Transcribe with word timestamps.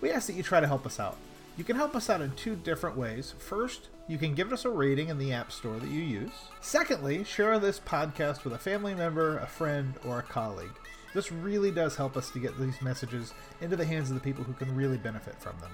we 0.00 0.10
ask 0.10 0.26
that 0.26 0.34
you 0.34 0.42
try 0.42 0.60
to 0.60 0.66
help 0.66 0.86
us 0.86 0.98
out. 0.98 1.16
You 1.56 1.64
can 1.64 1.76
help 1.76 1.94
us 1.94 2.08
out 2.08 2.22
in 2.22 2.32
two 2.32 2.56
different 2.56 2.96
ways. 2.96 3.34
First, 3.38 3.88
you 4.08 4.16
can 4.16 4.34
give 4.34 4.52
us 4.52 4.64
a 4.64 4.70
rating 4.70 5.08
in 5.08 5.18
the 5.18 5.32
App 5.32 5.52
Store 5.52 5.78
that 5.78 5.90
you 5.90 6.00
use. 6.00 6.32
Secondly, 6.60 7.22
share 7.22 7.58
this 7.58 7.78
podcast 7.80 8.44
with 8.44 8.54
a 8.54 8.58
family 8.58 8.94
member, 8.94 9.38
a 9.38 9.46
friend, 9.46 9.94
or 10.06 10.20
a 10.20 10.22
colleague. 10.22 10.70
This 11.12 11.30
really 11.30 11.70
does 11.70 11.96
help 11.96 12.16
us 12.16 12.30
to 12.30 12.38
get 12.38 12.58
these 12.58 12.80
messages 12.80 13.34
into 13.60 13.76
the 13.76 13.84
hands 13.84 14.10
of 14.10 14.14
the 14.14 14.22
people 14.22 14.44
who 14.44 14.52
can 14.54 14.74
really 14.74 14.96
benefit 14.96 15.34
from 15.40 15.58
them. 15.60 15.72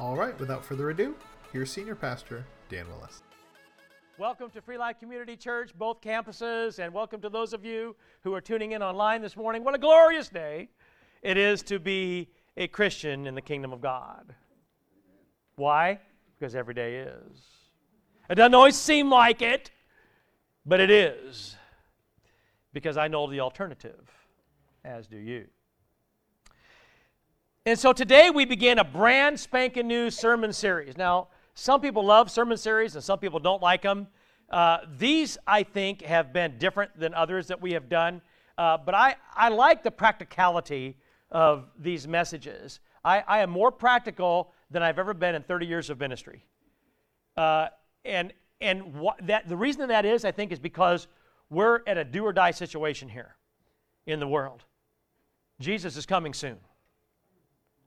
All 0.00 0.16
right, 0.16 0.38
without 0.38 0.64
further 0.64 0.90
ado, 0.90 1.14
here's 1.52 1.70
Senior 1.70 1.94
Pastor 1.94 2.46
Dan 2.70 2.86
Willis. 2.88 3.22
Welcome 4.18 4.50
to 4.50 4.62
Free 4.62 4.78
Life 4.78 4.98
Community 4.98 5.36
Church, 5.36 5.76
both 5.76 6.00
campuses, 6.00 6.78
and 6.78 6.94
welcome 6.94 7.20
to 7.20 7.28
those 7.28 7.52
of 7.52 7.64
you 7.64 7.96
who 8.22 8.32
are 8.34 8.40
tuning 8.40 8.72
in 8.72 8.82
online 8.82 9.20
this 9.20 9.36
morning. 9.36 9.62
What 9.62 9.74
a 9.74 9.78
glorious 9.78 10.28
day 10.28 10.70
it 11.22 11.36
is 11.36 11.62
to 11.64 11.78
be 11.78 12.28
a 12.58 12.66
Christian 12.66 13.26
in 13.28 13.36
the 13.36 13.40
kingdom 13.40 13.72
of 13.72 13.80
God. 13.80 14.34
Why? 15.54 16.00
Because 16.38 16.56
every 16.56 16.74
day 16.74 16.96
is. 16.96 17.40
It 18.28 18.34
doesn't 18.34 18.54
always 18.54 18.76
seem 18.76 19.08
like 19.08 19.40
it, 19.40 19.70
but 20.66 20.80
it 20.80 20.90
is. 20.90 21.56
Because 22.72 22.96
I 22.96 23.06
know 23.06 23.30
the 23.30 23.40
alternative, 23.40 24.10
as 24.84 25.06
do 25.06 25.16
you. 25.16 25.46
And 27.64 27.78
so 27.78 27.92
today 27.92 28.28
we 28.28 28.44
begin 28.44 28.78
a 28.78 28.84
brand 28.84 29.38
spanking 29.38 29.86
new 29.86 30.10
sermon 30.10 30.52
series. 30.52 30.96
Now, 30.96 31.28
some 31.54 31.80
people 31.80 32.04
love 32.04 32.28
sermon 32.28 32.56
series 32.56 32.96
and 32.96 33.04
some 33.04 33.20
people 33.20 33.38
don't 33.38 33.62
like 33.62 33.82
them. 33.82 34.08
Uh, 34.50 34.78
these, 34.96 35.38
I 35.46 35.62
think, 35.62 36.02
have 36.02 36.32
been 36.32 36.58
different 36.58 36.98
than 36.98 37.14
others 37.14 37.46
that 37.48 37.60
we 37.62 37.72
have 37.72 37.88
done. 37.88 38.20
Uh, 38.56 38.78
but 38.78 38.94
I, 38.94 39.14
I 39.34 39.50
like 39.50 39.84
the 39.84 39.90
practicality 39.92 40.96
of 41.30 41.66
these 41.78 42.08
messages. 42.08 42.80
I, 43.04 43.22
I 43.26 43.40
am 43.40 43.50
more 43.50 43.70
practical 43.70 44.52
than 44.70 44.82
I've 44.82 44.98
ever 44.98 45.14
been 45.14 45.34
in 45.34 45.42
30 45.42 45.66
years 45.66 45.90
of 45.90 46.00
ministry. 46.00 46.44
Uh, 47.36 47.68
and 48.04 48.32
and 48.60 48.92
that, 49.22 49.48
the 49.48 49.56
reason 49.56 49.88
that 49.88 50.04
is, 50.04 50.24
I 50.24 50.32
think, 50.32 50.50
is 50.50 50.58
because 50.58 51.06
we're 51.48 51.80
at 51.86 51.96
a 51.96 52.04
do 52.04 52.24
or 52.24 52.32
die 52.32 52.50
situation 52.50 53.08
here 53.08 53.36
in 54.06 54.18
the 54.18 54.26
world. 54.26 54.64
Jesus 55.60 55.96
is 55.96 56.06
coming 56.06 56.34
soon. 56.34 56.56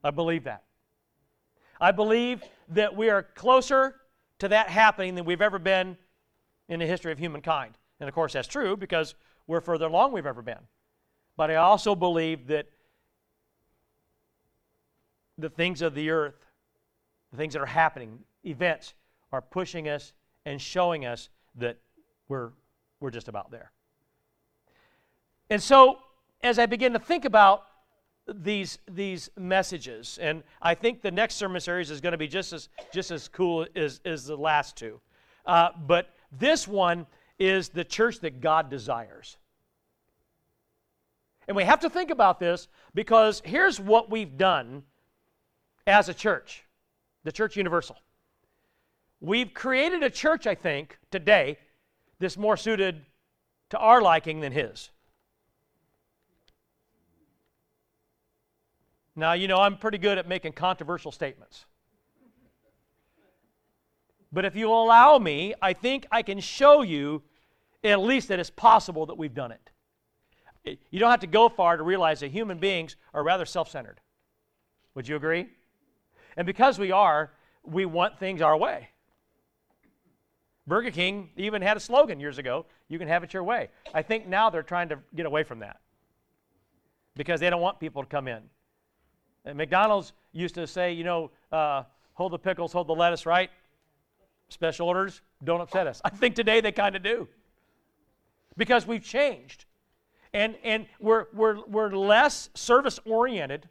I 0.02 0.10
believe 0.10 0.44
that. 0.44 0.62
I 1.80 1.92
believe 1.92 2.42
that 2.70 2.96
we 2.96 3.10
are 3.10 3.22
closer 3.22 3.96
to 4.38 4.48
that 4.48 4.68
happening 4.68 5.14
than 5.14 5.24
we've 5.24 5.42
ever 5.42 5.58
been 5.58 5.96
in 6.68 6.80
the 6.80 6.86
history 6.86 7.12
of 7.12 7.18
humankind. 7.18 7.76
And 8.00 8.08
of 8.08 8.14
course, 8.14 8.32
that's 8.32 8.48
true 8.48 8.76
because 8.76 9.14
we're 9.46 9.60
further 9.60 9.86
along 9.86 10.12
we've 10.12 10.26
ever 10.26 10.42
been. 10.42 10.58
But 11.36 11.50
I 11.50 11.56
also 11.56 11.94
believe 11.94 12.46
that 12.48 12.66
the 15.38 15.50
things 15.50 15.82
of 15.82 15.94
the 15.94 16.10
earth, 16.10 16.46
the 17.30 17.36
things 17.36 17.54
that 17.54 17.62
are 17.62 17.66
happening, 17.66 18.18
events, 18.44 18.94
are 19.32 19.40
pushing 19.40 19.88
us 19.88 20.12
and 20.44 20.60
showing 20.60 21.06
us 21.06 21.28
that 21.56 21.78
we're, 22.28 22.50
we're 23.00 23.10
just 23.10 23.28
about 23.28 23.50
there. 23.50 23.72
And 25.50 25.62
so, 25.62 25.98
as 26.42 26.58
I 26.58 26.66
begin 26.66 26.92
to 26.92 26.98
think 26.98 27.24
about 27.24 27.64
these, 28.26 28.78
these 28.90 29.30
messages, 29.36 30.18
and 30.20 30.42
I 30.60 30.74
think 30.74 31.02
the 31.02 31.10
next 31.10 31.36
sermon 31.36 31.60
series 31.60 31.90
is 31.90 32.00
going 32.00 32.12
to 32.12 32.18
be 32.18 32.28
just 32.28 32.52
as, 32.52 32.68
just 32.92 33.10
as 33.10 33.28
cool 33.28 33.66
as, 33.76 34.00
as 34.04 34.26
the 34.26 34.36
last 34.36 34.76
two. 34.76 35.00
Uh, 35.46 35.70
but 35.86 36.10
this 36.30 36.66
one 36.66 37.06
is 37.38 37.68
the 37.68 37.84
church 37.84 38.20
that 38.20 38.40
God 38.40 38.70
desires. 38.70 39.36
And 41.48 41.56
we 41.56 41.64
have 41.64 41.80
to 41.80 41.90
think 41.90 42.10
about 42.10 42.38
this 42.38 42.68
because 42.94 43.42
here's 43.44 43.80
what 43.80 44.10
we've 44.10 44.36
done 44.36 44.84
as 45.86 46.08
a 46.08 46.14
church, 46.14 46.64
the 47.24 47.32
Church 47.32 47.56
Universal. 47.56 47.96
We've 49.20 49.52
created 49.52 50.02
a 50.02 50.10
church, 50.10 50.46
I 50.46 50.54
think, 50.54 50.98
today 51.10 51.58
that's 52.18 52.36
more 52.36 52.56
suited 52.56 53.04
to 53.70 53.78
our 53.78 54.02
liking 54.02 54.40
than 54.40 54.52
his. 54.52 54.90
Now, 59.14 59.34
you 59.34 59.46
know, 59.46 59.58
I'm 59.58 59.76
pretty 59.76 59.98
good 59.98 60.18
at 60.18 60.26
making 60.26 60.52
controversial 60.52 61.12
statements. 61.12 61.66
But 64.32 64.46
if 64.46 64.56
you 64.56 64.68
will 64.68 64.82
allow 64.82 65.18
me, 65.18 65.54
I 65.60 65.74
think 65.74 66.06
I 66.10 66.22
can 66.22 66.40
show 66.40 66.82
you 66.82 67.22
at 67.84 68.00
least 68.00 68.28
that 68.28 68.40
it's 68.40 68.50
possible 68.50 69.06
that 69.06 69.18
we've 69.18 69.34
done 69.34 69.52
it. 69.52 70.78
You 70.90 70.98
don't 71.00 71.10
have 71.10 71.20
to 71.20 71.26
go 71.26 71.48
far 71.48 71.76
to 71.76 71.82
realize 71.82 72.20
that 72.20 72.30
human 72.30 72.58
beings 72.58 72.96
are 73.12 73.22
rather 73.22 73.44
self 73.44 73.70
centered. 73.70 74.00
Would 74.94 75.08
you 75.08 75.16
agree? 75.16 75.48
And 76.36 76.46
because 76.46 76.78
we 76.78 76.92
are, 76.92 77.32
we 77.64 77.84
want 77.84 78.18
things 78.18 78.40
our 78.40 78.56
way. 78.56 78.88
Burger 80.66 80.90
King 80.90 81.30
even 81.36 81.60
had 81.60 81.76
a 81.76 81.80
slogan 81.80 82.20
years 82.20 82.38
ago 82.38 82.66
you 82.88 82.98
can 82.98 83.08
have 83.08 83.24
it 83.24 83.32
your 83.32 83.42
way. 83.42 83.68
I 83.94 84.02
think 84.02 84.26
now 84.26 84.50
they're 84.50 84.62
trying 84.62 84.90
to 84.90 84.98
get 85.14 85.26
away 85.26 85.44
from 85.44 85.60
that 85.60 85.80
because 87.16 87.40
they 87.40 87.50
don't 87.50 87.60
want 87.60 87.80
people 87.80 88.02
to 88.02 88.08
come 88.08 88.28
in. 88.28 88.42
And 89.44 89.56
McDonald's 89.56 90.12
used 90.32 90.54
to 90.56 90.66
say, 90.66 90.92
you 90.92 91.04
know, 91.04 91.30
uh, 91.50 91.84
hold 92.14 92.32
the 92.32 92.38
pickles, 92.38 92.72
hold 92.72 92.86
the 92.86 92.94
lettuce, 92.94 93.26
right? 93.26 93.50
Special 94.50 94.88
orders, 94.88 95.22
don't 95.42 95.60
upset 95.60 95.86
us. 95.86 96.00
I 96.04 96.10
think 96.10 96.34
today 96.34 96.60
they 96.60 96.70
kind 96.70 96.94
of 96.94 97.02
do 97.02 97.28
because 98.56 98.86
we've 98.86 99.04
changed. 99.04 99.64
And, 100.34 100.56
and 100.62 100.86
we're, 101.00 101.26
we're, 101.32 101.60
we're 101.66 101.90
less 101.90 102.50
service 102.54 103.00
oriented 103.04 103.68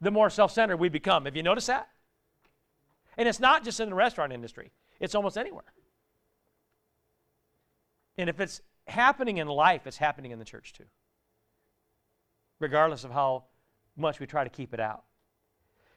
the 0.00 0.10
more 0.10 0.30
self 0.30 0.52
centered 0.52 0.76
we 0.76 0.88
become. 0.88 1.24
Have 1.24 1.36
you 1.36 1.42
noticed 1.42 1.66
that? 1.66 1.88
And 3.16 3.28
it's 3.28 3.40
not 3.40 3.64
just 3.64 3.80
in 3.80 3.88
the 3.88 3.94
restaurant 3.94 4.32
industry, 4.32 4.70
it's 5.00 5.14
almost 5.14 5.36
anywhere. 5.36 5.72
And 8.16 8.28
if 8.28 8.40
it's 8.40 8.60
happening 8.86 9.38
in 9.38 9.48
life, 9.48 9.86
it's 9.86 9.96
happening 9.96 10.30
in 10.30 10.38
the 10.38 10.44
church 10.44 10.72
too, 10.72 10.84
regardless 12.58 13.04
of 13.04 13.10
how 13.10 13.44
much 13.96 14.20
we 14.20 14.26
try 14.26 14.44
to 14.44 14.50
keep 14.50 14.72
it 14.72 14.80
out. 14.80 15.04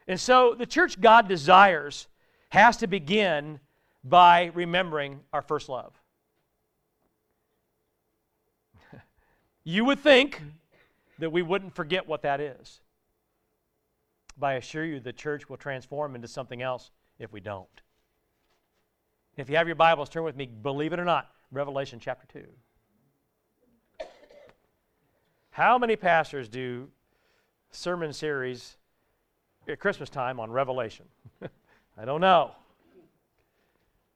And 0.08 0.18
so 0.20 0.54
the 0.56 0.66
church 0.66 1.00
God 1.00 1.28
desires 1.28 2.08
has 2.50 2.76
to 2.78 2.86
begin 2.86 3.60
by 4.04 4.50
remembering 4.54 5.20
our 5.32 5.42
first 5.42 5.68
love. 5.68 5.92
you 9.64 9.84
would 9.84 10.00
think 10.00 10.42
that 11.18 11.30
we 11.30 11.42
wouldn't 11.42 11.74
forget 11.74 12.08
what 12.08 12.22
that 12.22 12.40
is. 12.40 12.80
But 14.38 14.46
I 14.46 14.52
assure 14.54 14.84
you, 14.84 15.00
the 15.00 15.12
church 15.12 15.48
will 15.48 15.56
transform 15.56 16.14
into 16.14 16.28
something 16.28 16.62
else 16.62 16.90
if 17.18 17.32
we 17.32 17.40
don't. 17.40 17.68
If 19.36 19.48
you 19.48 19.56
have 19.56 19.66
your 19.66 19.76
Bibles, 19.76 20.08
turn 20.08 20.24
with 20.24 20.36
me, 20.36 20.46
believe 20.46 20.92
it 20.92 21.00
or 21.00 21.04
not, 21.04 21.30
Revelation 21.50 21.98
chapter 22.00 22.26
2. 24.00 24.06
How 25.50 25.78
many 25.78 25.96
pastors 25.96 26.48
do 26.48 26.88
sermon 27.70 28.12
series 28.12 28.76
at 29.68 29.78
Christmas 29.78 30.08
time 30.08 30.40
on 30.40 30.50
Revelation? 30.50 31.06
I 31.98 32.04
don't 32.04 32.20
know. 32.20 32.52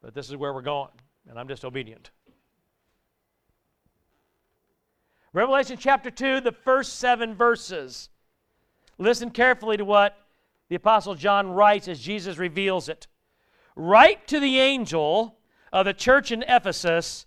But 0.03 0.15
this 0.15 0.29
is 0.29 0.37
where 0.37 0.53
we're 0.53 0.63
going, 0.63 0.91
and 1.29 1.39
I'm 1.39 1.49
just 1.49 1.65
obedient. 1.65 2.11
Revelation 5.33 5.77
chapter 5.79 6.11
2, 6.11 6.41
the 6.41 6.53
first 6.53 6.99
seven 6.99 7.35
verses. 7.35 8.09
Listen 8.99 9.31
carefully 9.31 9.77
to 9.77 9.85
what 9.85 10.17
the 10.69 10.77
Apostle 10.77 11.15
John 11.15 11.51
writes 11.51 11.89
as 11.89 12.01
Jesus 12.01 12.39
reveals 12.39 12.89
it. 12.89 13.07
Write 13.75 14.27
to 14.29 14.41
the 14.41 14.59
angel 14.59 15.39
of 15.73 15.87
the 15.87 15.95
church 15.95 16.33
in 16.33 16.43
Ephesus, 16.43 17.27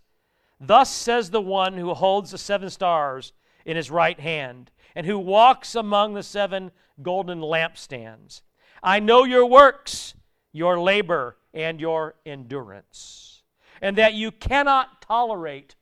Thus 0.59 0.91
says 0.91 1.29
the 1.29 1.41
one 1.41 1.77
who 1.77 1.93
holds 1.93 2.31
the 2.31 2.37
seven 2.37 2.69
stars 2.69 3.31
in 3.65 3.77
his 3.77 3.91
right 3.91 4.19
hand, 4.19 4.71
and 4.95 5.05
who 5.05 5.17
walks 5.17 5.75
among 5.75 6.13
the 6.13 6.23
seven 6.23 6.71
golden 7.01 7.39
lampstands. 7.39 8.41
I 8.83 8.99
know 8.99 9.23
your 9.23 9.45
works, 9.45 10.15
your 10.51 10.79
labor, 10.79 11.37
and 11.53 11.79
your 11.79 12.15
endurance, 12.25 13.43
and 13.81 13.97
that 13.97 14.13
you 14.13 14.31
cannot 14.31 15.01
tolerate 15.01 15.75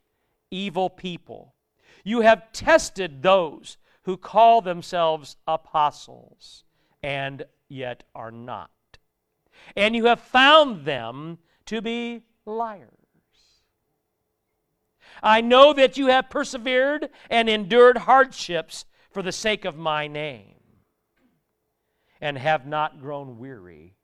evil 0.50 0.90
people. 0.90 1.54
You 2.04 2.20
have 2.20 2.52
tested 2.52 3.22
those 3.22 3.78
who 4.08 4.16
call 4.16 4.62
themselves 4.62 5.36
apostles 5.46 6.64
and 7.02 7.44
yet 7.68 8.04
are 8.14 8.30
not. 8.30 8.70
And 9.76 9.94
you 9.94 10.06
have 10.06 10.18
found 10.18 10.86
them 10.86 11.36
to 11.66 11.82
be 11.82 12.22
liars. 12.46 12.88
I 15.22 15.42
know 15.42 15.74
that 15.74 15.98
you 15.98 16.06
have 16.06 16.30
persevered 16.30 17.10
and 17.28 17.50
endured 17.50 17.98
hardships 17.98 18.86
for 19.10 19.20
the 19.20 19.30
sake 19.30 19.66
of 19.66 19.76
my 19.76 20.06
name, 20.06 20.54
and 22.18 22.38
have 22.38 22.66
not 22.66 23.02
grown 23.02 23.36
weary. 23.38 23.94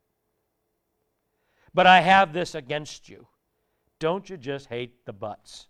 But 1.73 1.87
I 1.87 2.03
have 2.03 2.35
this 2.35 2.55
against 2.55 3.09
you. 3.09 3.27
Don't 4.01 4.29
you 4.29 4.37
just 4.37 4.67
hate 4.67 5.07
the 5.07 5.15
buts? 5.15 5.69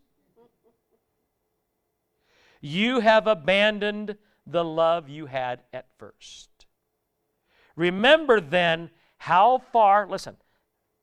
You 2.60 3.00
have 3.00 3.26
abandoned 3.28 4.16
the 4.46 4.64
love 4.64 5.08
you 5.08 5.26
had 5.26 5.62
at 5.72 5.86
first. 5.98 6.66
Remember 7.76 8.40
then 8.40 8.90
how 9.18 9.58
far, 9.58 10.06
listen, 10.08 10.36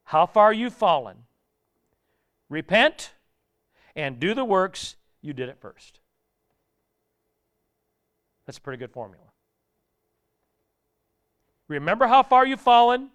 how 0.04 0.26
far 0.26 0.52
you've 0.52 0.74
fallen. 0.74 1.24
Repent 2.48 3.12
and 3.96 4.20
do 4.20 4.34
the 4.34 4.44
works 4.44 4.96
you 5.20 5.32
did 5.32 5.48
at 5.48 5.60
first. 5.60 6.00
That's 8.46 8.58
a 8.58 8.60
pretty 8.60 8.78
good 8.78 8.92
formula. 8.92 9.24
Remember 11.68 12.06
how 12.06 12.22
far 12.22 12.46
you've 12.46 12.60
fallen, 12.60 13.10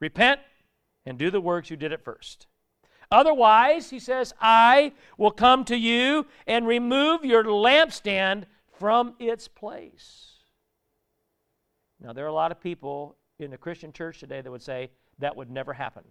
repent, 0.00 0.40
and 1.06 1.16
do 1.16 1.30
the 1.30 1.40
works 1.40 1.70
you 1.70 1.76
did 1.76 1.92
at 1.92 2.04
first. 2.04 2.46
Otherwise, 3.10 3.90
he 3.90 3.98
says, 3.98 4.32
I 4.40 4.92
will 5.16 5.30
come 5.30 5.64
to 5.64 5.76
you 5.76 6.26
and 6.46 6.66
remove 6.66 7.24
your 7.24 7.44
lampstand 7.44 8.44
from 8.80 9.14
its 9.18 9.46
place. 9.46 10.32
Now, 12.02 12.14
there 12.14 12.24
are 12.24 12.28
a 12.28 12.32
lot 12.32 12.50
of 12.50 12.58
people 12.58 13.18
in 13.38 13.50
the 13.50 13.58
Christian 13.58 13.92
church 13.92 14.18
today 14.18 14.40
that 14.40 14.50
would 14.50 14.62
say 14.62 14.90
that 15.18 15.36
would 15.36 15.50
never 15.50 15.74
happen. 15.74 16.02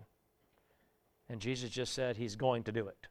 And 1.29 1.41
Jesus 1.41 1.71
just 1.71 1.93
said 1.93 2.15
he's 2.15 2.35
going 2.35 2.63
to 2.63 2.71
do 2.71 2.87
it. 2.87 3.07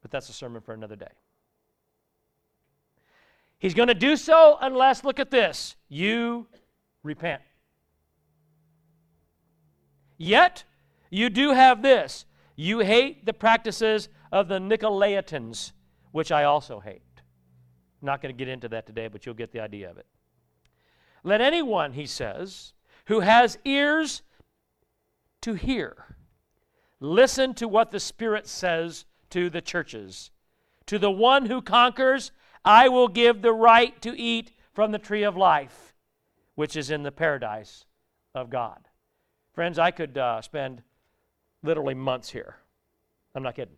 But 0.00 0.10
that's 0.10 0.30
a 0.30 0.32
sermon 0.32 0.62
for 0.62 0.72
another 0.72 0.96
day. 0.96 1.12
He's 3.58 3.74
going 3.74 3.88
to 3.88 3.94
do 3.94 4.16
so 4.16 4.56
unless, 4.60 5.04
look 5.04 5.20
at 5.20 5.30
this, 5.30 5.76
you 5.90 6.46
repent. 7.02 7.42
Yet, 10.16 10.64
you 11.10 11.28
do 11.28 11.52
have 11.52 11.82
this. 11.82 12.24
You 12.54 12.78
hate 12.78 13.26
the 13.26 13.34
practices 13.34 14.08
of 14.32 14.48
the 14.48 14.58
Nicolaitans, 14.58 15.72
which 16.12 16.32
I 16.32 16.44
also 16.44 16.80
hate. 16.80 17.02
I'm 18.02 18.06
not 18.06 18.22
going 18.22 18.34
to 18.34 18.38
get 18.38 18.48
into 18.48 18.68
that 18.68 18.86
today, 18.86 19.08
but 19.08 19.24
you'll 19.24 19.34
get 19.34 19.52
the 19.52 19.60
idea 19.60 19.90
of 19.90 19.98
it. 19.98 20.06
Let 21.24 21.40
anyone, 21.40 21.92
he 21.92 22.06
says, 22.06 22.72
who 23.06 23.20
has 23.20 23.58
ears 23.64 24.22
to 25.42 25.54
hear, 25.54 26.16
listen 27.00 27.54
to 27.54 27.68
what 27.68 27.90
the 27.90 28.00
Spirit 28.00 28.46
says 28.46 29.04
to 29.30 29.50
the 29.50 29.60
churches. 29.60 30.30
To 30.86 30.98
the 30.98 31.10
one 31.10 31.46
who 31.46 31.62
conquers, 31.62 32.30
I 32.64 32.88
will 32.88 33.08
give 33.08 33.42
the 33.42 33.52
right 33.52 34.00
to 34.02 34.18
eat 34.18 34.52
from 34.72 34.92
the 34.92 34.98
tree 34.98 35.22
of 35.22 35.36
life, 35.36 35.94
which 36.54 36.76
is 36.76 36.90
in 36.90 37.02
the 37.02 37.12
paradise 37.12 37.86
of 38.34 38.50
God. 38.50 38.88
Friends, 39.52 39.78
I 39.78 39.90
could 39.90 40.18
uh, 40.18 40.42
spend 40.42 40.82
literally 41.62 41.94
months 41.94 42.30
here. 42.30 42.56
I'm 43.34 43.42
not 43.42 43.54
kidding. 43.54 43.76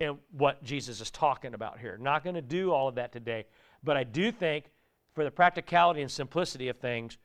And 0.00 0.16
what 0.30 0.62
Jesus 0.64 1.00
is 1.00 1.10
talking 1.10 1.52
about 1.52 1.78
here. 1.78 1.98
Not 2.00 2.24
going 2.24 2.34
to 2.34 2.42
do 2.42 2.72
all 2.72 2.88
of 2.88 2.94
that 2.94 3.12
today, 3.12 3.44
but 3.84 3.96
I 3.96 4.04
do 4.04 4.32
think 4.32 4.70
for 5.14 5.24
the 5.24 5.30
practicality 5.30 6.00
and 6.00 6.10
simplicity 6.10 6.68
of 6.68 6.78
things, 6.78 7.18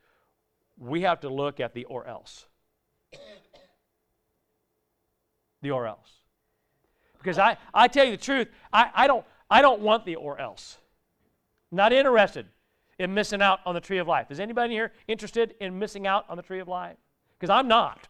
we 0.77 1.01
have 1.01 1.21
to 1.21 1.29
look 1.29 1.59
at 1.59 1.73
the 1.73 1.85
or 1.85 2.05
else. 2.05 2.45
The 5.61 5.71
or 5.71 5.87
else. 5.87 6.11
Because 7.17 7.39
I, 7.39 7.57
I 7.73 7.87
tell 7.87 8.05
you 8.05 8.11
the 8.11 8.17
truth, 8.17 8.49
I, 8.71 8.91
I, 8.93 9.07
don't, 9.07 9.25
I 9.49 9.63
don't 9.63 9.81
want 9.81 10.05
the 10.05 10.15
or 10.15 10.39
else. 10.39 10.77
Not 11.71 11.91
interested 11.91 12.45
in 12.99 13.13
missing 13.15 13.41
out 13.41 13.61
on 13.65 13.73
the 13.73 13.81
tree 13.81 13.97
of 13.97 14.07
life. 14.07 14.29
Is 14.29 14.39
anybody 14.39 14.75
here 14.75 14.91
interested 15.07 15.55
in 15.59 15.79
missing 15.79 16.05
out 16.05 16.25
on 16.29 16.37
the 16.37 16.43
tree 16.43 16.59
of 16.59 16.67
life? 16.67 16.97
Because 17.39 17.49
I'm 17.49 17.67
not. 17.67 18.07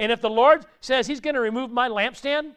And 0.00 0.10
if 0.10 0.22
the 0.22 0.30
Lord 0.30 0.64
says 0.80 1.06
He's 1.06 1.20
going 1.20 1.34
to 1.34 1.42
remove 1.42 1.70
my 1.70 1.90
lampstand 1.90 2.52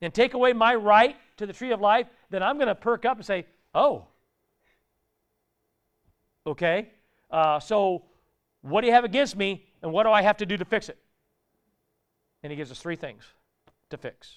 and 0.00 0.12
take 0.12 0.32
away 0.32 0.54
my 0.54 0.74
right 0.74 1.14
to 1.36 1.44
the 1.44 1.52
tree 1.52 1.72
of 1.72 1.80
life, 1.80 2.06
then 2.30 2.42
I'm 2.42 2.56
going 2.56 2.68
to 2.68 2.74
perk 2.74 3.04
up 3.04 3.18
and 3.18 3.26
say, 3.26 3.44
Oh, 3.74 4.06
okay. 6.46 6.88
Uh, 7.30 7.60
so 7.60 8.02
what 8.62 8.80
do 8.80 8.86
you 8.86 8.94
have 8.94 9.04
against 9.04 9.36
me, 9.36 9.66
and 9.82 9.92
what 9.92 10.04
do 10.04 10.10
I 10.10 10.22
have 10.22 10.38
to 10.38 10.46
do 10.46 10.56
to 10.56 10.64
fix 10.64 10.88
it? 10.88 10.96
And 12.42 12.50
He 12.50 12.56
gives 12.56 12.70
us 12.70 12.80
three 12.80 12.96
things 12.96 13.22
to 13.90 13.98
fix. 13.98 14.36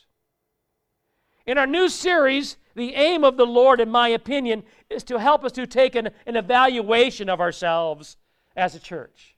In 1.46 1.58
our 1.58 1.68
new 1.68 1.88
series, 1.88 2.58
the 2.76 2.94
aim 2.94 3.24
of 3.24 3.38
the 3.38 3.46
Lord, 3.46 3.80
in 3.80 3.90
my 3.90 4.10
opinion, 4.10 4.64
is 4.90 5.04
to 5.06 5.18
help 5.18 5.46
us 5.46 5.54
to 5.54 5.66
take 5.66 5.96
an, 5.96 6.10
an 6.26 6.36
evaluation 6.36 7.30
of 7.30 7.40
ourselves 7.40 8.18
as 8.58 8.76
a 8.76 8.80
church. 8.80 9.35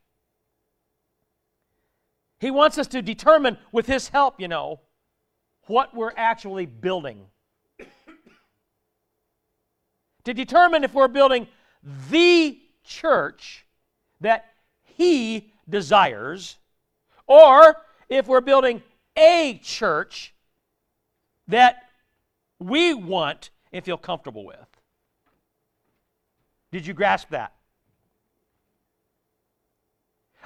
He 2.40 2.50
wants 2.50 2.78
us 2.78 2.86
to 2.88 3.02
determine, 3.02 3.58
with 3.72 3.86
His 3.86 4.08
help, 4.08 4.40
you 4.40 4.48
know, 4.48 4.80
what 5.66 5.94
we're 5.94 6.12
actually 6.16 6.66
building. 6.66 7.26
to 10.24 10.34
determine 10.34 10.84
if 10.84 10.94
we're 10.94 11.08
building 11.08 11.48
the 12.10 12.58
church 12.84 13.66
that 14.20 14.46
He 14.84 15.52
desires, 15.68 16.56
or 17.26 17.76
if 18.08 18.26
we're 18.26 18.40
building 18.40 18.82
a 19.16 19.60
church 19.62 20.32
that 21.48 21.88
we 22.58 22.94
want 22.94 23.50
and 23.72 23.84
feel 23.84 23.98
comfortable 23.98 24.46
with. 24.46 24.58
Did 26.70 26.86
you 26.86 26.94
grasp 26.94 27.30
that? 27.30 27.52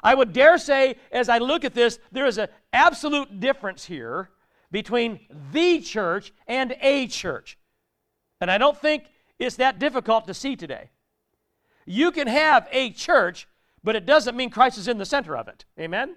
I 0.02 0.14
would 0.14 0.32
dare 0.32 0.58
say, 0.58 0.96
as 1.12 1.28
I 1.28 1.38
look 1.38 1.64
at 1.64 1.74
this, 1.74 1.98
there 2.10 2.26
is 2.26 2.38
an 2.38 2.48
absolute 2.72 3.40
difference 3.40 3.84
here 3.84 4.30
between 4.70 5.20
the 5.52 5.80
church 5.80 6.32
and 6.46 6.74
a 6.80 7.06
church. 7.06 7.58
And 8.40 8.50
I 8.50 8.58
don't 8.58 8.76
think 8.76 9.04
it's 9.38 9.56
that 9.56 9.78
difficult 9.78 10.26
to 10.26 10.34
see 10.34 10.56
today. 10.56 10.90
You 11.86 12.10
can 12.10 12.26
have 12.26 12.66
a 12.72 12.90
church, 12.90 13.46
but 13.84 13.94
it 13.94 14.06
doesn't 14.06 14.36
mean 14.36 14.50
Christ 14.50 14.78
is 14.78 14.88
in 14.88 14.98
the 14.98 15.04
center 15.04 15.36
of 15.36 15.46
it. 15.48 15.64
Amen? 15.78 16.16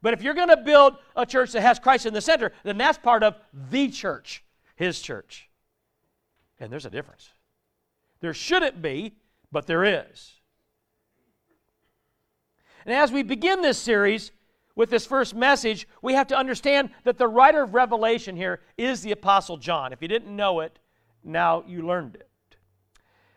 But 0.00 0.14
if 0.14 0.22
you're 0.22 0.34
going 0.34 0.48
to 0.48 0.56
build 0.56 0.96
a 1.14 1.24
church 1.24 1.52
that 1.52 1.60
has 1.60 1.78
Christ 1.78 2.06
in 2.06 2.14
the 2.14 2.20
center, 2.20 2.52
then 2.64 2.78
that's 2.78 2.98
part 2.98 3.22
of 3.22 3.36
the 3.70 3.88
church, 3.88 4.42
his 4.74 5.00
church. 5.00 5.48
And 6.58 6.72
there's 6.72 6.86
a 6.86 6.90
difference. 6.90 7.28
There 8.20 8.34
shouldn't 8.34 8.82
be, 8.82 9.14
but 9.52 9.66
there 9.66 9.84
is. 9.84 10.41
And 12.86 12.94
as 12.94 13.12
we 13.12 13.22
begin 13.22 13.62
this 13.62 13.78
series 13.78 14.32
with 14.74 14.90
this 14.90 15.06
first 15.06 15.34
message, 15.34 15.86
we 16.00 16.14
have 16.14 16.26
to 16.28 16.36
understand 16.36 16.90
that 17.04 17.18
the 17.18 17.28
writer 17.28 17.62
of 17.62 17.74
Revelation 17.74 18.36
here 18.36 18.60
is 18.78 19.02
the 19.02 19.12
Apostle 19.12 19.56
John. 19.56 19.92
If 19.92 20.02
you 20.02 20.08
didn't 20.08 20.34
know 20.34 20.60
it, 20.60 20.78
now 21.24 21.64
you 21.66 21.86
learned 21.86 22.16
it. 22.16 22.28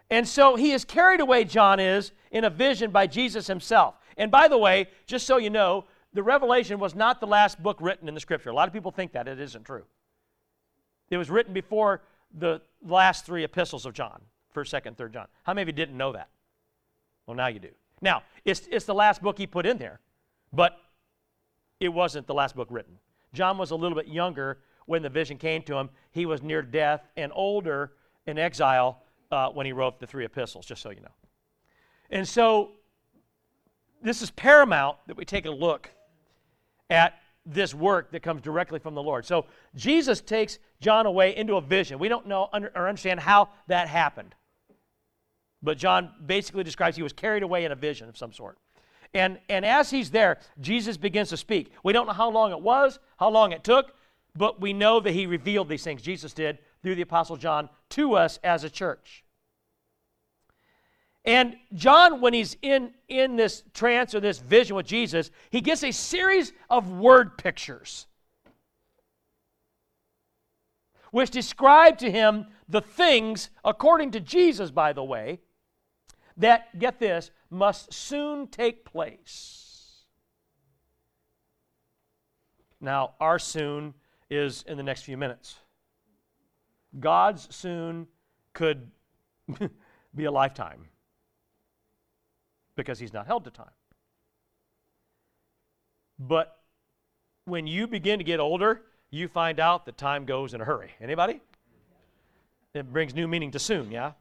And 0.10 0.28
so 0.28 0.56
he 0.56 0.72
is 0.72 0.86
carried 0.86 1.20
away, 1.20 1.44
John 1.44 1.80
is, 1.80 2.12
in 2.32 2.44
a 2.44 2.50
vision 2.50 2.92
by 2.92 3.08
Jesus 3.08 3.48
himself. 3.48 3.96
And 4.18 4.32
by 4.32 4.48
the 4.48 4.58
way, 4.58 4.88
just 5.08 5.26
so 5.26 5.38
you 5.38 5.50
know, 5.50 5.86
the 6.14 6.24
Revelation 6.24 6.80
was 6.80 6.96
not 6.96 7.20
the 7.20 7.28
last 7.28 7.62
book 7.62 7.78
written 7.82 8.08
in 8.08 8.14
the 8.14 8.20
Scripture. 8.20 8.50
A 8.50 8.54
lot 8.54 8.68
of 8.68 8.74
people 8.74 8.92
think 8.92 9.12
that. 9.14 9.28
It 9.28 9.40
isn't 9.40 9.64
true. 9.64 9.84
It 11.10 11.18
was 11.18 11.30
written 11.30 11.54
before 11.54 12.02
the 12.34 12.62
last 12.86 13.26
three 13.26 13.44
epistles 13.44 13.86
of 13.86 13.94
John, 13.94 14.22
1st, 14.56 14.82
2nd, 14.82 14.96
3rd 14.96 15.14
John. 15.14 15.28
How 15.44 15.54
many 15.54 15.64
of 15.64 15.68
you 15.68 15.74
didn't 15.74 15.98
know 15.98 16.14
that? 16.14 16.30
Well, 17.26 17.36
now 17.36 17.48
you 17.48 17.60
do. 17.60 17.70
Now, 18.06 18.22
it's, 18.46 18.68
it's 18.72 18.86
the 18.86 18.94
last 18.94 19.24
book 19.24 19.40
he 19.40 19.48
put 19.48 19.66
in 19.66 19.80
there, 19.80 20.00
but 20.54 20.78
it 21.80 21.90
wasn't 21.90 22.28
the 22.28 22.36
last 22.36 22.56
book 22.56 22.68
written. 22.70 23.00
John 23.34 23.58
was 23.58 23.72
a 23.72 23.76
little 23.76 23.98
bit 23.98 24.08
younger 24.08 24.60
when 24.86 25.02
the 25.02 25.10
vision 25.10 25.40
came 25.40 25.64
to 25.64 25.76
him. 25.76 25.90
He 26.12 26.28
was 26.28 26.44
near 26.44 26.62
death 26.62 27.02
and 27.18 27.32
older 27.34 27.94
in 28.28 28.38
exile 28.38 29.02
uh, 29.32 29.50
when 29.50 29.66
he 29.66 29.74
wrote 29.74 30.00
the 30.00 30.06
three 30.06 30.24
epistles, 30.24 30.68
just 30.68 30.84
so 30.84 30.92
you 30.92 31.02
know. 31.02 31.16
And 32.12 32.28
so, 32.28 32.74
this 34.04 34.22
is 34.22 34.30
paramount 34.30 34.98
that 35.08 35.18
we 35.18 35.26
take 35.26 35.48
a 35.48 35.52
look 35.52 35.90
at 36.92 37.16
this 37.44 37.74
work 37.74 38.12
that 38.12 38.22
comes 38.22 38.44
directly 38.44 38.78
from 38.78 38.94
the 38.94 39.02
Lord. 39.02 39.26
So, 39.26 39.48
Jesus 39.76 40.22
takes 40.22 40.60
John 40.80 41.08
away 41.08 41.36
into 41.36 41.56
a 41.56 41.62
vision. 41.62 41.98
We 41.98 42.08
don't 42.08 42.28
know 42.28 42.50
or 42.54 42.88
understand 42.88 43.20
how 43.20 43.50
that 43.66 43.88
happened. 43.88 44.36
But 45.66 45.80
John 45.80 46.12
basically 46.26 46.64
describes 46.64 46.96
he 46.96 47.04
was 47.04 47.12
carried 47.12 47.44
away 47.44 47.66
in 47.66 47.72
a 47.72 47.76
vision 47.76 48.08
of 48.08 48.18
some 48.18 48.32
sort. 48.32 48.58
And, 49.14 49.40
and 49.50 49.66
as 49.66 49.90
he's 49.90 50.12
there, 50.12 50.38
Jesus 50.62 50.96
begins 50.96 51.30
to 51.30 51.38
speak. 51.38 51.72
We 51.84 51.92
don't 51.92 52.06
know 52.06 52.14
how 52.14 52.30
long 52.30 52.52
it 52.52 52.62
was, 52.62 53.00
how 53.18 53.30
long 53.30 53.52
it 53.52 53.64
took, 53.64 53.94
but 54.36 54.62
we 54.62 54.74
know 54.74 55.00
that 55.00 55.12
he 55.12 55.26
revealed 55.26 55.68
these 55.68 55.84
things. 55.84 56.02
Jesus 56.02 56.34
did 56.34 56.60
through 56.84 56.96
the 56.96 57.02
Apostle 57.02 57.36
John 57.36 57.70
to 57.90 58.16
us 58.16 58.40
as 58.44 58.64
a 58.64 58.70
church. 58.70 59.24
And 61.24 61.56
John, 61.74 62.22
when 62.22 62.34
he's 62.34 62.56
in, 62.62 62.92
in 63.08 63.36
this 63.36 63.64
trance 63.74 64.14
or 64.14 64.20
this 64.20 64.38
vision 64.38 64.76
with 64.76 64.86
Jesus, 64.86 65.32
he 65.50 65.62
gets 65.62 65.84
a 65.84 65.92
series 65.92 66.54
of 66.70 66.92
word 66.92 67.38
pictures 67.38 68.06
which 71.16 71.30
describe 71.30 71.98
to 71.98 72.12
him 72.12 72.46
the 72.68 72.82
things, 72.82 73.50
according 73.64 74.12
to 74.12 74.20
Jesus, 74.20 74.70
by 74.70 74.92
the 74.92 75.02
way, 75.02 75.40
that, 76.38 76.78
get 76.78 77.00
this, 77.00 77.32
must 77.50 77.94
soon 77.94 78.48
take 78.48 78.86
place. 78.86 80.04
Now, 82.82 83.14
our 83.20 83.40
soon 83.40 83.94
is 84.30 84.64
in 84.68 84.78
the 84.78 84.84
next 84.84 85.04
few 85.04 85.18
minutes. 85.18 85.56
God's 87.00 87.54
soon 87.54 88.08
could 88.54 88.90
be 90.16 90.26
a 90.26 90.32
lifetime 90.32 90.86
because 92.76 93.00
he's 93.00 93.14
not 93.14 93.28
held 93.28 93.46
to 93.46 93.52
time. 93.52 93.72
But 96.20 96.58
when 97.46 97.68
you 97.68 97.88
begin 97.88 98.20
to 98.20 98.24
get 98.26 98.40
older, 98.40 98.82
you 99.10 99.28
find 99.28 99.60
out 99.60 99.86
that 99.86 99.98
time 99.98 100.26
goes 100.26 100.54
in 100.54 100.62
a 100.62 100.66
hurry. 100.66 100.92
Anybody? 101.02 101.42
It 102.74 102.92
brings 102.92 103.16
new 103.16 103.28
meaning 103.28 103.52
to 103.52 103.60
soon, 103.60 103.92
yeah? 103.92 104.14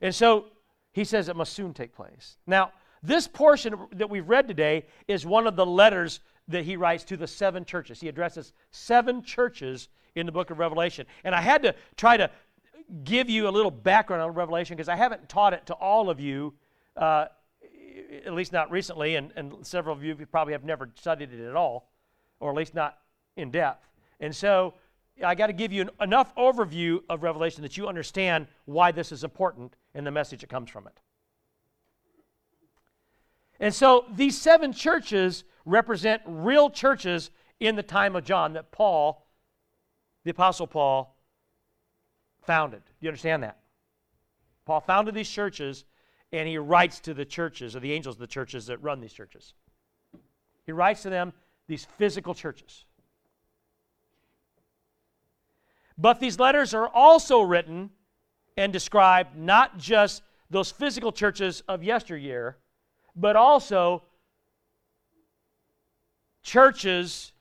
And 0.00 0.14
so 0.14 0.46
he 0.92 1.04
says 1.04 1.28
it 1.28 1.36
must 1.36 1.52
soon 1.52 1.74
take 1.74 1.94
place. 1.94 2.36
Now, 2.46 2.72
this 3.02 3.26
portion 3.26 3.74
that 3.92 4.08
we've 4.08 4.28
read 4.28 4.46
today 4.46 4.86
is 5.08 5.26
one 5.26 5.46
of 5.46 5.56
the 5.56 5.66
letters 5.66 6.20
that 6.48 6.64
he 6.64 6.76
writes 6.76 7.04
to 7.04 7.16
the 7.16 7.26
seven 7.26 7.64
churches. 7.64 8.00
He 8.00 8.08
addresses 8.08 8.52
seven 8.70 9.22
churches 9.22 9.88
in 10.14 10.26
the 10.26 10.32
book 10.32 10.50
of 10.50 10.58
Revelation. 10.58 11.06
And 11.24 11.34
I 11.34 11.40
had 11.40 11.62
to 11.62 11.74
try 11.96 12.16
to 12.16 12.30
give 13.04 13.30
you 13.30 13.48
a 13.48 13.50
little 13.50 13.70
background 13.70 14.22
on 14.22 14.34
Revelation 14.34 14.76
because 14.76 14.88
I 14.88 14.96
haven't 14.96 15.28
taught 15.28 15.52
it 15.52 15.66
to 15.66 15.74
all 15.74 16.10
of 16.10 16.20
you, 16.20 16.54
uh, 16.96 17.26
at 18.24 18.34
least 18.34 18.52
not 18.52 18.70
recently, 18.70 19.16
and, 19.16 19.32
and 19.34 19.66
several 19.66 19.96
of 19.96 20.04
you 20.04 20.14
probably 20.30 20.52
have 20.52 20.64
never 20.64 20.90
studied 20.94 21.32
it 21.32 21.48
at 21.48 21.56
all, 21.56 21.90
or 22.40 22.50
at 22.50 22.56
least 22.56 22.74
not 22.74 22.98
in 23.36 23.50
depth. 23.50 23.88
And 24.20 24.34
so 24.34 24.74
I 25.24 25.34
got 25.34 25.48
to 25.48 25.52
give 25.52 25.72
you 25.72 25.82
an, 25.82 25.90
enough 26.00 26.34
overview 26.36 27.00
of 27.08 27.22
Revelation 27.22 27.62
that 27.62 27.76
you 27.76 27.88
understand 27.88 28.46
why 28.66 28.92
this 28.92 29.10
is 29.12 29.24
important 29.24 29.74
and 29.94 30.06
the 30.06 30.10
message 30.10 30.40
that 30.40 30.50
comes 30.50 30.70
from 30.70 30.86
it. 30.86 30.98
And 33.60 33.72
so 33.72 34.06
these 34.12 34.36
seven 34.36 34.72
churches 34.72 35.44
represent 35.64 36.22
real 36.26 36.68
churches 36.70 37.30
in 37.60 37.76
the 37.76 37.82
time 37.82 38.16
of 38.16 38.24
John 38.24 38.54
that 38.54 38.72
Paul, 38.72 39.26
the 40.24 40.30
Apostle 40.30 40.66
Paul, 40.66 41.16
founded. 42.42 42.82
Do 42.84 42.92
you 43.00 43.08
understand 43.08 43.42
that? 43.44 43.60
Paul 44.64 44.80
founded 44.80 45.14
these 45.14 45.30
churches 45.30 45.84
and 46.32 46.48
he 46.48 46.58
writes 46.58 46.98
to 47.00 47.14
the 47.14 47.24
churches, 47.24 47.76
or 47.76 47.80
the 47.80 47.92
angels 47.92 48.16
of 48.16 48.20
the 48.20 48.26
churches 48.26 48.66
that 48.66 48.82
run 48.82 49.00
these 49.00 49.12
churches. 49.12 49.54
He 50.64 50.72
writes 50.72 51.02
to 51.02 51.10
them 51.10 51.32
these 51.68 51.84
physical 51.84 52.34
churches. 52.34 52.86
But 55.98 56.20
these 56.20 56.38
letters 56.38 56.72
are 56.72 56.88
also 56.88 57.42
written 57.42 57.90
and 58.56 58.72
describe 58.72 59.28
not 59.34 59.78
just 59.78 60.22
those 60.50 60.70
physical 60.70 61.12
churches 61.12 61.62
of 61.68 61.82
yesteryear, 61.82 62.56
but 63.16 63.36
also 63.36 64.02
churches 66.42 67.32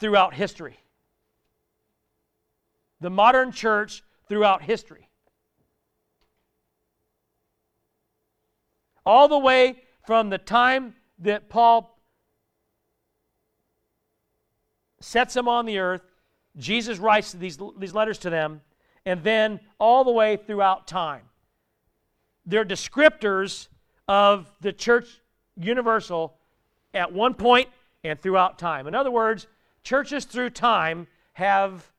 throughout 0.00 0.34
history. 0.34 0.78
The 3.00 3.10
modern 3.10 3.52
church 3.52 4.02
throughout 4.28 4.62
history. 4.62 5.08
All 9.04 9.28
the 9.28 9.38
way 9.38 9.82
from 10.06 10.30
the 10.30 10.38
time 10.38 10.94
that 11.18 11.48
Paul 11.48 11.98
sets 15.00 15.34
them 15.34 15.48
on 15.48 15.66
the 15.66 15.78
earth, 15.78 16.02
Jesus 16.56 16.98
writes 16.98 17.32
these, 17.32 17.58
these 17.78 17.94
letters 17.94 18.18
to 18.18 18.30
them, 18.30 18.60
and 19.04 19.22
then 19.22 19.60
all 19.78 20.04
the 20.04 20.12
way 20.12 20.36
throughout 20.36 20.86
time. 20.86 21.22
They're 22.46 22.64
descriptors 22.64 23.68
of 24.08 24.46
the 24.60 24.72
church 24.72 25.08
universal 25.56 26.34
at 26.94 27.12
one 27.12 27.34
point 27.34 27.68
and 28.04 28.20
throughout 28.20 28.58
time. 28.58 28.86
In 28.86 28.94
other 28.94 29.10
words, 29.10 29.46
churches 29.82 30.24
through 30.24 30.50
time 30.50 31.06
have 31.34 31.90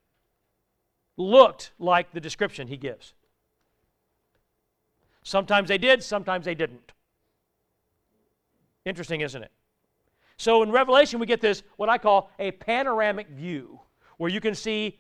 looked 1.18 1.72
like 1.80 2.12
the 2.12 2.20
description 2.20 2.68
he 2.68 2.78
gives. 2.78 3.14
Sometimes 5.24 5.70
they 5.70 5.78
did, 5.78 6.04
sometimes 6.04 6.46
they 6.46 6.56
didn't. 6.56 6.92
Interesting, 8.86 9.22
isn't 9.22 9.42
it? 9.42 9.52
So 10.38 10.64
in 10.64 10.72
Revelation, 10.72 11.20
we 11.20 11.26
get 11.26 11.40
this, 11.40 11.64
what 11.78 11.88
I 11.88 11.98
call 11.98 12.30
a 12.40 12.52
panoramic 12.52 13.30
view, 13.30 13.80
where 14.18 14.30
you 14.30 14.42
can 14.42 14.56
see 14.56 15.00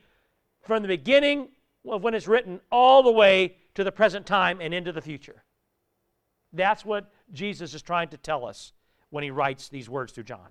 from 0.62 0.81
the 0.81 0.88
beginning 0.88 1.50
of 1.87 2.03
when 2.03 2.13
it's 2.13 2.27
written 2.27 2.59
all 2.71 3.03
the 3.03 3.11
way 3.11 3.57
to 3.75 3.83
the 3.83 3.91
present 3.91 4.25
time 4.25 4.59
and 4.61 4.73
into 4.73 4.91
the 4.91 5.01
future. 5.01 5.43
That's 6.53 6.85
what 6.85 7.11
Jesus 7.31 7.73
is 7.73 7.81
trying 7.81 8.09
to 8.09 8.17
tell 8.17 8.45
us 8.45 8.73
when 9.09 9.23
he 9.23 9.31
writes 9.31 9.69
these 9.69 9.89
words 9.89 10.13
through 10.13 10.25
John. 10.25 10.47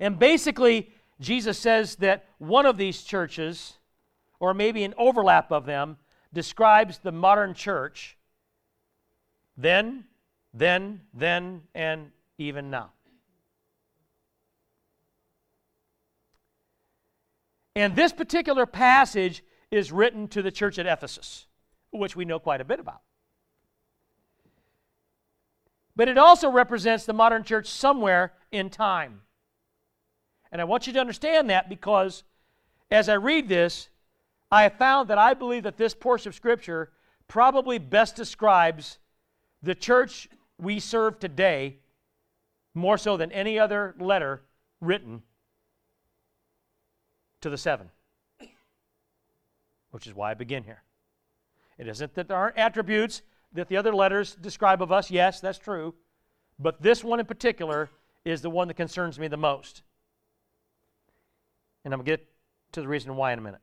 And 0.00 0.18
basically, 0.18 0.90
Jesus 1.20 1.58
says 1.58 1.96
that 1.96 2.26
one 2.38 2.66
of 2.66 2.76
these 2.76 3.02
churches, 3.02 3.78
or 4.40 4.54
maybe 4.54 4.84
an 4.84 4.94
overlap 4.96 5.52
of 5.52 5.66
them, 5.66 5.98
describes 6.32 6.98
the 6.98 7.12
modern 7.12 7.54
church 7.54 8.16
then, 9.56 10.04
then, 10.54 11.02
then, 11.14 11.62
and 11.74 12.10
even 12.38 12.70
now. 12.70 12.92
And 17.74 17.96
this 17.96 18.12
particular 18.12 18.66
passage 18.66 19.42
is 19.70 19.90
written 19.90 20.28
to 20.28 20.42
the 20.42 20.50
church 20.50 20.78
at 20.78 20.86
Ephesus, 20.86 21.46
which 21.90 22.14
we 22.14 22.24
know 22.24 22.38
quite 22.38 22.60
a 22.60 22.64
bit 22.64 22.80
about. 22.80 23.00
But 25.96 26.08
it 26.08 26.18
also 26.18 26.50
represents 26.50 27.04
the 27.04 27.12
modern 27.12 27.44
church 27.44 27.66
somewhere 27.66 28.32
in 28.50 28.70
time. 28.70 29.22
And 30.50 30.60
I 30.60 30.64
want 30.64 30.86
you 30.86 30.92
to 30.92 31.00
understand 31.00 31.48
that 31.50 31.68
because 31.68 32.24
as 32.90 33.08
I 33.08 33.14
read 33.14 33.48
this, 33.48 33.88
I 34.50 34.64
have 34.64 34.74
found 34.74 35.08
that 35.08 35.18
I 35.18 35.32
believe 35.32 35.62
that 35.62 35.78
this 35.78 35.94
portion 35.94 36.28
of 36.28 36.34
Scripture 36.34 36.92
probably 37.26 37.78
best 37.78 38.16
describes 38.16 38.98
the 39.62 39.74
church 39.74 40.28
we 40.58 40.78
serve 40.78 41.18
today 41.18 41.78
more 42.74 42.98
so 42.98 43.16
than 43.16 43.32
any 43.32 43.58
other 43.58 43.94
letter 43.98 44.42
written 44.80 45.22
to 47.42 47.50
the 47.50 47.58
seven, 47.58 47.90
which 49.90 50.06
is 50.06 50.14
why 50.14 50.30
I 50.30 50.34
begin 50.34 50.64
here. 50.64 50.82
It 51.78 51.88
isn't 51.88 52.14
that 52.14 52.28
there 52.28 52.36
aren't 52.36 52.58
attributes 52.58 53.22
that 53.52 53.68
the 53.68 53.76
other 53.76 53.94
letters 53.94 54.34
describe 54.34 54.82
of 54.82 54.90
us. 54.90 55.10
Yes, 55.10 55.40
that's 55.40 55.58
true. 55.58 55.94
But 56.58 56.80
this 56.80 57.04
one 57.04 57.20
in 57.20 57.26
particular 57.26 57.90
is 58.24 58.40
the 58.40 58.50
one 58.50 58.68
that 58.68 58.74
concerns 58.74 59.18
me 59.18 59.28
the 59.28 59.36
most. 59.36 59.82
And 61.84 61.92
I'm 61.92 61.98
going 61.98 62.06
to 62.06 62.12
get 62.12 62.28
to 62.72 62.80
the 62.80 62.88
reason 62.88 63.14
why 63.16 63.32
in 63.32 63.38
a 63.38 63.42
minute. 63.42 63.60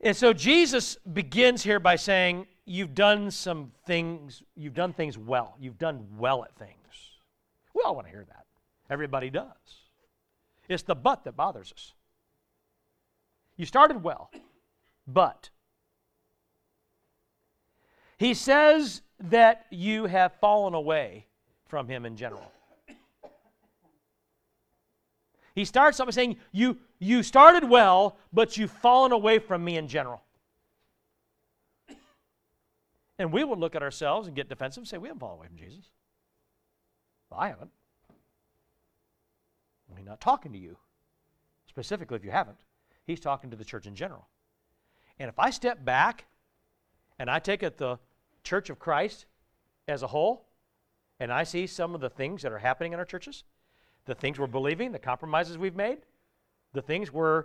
And 0.00 0.16
so 0.16 0.32
Jesus 0.32 0.96
begins 1.12 1.62
here 1.62 1.80
by 1.80 1.96
saying, 1.96 2.46
You've 2.64 2.94
done 2.94 3.32
some 3.32 3.72
things, 3.86 4.44
you've 4.54 4.74
done 4.74 4.92
things 4.92 5.18
well. 5.18 5.56
You've 5.58 5.78
done 5.78 6.06
well 6.16 6.44
at 6.44 6.54
things. 6.56 6.76
We 7.74 7.82
all 7.84 7.96
want 7.96 8.06
to 8.06 8.10
hear 8.12 8.24
that. 8.24 8.46
Everybody 8.88 9.30
does. 9.30 9.81
It's 10.72 10.82
the 10.82 10.94
but 10.94 11.24
that 11.24 11.36
bothers 11.36 11.72
us. 11.72 11.92
You 13.56 13.66
started 13.66 14.02
well, 14.02 14.30
but. 15.06 15.50
He 18.16 18.34
says 18.34 19.02
that 19.20 19.66
you 19.70 20.06
have 20.06 20.32
fallen 20.40 20.74
away 20.74 21.26
from 21.66 21.88
Him 21.88 22.06
in 22.06 22.16
general. 22.16 22.50
He 25.54 25.64
starts 25.64 26.00
off 26.00 26.06
by 26.06 26.12
saying, 26.12 26.36
you, 26.50 26.78
you 26.98 27.22
started 27.22 27.68
well, 27.68 28.16
but 28.32 28.56
you've 28.56 28.70
fallen 28.70 29.12
away 29.12 29.38
from 29.38 29.62
me 29.62 29.76
in 29.76 29.86
general. 29.86 30.22
And 33.18 33.32
we 33.32 33.44
will 33.44 33.56
look 33.56 33.76
at 33.76 33.82
ourselves 33.82 34.26
and 34.26 34.34
get 34.34 34.48
defensive 34.48 34.80
and 34.80 34.88
say, 34.88 34.98
We 34.98 35.08
haven't 35.08 35.20
fallen 35.20 35.38
away 35.38 35.46
from 35.46 35.56
Jesus. 35.56 35.84
Well, 37.30 37.38
I 37.38 37.48
haven't. 37.48 37.70
He's 39.96 40.06
not 40.06 40.20
talking 40.20 40.52
to 40.52 40.58
you 40.58 40.76
specifically 41.66 42.16
if 42.16 42.24
you 42.24 42.30
haven't. 42.30 42.58
He's 43.04 43.20
talking 43.20 43.50
to 43.50 43.56
the 43.56 43.64
church 43.64 43.86
in 43.86 43.94
general. 43.94 44.28
And 45.18 45.28
if 45.28 45.38
I 45.38 45.50
step 45.50 45.84
back 45.84 46.26
and 47.18 47.30
I 47.30 47.38
take 47.38 47.62
at 47.62 47.78
the 47.78 47.98
church 48.44 48.70
of 48.70 48.78
Christ 48.78 49.26
as 49.88 50.02
a 50.02 50.06
whole, 50.06 50.46
and 51.20 51.32
I 51.32 51.44
see 51.44 51.66
some 51.66 51.94
of 51.94 52.00
the 52.00 52.10
things 52.10 52.42
that 52.42 52.52
are 52.52 52.58
happening 52.58 52.92
in 52.92 52.98
our 52.98 53.04
churches, 53.04 53.44
the 54.06 54.14
things 54.14 54.38
we're 54.38 54.46
believing, 54.46 54.92
the 54.92 54.98
compromises 54.98 55.56
we've 55.56 55.76
made, 55.76 55.98
the 56.72 56.82
things 56.82 57.12
we're 57.12 57.44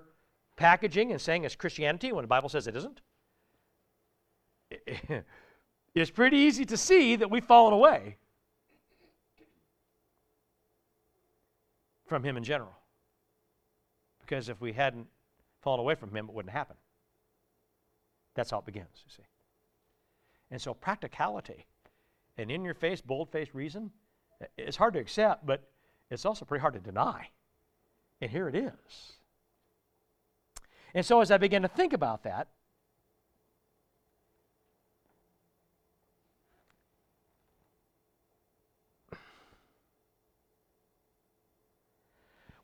packaging 0.56 1.12
and 1.12 1.22
saying 1.22 1.44
it's 1.44 1.56
Christianity 1.56 2.12
when 2.12 2.24
the 2.24 2.28
Bible 2.28 2.50
says 2.50 2.68
it 2.68 2.76
isn't, 2.76 3.02
it's 5.96 6.12
pretty 6.12 6.38
easy 6.38 6.66
to 6.66 6.78
see 6.78 7.16
that 7.16 7.30
we've 7.30 7.46
fallen 7.46 7.74
away 7.74 8.18
from 12.08 12.24
Him 12.24 12.38
in 12.38 12.44
general. 12.44 12.78
Because 14.22 14.50
if 14.50 14.60
we 14.60 14.74
hadn't 14.74 15.08
fallen 15.62 15.80
away 15.80 15.96
from 15.96 16.16
Him, 16.16 16.28
it 16.30 16.34
wouldn't 16.34 16.54
happen. 16.54 16.76
That's 18.36 18.52
how 18.52 18.60
it 18.60 18.66
begins, 18.66 19.04
you 19.06 19.12
see. 19.16 19.24
And 20.52 20.62
so, 20.62 20.74
practicality 20.74 21.66
and 22.38 22.52
in 22.52 22.64
your 22.64 22.74
face, 22.74 23.02
bold 23.02 23.32
faced 23.32 23.54
reason, 23.54 23.92
it's 24.58 24.78
hard 24.78 24.94
to 24.94 25.00
accept, 25.00 25.46
but 25.46 25.64
it's 26.12 26.26
also 26.26 26.46
pretty 26.46 26.62
hard 26.62 26.76
to 26.76 26.80
deny. 26.80 27.30
And 28.22 28.30
here 28.30 28.48
it 28.48 28.56
is. 28.56 29.14
And 30.94 31.06
so, 31.06 31.22
as 31.22 31.32
I 31.32 31.38
began 31.38 31.64
to 31.64 31.68
think 31.68 31.94
about 31.94 32.24
that, 32.24 32.48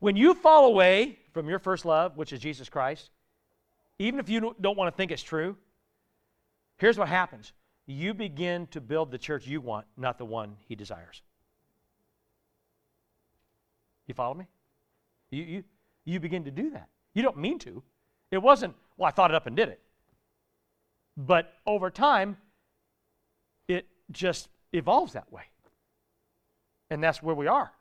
when 0.03 0.17
you 0.17 0.33
fall 0.33 0.65
away 0.65 1.17
from 1.31 1.47
your 1.47 1.59
first 1.59 1.85
love, 1.85 2.17
which 2.17 2.33
is 2.33 2.41
Jesus 2.41 2.67
Christ, 2.67 3.09
even 3.99 4.19
if 4.19 4.27
you 4.27 4.53
don't 4.59 4.77
want 4.77 4.93
to 4.93 4.97
think 4.97 5.11
it's 5.11 5.23
true, 5.23 5.55
here's 6.75 6.97
what 6.97 7.07
happens 7.07 7.53
you 7.85 8.13
begin 8.13 8.67
to 8.67 8.81
build 8.81 9.11
the 9.11 9.17
church 9.17 9.47
you 9.47 9.61
want, 9.61 9.85
not 9.95 10.17
the 10.17 10.25
one 10.25 10.57
he 10.67 10.75
desires. 10.75 11.21
You 14.05 14.13
follow 14.13 14.33
me? 14.33 14.45
You, 15.31 15.43
you, 15.43 15.63
you 16.03 16.19
begin 16.19 16.43
to 16.43 16.51
do 16.51 16.71
that. 16.71 16.89
You 17.13 17.23
don't 17.23 17.37
mean 17.37 17.57
to. 17.59 17.81
It 18.29 18.39
wasn't, 18.39 18.75
well, 18.97 19.07
I 19.07 19.11
thought 19.11 19.31
it 19.31 19.35
up 19.35 19.47
and 19.47 19.55
did 19.55 19.69
it. 19.69 19.79
But 21.15 21.53
over 21.65 21.89
time, 21.89 22.35
it 23.69 23.87
just 24.11 24.49
evolves 24.73 25.13
that 25.13 25.31
way. 25.31 25.43
And 26.89 27.01
that's 27.01 27.23
where 27.23 27.35
we 27.35 27.47
are. 27.47 27.71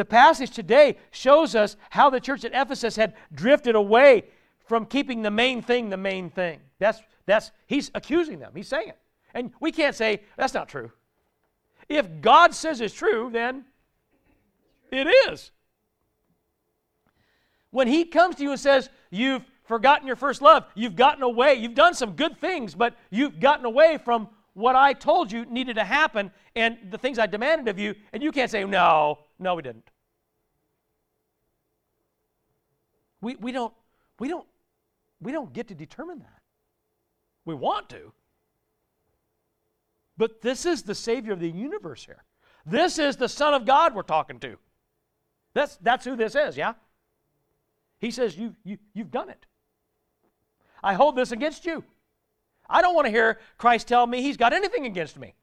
The 0.00 0.06
passage 0.06 0.52
today 0.52 0.96
shows 1.10 1.54
us 1.54 1.76
how 1.90 2.08
the 2.08 2.20
church 2.20 2.46
at 2.46 2.52
Ephesus 2.54 2.96
had 2.96 3.12
drifted 3.34 3.74
away 3.74 4.24
from 4.64 4.86
keeping 4.86 5.20
the 5.20 5.30
main 5.30 5.60
thing 5.60 5.90
the 5.90 5.98
main 5.98 6.30
thing. 6.30 6.60
That's, 6.78 7.02
that's, 7.26 7.50
he's 7.66 7.90
accusing 7.94 8.38
them. 8.38 8.52
He's 8.54 8.66
saying 8.66 8.88
it. 8.88 8.98
And 9.34 9.52
we 9.60 9.70
can't 9.70 9.94
say, 9.94 10.22
that's 10.38 10.54
not 10.54 10.70
true. 10.70 10.90
If 11.86 12.22
God 12.22 12.54
says 12.54 12.80
it's 12.80 12.94
true, 12.94 13.28
then 13.30 13.66
it 14.90 15.06
is. 15.28 15.50
When 17.70 17.86
he 17.86 18.06
comes 18.06 18.36
to 18.36 18.42
you 18.42 18.52
and 18.52 18.58
says, 18.58 18.88
You've 19.10 19.44
forgotten 19.64 20.06
your 20.06 20.16
first 20.16 20.40
love, 20.40 20.64
you've 20.74 20.96
gotten 20.96 21.22
away, 21.22 21.56
you've 21.56 21.74
done 21.74 21.92
some 21.92 22.12
good 22.12 22.38
things, 22.38 22.74
but 22.74 22.96
you've 23.10 23.38
gotten 23.38 23.66
away 23.66 23.98
from 24.02 24.30
what 24.54 24.76
I 24.76 24.94
told 24.94 25.30
you 25.30 25.44
needed 25.44 25.74
to 25.74 25.84
happen 25.84 26.30
and 26.56 26.78
the 26.90 26.96
things 26.96 27.18
I 27.18 27.26
demanded 27.26 27.68
of 27.68 27.78
you, 27.78 27.94
and 28.14 28.22
you 28.22 28.32
can't 28.32 28.50
say, 28.50 28.64
No, 28.64 29.18
no, 29.40 29.54
we 29.54 29.62
didn't. 29.62 29.90
We, 33.20 33.36
we, 33.36 33.52
don't, 33.52 33.74
we, 34.18 34.28
don't, 34.28 34.46
we 35.20 35.32
don't 35.32 35.52
get 35.52 35.68
to 35.68 35.74
determine 35.74 36.20
that. 36.20 36.40
We 37.44 37.54
want 37.54 37.88
to. 37.90 38.12
But 40.16 40.42
this 40.42 40.66
is 40.66 40.82
the 40.82 40.94
Savior 40.94 41.32
of 41.32 41.40
the 41.40 41.50
universe 41.50 42.04
here. 42.04 42.24
This 42.66 42.98
is 42.98 43.16
the 43.16 43.28
Son 43.28 43.54
of 43.54 43.64
God 43.64 43.94
we're 43.94 44.02
talking 44.02 44.38
to. 44.40 44.56
That's, 45.54 45.78
that's 45.78 46.04
who 46.04 46.16
this 46.16 46.34
is, 46.34 46.56
yeah? 46.56 46.74
He 47.98 48.10
says, 48.10 48.36
you, 48.36 48.54
you, 48.64 48.78
You've 48.94 49.10
done 49.10 49.30
it. 49.30 49.46
I 50.82 50.94
hold 50.94 51.16
this 51.16 51.32
against 51.32 51.64
you. 51.66 51.84
I 52.68 52.82
don't 52.82 52.94
want 52.94 53.06
to 53.06 53.10
hear 53.10 53.38
Christ 53.58 53.88
tell 53.88 54.06
me 54.06 54.22
he's 54.22 54.36
got 54.36 54.52
anything 54.52 54.86
against 54.86 55.18
me. 55.18 55.34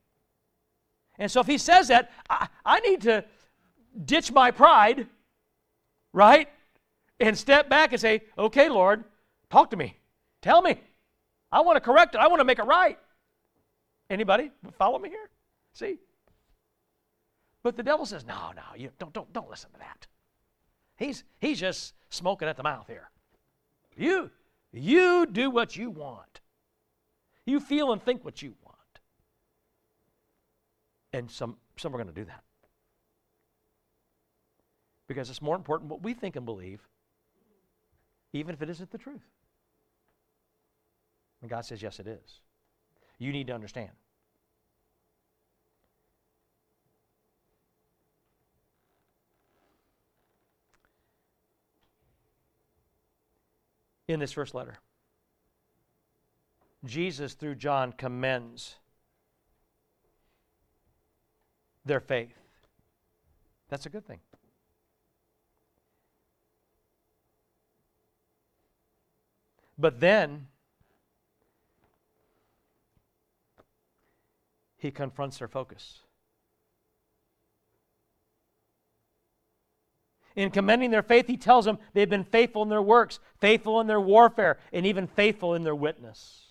And 1.20 1.30
so 1.30 1.42
if 1.42 1.48
he 1.48 1.58
says 1.58 1.88
that, 1.90 2.12
I, 2.30 2.48
I 2.66 2.80
need 2.82 3.02
to 3.02 3.26
ditch 4.06 4.32
my 4.32 4.52
pride, 4.52 5.08
right? 6.14 6.50
And 7.20 7.38
step 7.38 7.70
back 7.70 7.94
and 7.94 8.02
say, 8.02 8.22
okay, 8.38 8.70
Lord, 8.70 9.04
talk 9.50 9.72
to 9.72 9.78
me. 9.78 9.98
Tell 10.42 10.62
me. 10.62 10.80
I 11.52 11.62
want 11.62 11.78
to 11.78 11.82
correct 11.82 12.16
it. 12.16 12.20
I 12.20 12.28
want 12.28 12.40
to 12.40 12.46
make 12.46 12.60
it 12.60 12.66
right. 12.66 12.98
Anybody 14.10 14.52
follow 14.78 15.00
me 15.00 15.10
here? 15.10 15.30
See? 15.74 15.98
But 17.64 17.76
the 17.76 17.84
devil 17.84 18.06
says, 18.06 18.26
no, 18.26 18.52
no, 18.56 18.62
you 18.76 18.92
don't, 19.00 19.14
don't, 19.14 19.32
don't 19.34 19.50
listen 19.50 19.70
to 19.72 19.80
that. 19.80 20.08
He's, 20.96 21.24
he's 21.40 21.60
just 21.60 21.94
smoking 22.10 22.48
at 22.48 22.58
the 22.58 22.64
mouth 22.64 22.88
here. 22.88 23.10
You, 23.96 24.32
you 24.72 25.26
do 25.26 25.50
what 25.50 25.76
you 25.76 25.90
want. 25.90 26.42
You 27.46 27.60
feel 27.60 27.92
and 27.92 28.02
think 28.02 28.24
what 28.24 28.42
you 28.42 28.54
want. 28.64 28.78
And 31.14 31.32
some, 31.32 31.58
some 31.78 31.94
are 31.94 31.98
going 31.98 32.08
to 32.08 32.14
do 32.14 32.26
that. 32.26 32.44
Because 35.08 35.30
it's 35.30 35.42
more 35.42 35.56
important 35.56 35.90
what 35.90 36.04
we 36.04 36.14
think 36.14 36.36
and 36.36 36.46
believe, 36.46 36.88
even 38.34 38.54
if 38.54 38.62
it 38.62 38.70
isn't 38.70 38.92
the 38.92 38.98
truth. 38.98 39.28
And 41.42 41.50
God 41.50 41.66
says, 41.66 41.82
yes, 41.82 42.00
it 42.00 42.08
is 42.08 42.42
you 43.20 43.32
need 43.32 43.48
to 43.48 43.54
understand. 43.54 43.90
In 54.08 54.20
this 54.22 54.32
first 54.32 54.56
letter, 54.56 54.78
Jesus, 56.86 57.34
through 57.34 57.56
John, 57.56 57.92
commends 57.92 58.76
their 61.84 62.00
faith. 62.00 62.38
That's 63.70 63.86
a 63.86 63.90
good 63.90 64.08
thing. 64.08 64.20
But 69.78 70.00
then, 70.00 70.48
he 74.78 74.92
confronts 74.92 75.40
their 75.40 75.48
focus. 75.48 76.00
In 80.36 80.52
commending 80.52 80.92
their 80.92 81.02
faith, 81.02 81.26
he 81.26 81.36
tells 81.36 81.66
them 81.66 81.80
they've 81.94 82.08
been 82.08 82.24
faithful 82.24 82.62
in 82.62 82.70
their 82.70 82.82
works, 82.82 83.20
faithful 83.42 83.82
in 83.82 83.88
their 83.88 84.00
warfare, 84.00 84.60
and 84.72 84.86
even 84.86 85.08
faithful 85.08 85.56
in 85.56 85.64
their 85.64 85.76
witness. 85.76 86.44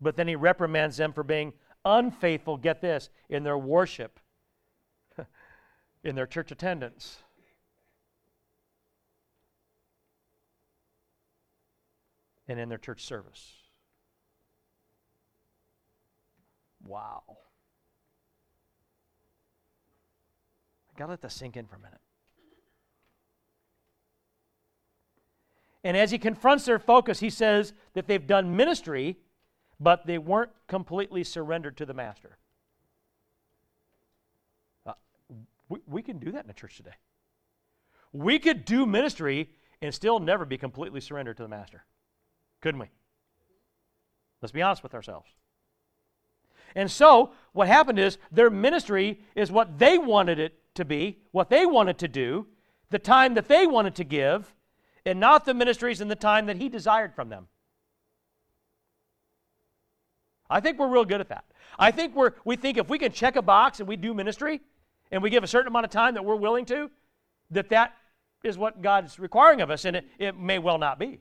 But 0.00 0.16
then 0.16 0.28
he 0.28 0.36
reprimands 0.36 0.96
them 0.96 1.12
for 1.12 1.24
being 1.24 1.52
unfaithful, 1.84 2.56
get 2.56 2.80
this, 2.80 3.10
in 3.28 3.42
their 3.42 3.58
worship, 3.58 4.20
in 6.04 6.14
their 6.14 6.28
church 6.28 6.52
attendance. 6.52 7.23
And 12.46 12.60
in 12.60 12.68
their 12.68 12.78
church 12.78 13.04
service. 13.04 13.52
Wow. 16.84 17.22
I 20.94 20.98
got 20.98 21.06
to 21.06 21.10
let 21.12 21.22
that 21.22 21.32
sink 21.32 21.56
in 21.56 21.66
for 21.66 21.76
a 21.76 21.80
minute. 21.80 22.00
And 25.82 25.96
as 25.96 26.10
he 26.10 26.18
confronts 26.18 26.64
their 26.64 26.78
focus, 26.78 27.20
he 27.20 27.28
says 27.28 27.74
that 27.92 28.06
they've 28.06 28.26
done 28.26 28.56
ministry, 28.56 29.18
but 29.78 30.06
they 30.06 30.16
weren't 30.16 30.50
completely 30.66 31.24
surrendered 31.24 31.76
to 31.76 31.86
the 31.86 31.92
master. 31.92 32.38
Uh, 34.86 34.92
we, 35.68 35.80
we 35.86 36.02
can 36.02 36.18
do 36.18 36.32
that 36.32 36.42
in 36.42 36.46
the 36.46 36.54
church 36.54 36.76
today. 36.76 36.94
We 38.12 38.38
could 38.38 38.64
do 38.64 38.86
ministry 38.86 39.50
and 39.82 39.92
still 39.92 40.20
never 40.20 40.46
be 40.46 40.56
completely 40.56 41.00
surrendered 41.00 41.36
to 41.36 41.42
the 41.42 41.48
master. 41.48 41.84
Couldn't 42.64 42.80
we? 42.80 42.88
Let's 44.40 44.52
be 44.52 44.62
honest 44.62 44.82
with 44.82 44.94
ourselves. 44.94 45.28
And 46.74 46.90
so, 46.90 47.32
what 47.52 47.68
happened 47.68 47.98
is 47.98 48.16
their 48.32 48.48
ministry 48.48 49.20
is 49.34 49.52
what 49.52 49.78
they 49.78 49.98
wanted 49.98 50.38
it 50.38 50.54
to 50.76 50.86
be, 50.86 51.18
what 51.30 51.50
they 51.50 51.66
wanted 51.66 51.98
to 51.98 52.08
do, 52.08 52.46
the 52.88 52.98
time 52.98 53.34
that 53.34 53.48
they 53.48 53.66
wanted 53.66 53.94
to 53.96 54.04
give, 54.04 54.54
and 55.04 55.20
not 55.20 55.44
the 55.44 55.52
ministries 55.52 56.00
and 56.00 56.10
the 56.10 56.16
time 56.16 56.46
that 56.46 56.56
He 56.56 56.70
desired 56.70 57.14
from 57.14 57.28
them. 57.28 57.48
I 60.48 60.60
think 60.60 60.78
we're 60.78 60.88
real 60.88 61.04
good 61.04 61.20
at 61.20 61.28
that. 61.28 61.44
I 61.78 61.90
think 61.90 62.16
we're, 62.16 62.32
we 62.46 62.56
think 62.56 62.78
if 62.78 62.88
we 62.88 62.98
can 62.98 63.12
check 63.12 63.36
a 63.36 63.42
box 63.42 63.80
and 63.80 63.86
we 63.86 63.96
do 63.96 64.14
ministry 64.14 64.62
and 65.10 65.22
we 65.22 65.28
give 65.28 65.44
a 65.44 65.48
certain 65.48 65.68
amount 65.68 65.84
of 65.84 65.90
time 65.90 66.14
that 66.14 66.24
we're 66.24 66.34
willing 66.34 66.64
to, 66.64 66.90
that 67.50 67.68
that 67.68 67.94
is 68.42 68.56
what 68.56 68.80
God's 68.80 69.18
requiring 69.18 69.60
of 69.60 69.70
us, 69.70 69.84
and 69.84 69.96
it, 69.96 70.06
it 70.18 70.38
may 70.38 70.58
well 70.58 70.78
not 70.78 70.98
be. 70.98 71.20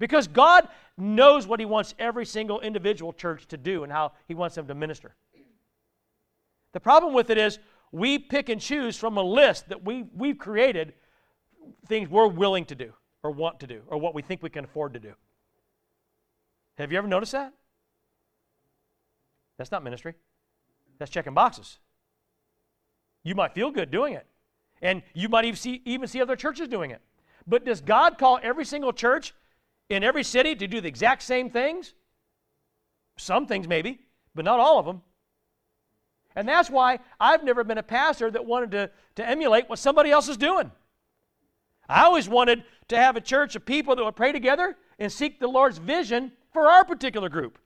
Because 0.00 0.26
God 0.26 0.66
knows 0.96 1.46
what 1.46 1.60
He 1.60 1.66
wants 1.66 1.94
every 2.00 2.26
single 2.26 2.58
individual 2.60 3.12
church 3.12 3.46
to 3.48 3.56
do 3.56 3.84
and 3.84 3.92
how 3.92 4.12
He 4.26 4.34
wants 4.34 4.56
them 4.56 4.66
to 4.66 4.74
minister. 4.74 5.14
The 6.72 6.80
problem 6.80 7.14
with 7.14 7.30
it 7.30 7.38
is 7.38 7.60
we 7.92 8.18
pick 8.18 8.48
and 8.48 8.60
choose 8.60 8.96
from 8.96 9.16
a 9.16 9.22
list 9.22 9.68
that 9.68 9.84
we, 9.84 10.04
we've 10.16 10.38
created 10.38 10.94
things 11.86 12.08
we're 12.08 12.26
willing 12.26 12.64
to 12.64 12.74
do 12.74 12.92
or 13.22 13.30
want 13.30 13.60
to 13.60 13.66
do 13.66 13.82
or 13.86 13.98
what 13.98 14.14
we 14.14 14.22
think 14.22 14.42
we 14.42 14.50
can 14.50 14.64
afford 14.64 14.94
to 14.94 15.00
do. 15.00 15.12
Have 16.78 16.90
you 16.90 16.98
ever 16.98 17.06
noticed 17.06 17.32
that? 17.32 17.52
That's 19.58 19.70
not 19.70 19.84
ministry. 19.84 20.14
That's 20.98 21.10
checking 21.10 21.34
boxes. 21.34 21.78
You 23.22 23.34
might 23.34 23.52
feel 23.52 23.70
good 23.70 23.90
doing 23.90 24.14
it. 24.14 24.26
And 24.80 25.02
you 25.12 25.28
might 25.28 25.44
even 25.44 25.56
see, 25.56 25.82
even 25.84 26.08
see 26.08 26.22
other 26.22 26.36
churches 26.36 26.68
doing 26.68 26.90
it. 26.90 27.02
But 27.46 27.66
does 27.66 27.82
God 27.82 28.16
call 28.16 28.40
every 28.42 28.64
single 28.64 28.94
church 28.94 29.34
in 29.90 30.02
every 30.02 30.24
city 30.24 30.54
to 30.54 30.66
do 30.66 30.80
the 30.80 30.88
exact 30.88 31.22
same 31.22 31.50
things? 31.50 31.92
Some 33.18 33.46
things, 33.46 33.68
maybe, 33.68 33.98
but 34.34 34.46
not 34.46 34.58
all 34.58 34.78
of 34.78 34.86
them. 34.86 35.02
And 36.34 36.48
that's 36.48 36.70
why 36.70 37.00
I've 37.18 37.44
never 37.44 37.64
been 37.64 37.76
a 37.76 37.82
pastor 37.82 38.30
that 38.30 38.46
wanted 38.46 38.70
to, 38.70 38.90
to 39.16 39.28
emulate 39.28 39.68
what 39.68 39.78
somebody 39.78 40.10
else 40.10 40.28
is 40.28 40.36
doing. 40.36 40.70
I 41.88 42.04
always 42.04 42.28
wanted 42.28 42.62
to 42.88 42.96
have 42.96 43.16
a 43.16 43.20
church 43.20 43.56
of 43.56 43.66
people 43.66 43.96
that 43.96 44.04
would 44.04 44.16
pray 44.16 44.30
together 44.30 44.76
and 44.98 45.10
seek 45.10 45.40
the 45.40 45.48
Lord's 45.48 45.78
vision 45.78 46.32
for 46.52 46.68
our 46.68 46.84
particular 46.84 47.28
group 47.28 47.58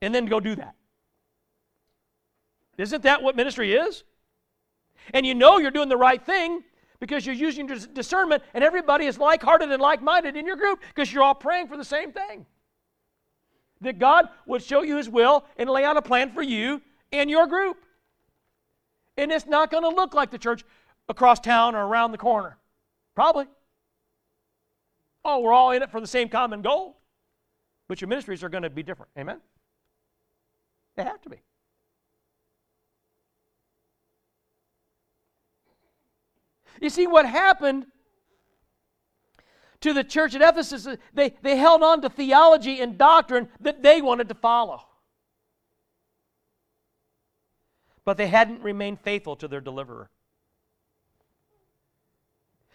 and 0.00 0.14
then 0.14 0.26
go 0.26 0.40
do 0.40 0.56
that. 0.56 0.74
Isn't 2.78 3.02
that 3.02 3.22
what 3.22 3.36
ministry 3.36 3.74
is? 3.74 4.02
And 5.12 5.26
you 5.26 5.34
know 5.34 5.58
you're 5.58 5.70
doing 5.70 5.90
the 5.90 5.96
right 5.96 6.24
thing 6.24 6.64
because 7.04 7.26
you're 7.26 7.34
using 7.34 7.68
your 7.68 7.76
discernment 7.76 8.42
and 8.54 8.64
everybody 8.64 9.04
is 9.04 9.18
like 9.18 9.42
hearted 9.42 9.70
and 9.70 9.78
like 9.78 10.00
minded 10.00 10.36
in 10.36 10.46
your 10.46 10.56
group 10.56 10.80
because 10.88 11.12
you're 11.12 11.22
all 11.22 11.34
praying 11.34 11.68
for 11.68 11.76
the 11.76 11.84
same 11.84 12.12
thing. 12.12 12.46
That 13.82 13.98
God 13.98 14.30
would 14.46 14.62
show 14.62 14.80
you 14.80 14.96
His 14.96 15.06
will 15.06 15.44
and 15.58 15.68
lay 15.68 15.84
out 15.84 15.98
a 15.98 16.02
plan 16.02 16.32
for 16.32 16.40
you 16.40 16.80
and 17.12 17.28
your 17.28 17.46
group. 17.46 17.76
And 19.18 19.30
it's 19.30 19.44
not 19.44 19.70
going 19.70 19.82
to 19.82 19.90
look 19.90 20.14
like 20.14 20.30
the 20.30 20.38
church 20.38 20.64
across 21.06 21.40
town 21.40 21.74
or 21.74 21.84
around 21.84 22.12
the 22.12 22.16
corner. 22.16 22.56
Probably. 23.14 23.48
Oh, 25.26 25.40
we're 25.40 25.52
all 25.52 25.72
in 25.72 25.82
it 25.82 25.90
for 25.90 26.00
the 26.00 26.06
same 26.06 26.30
common 26.30 26.62
goal. 26.62 26.96
But 27.86 28.00
your 28.00 28.08
ministries 28.08 28.42
are 28.42 28.48
going 28.48 28.62
to 28.62 28.70
be 28.70 28.82
different. 28.82 29.10
Amen? 29.18 29.42
They 30.96 31.02
have 31.02 31.20
to 31.20 31.28
be. 31.28 31.36
You 36.84 36.90
see, 36.90 37.06
what 37.06 37.24
happened 37.24 37.86
to 39.80 39.94
the 39.94 40.04
church 40.04 40.34
at 40.34 40.42
Ephesus, 40.42 40.86
they, 41.14 41.34
they 41.40 41.56
held 41.56 41.82
on 41.82 42.02
to 42.02 42.10
theology 42.10 42.78
and 42.78 42.98
doctrine 42.98 43.48
that 43.58 43.82
they 43.82 44.02
wanted 44.02 44.28
to 44.28 44.34
follow. 44.34 44.82
But 48.04 48.18
they 48.18 48.26
hadn't 48.26 48.62
remained 48.62 49.00
faithful 49.00 49.34
to 49.36 49.48
their 49.48 49.62
deliverer. 49.62 50.10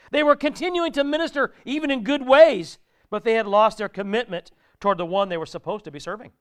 They 0.10 0.24
were 0.24 0.36
continuing 0.36 0.92
to 0.94 1.04
minister 1.04 1.54
even 1.64 1.92
in 1.92 2.04
good 2.04 2.26
ways, 2.26 2.80
but 3.12 3.24
they 3.24 3.34
had 3.34 3.46
lost 3.46 3.78
their 3.78 3.90
commitment 3.90 4.50
toward 4.80 4.98
the 4.98 5.06
one 5.06 5.30
they 5.30 5.38
were 5.38 5.46
supposed 5.46 5.86
to 5.86 5.92
be 5.92 6.00
serving. 6.00 6.32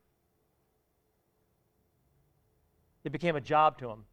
It 3.04 3.12
became 3.12 3.36
a 3.36 3.42
job 3.42 3.76
to 3.80 3.88
them, 3.88 4.06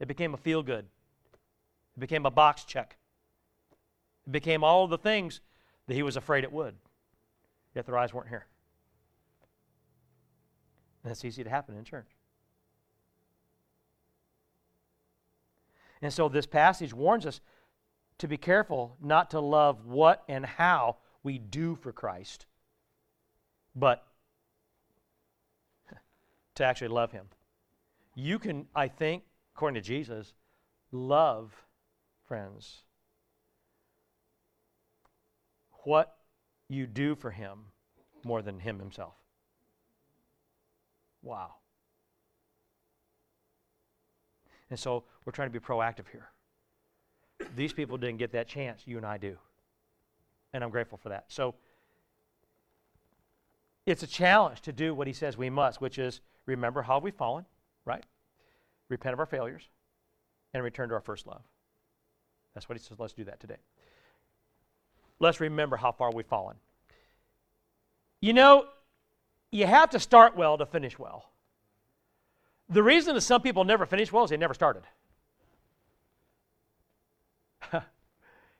it 0.00 0.06
became 0.06 0.34
a 0.34 0.36
feel 0.36 0.62
good, 0.62 0.84
it 1.96 2.00
became 2.00 2.26
a 2.26 2.30
box 2.30 2.64
check, 2.64 2.96
it 4.26 4.32
became 4.32 4.64
all 4.64 4.86
the 4.86 4.98
things 4.98 5.40
that 5.86 5.94
he 5.94 6.02
was 6.02 6.16
afraid 6.16 6.44
it 6.44 6.52
would, 6.52 6.74
yet 7.74 7.86
their 7.86 7.98
eyes 7.98 8.12
weren't 8.12 8.28
here. 8.28 8.46
And 11.02 11.10
that's 11.10 11.24
easy 11.24 11.44
to 11.44 11.50
happen 11.50 11.76
in 11.76 11.84
church. 11.84 12.08
And 16.00 16.12
so 16.12 16.28
this 16.28 16.46
passage 16.46 16.92
warns 16.92 17.26
us 17.26 17.40
to 18.18 18.28
be 18.28 18.36
careful 18.36 18.96
not 19.00 19.30
to 19.30 19.40
love 19.40 19.86
what 19.86 20.22
and 20.28 20.44
how 20.44 20.96
we 21.22 21.38
do 21.38 21.74
for 21.76 21.92
Christ, 21.92 22.46
but 23.74 24.06
to 26.56 26.64
actually 26.64 26.88
love 26.88 27.12
Him. 27.12 27.26
You 28.14 28.38
can, 28.38 28.66
I 28.74 28.88
think, 28.88 29.24
according 29.54 29.82
to 29.82 29.86
Jesus, 29.86 30.34
love 30.92 31.52
friends. 32.26 32.82
What 35.84 36.16
you 36.68 36.86
do 36.86 37.14
for 37.14 37.30
Him 37.30 37.58
more 38.24 38.42
than 38.42 38.58
Him 38.58 38.78
Himself. 38.78 39.14
Wow. 41.22 41.54
And 44.70 44.78
so 44.78 45.04
we're 45.24 45.32
trying 45.32 45.48
to 45.48 45.52
be 45.52 45.64
proactive 45.64 46.08
here. 46.10 46.28
These 47.54 47.72
people 47.72 47.96
didn't 47.96 48.18
get 48.18 48.32
that 48.32 48.48
chance. 48.48 48.82
You 48.86 48.96
and 48.96 49.06
I 49.06 49.18
do. 49.18 49.36
And 50.52 50.64
I'm 50.64 50.70
grateful 50.70 50.98
for 50.98 51.10
that. 51.10 51.26
So 51.28 51.54
it's 53.86 54.02
a 54.02 54.06
challenge 54.06 54.62
to 54.62 54.72
do 54.72 54.94
what 54.94 55.06
he 55.06 55.12
says 55.12 55.36
we 55.36 55.50
must, 55.50 55.80
which 55.80 55.98
is 55.98 56.20
remember 56.46 56.82
how 56.82 56.98
we've 56.98 57.14
fallen, 57.14 57.44
right? 57.84 58.04
Repent 58.88 59.12
of 59.12 59.20
our 59.20 59.26
failures 59.26 59.68
and 60.54 60.62
return 60.62 60.88
to 60.88 60.94
our 60.94 61.00
first 61.00 61.26
love. 61.26 61.42
That's 62.54 62.68
what 62.68 62.78
he 62.78 62.84
says. 62.84 62.98
Let's 62.98 63.12
do 63.12 63.24
that 63.24 63.40
today. 63.40 63.56
Let's 65.18 65.40
remember 65.40 65.76
how 65.76 65.92
far 65.92 66.12
we've 66.12 66.26
fallen. 66.26 66.56
You 68.20 68.32
know, 68.32 68.66
you 69.50 69.66
have 69.66 69.90
to 69.90 70.00
start 70.00 70.36
well 70.36 70.58
to 70.58 70.66
finish 70.66 70.98
well. 70.98 71.30
The 72.68 72.82
reason 72.82 73.14
that 73.14 73.20
some 73.20 73.42
people 73.42 73.64
never 73.64 73.86
finish 73.86 74.10
well 74.10 74.24
is 74.24 74.30
they 74.30 74.36
never 74.36 74.54
started. 74.54 74.82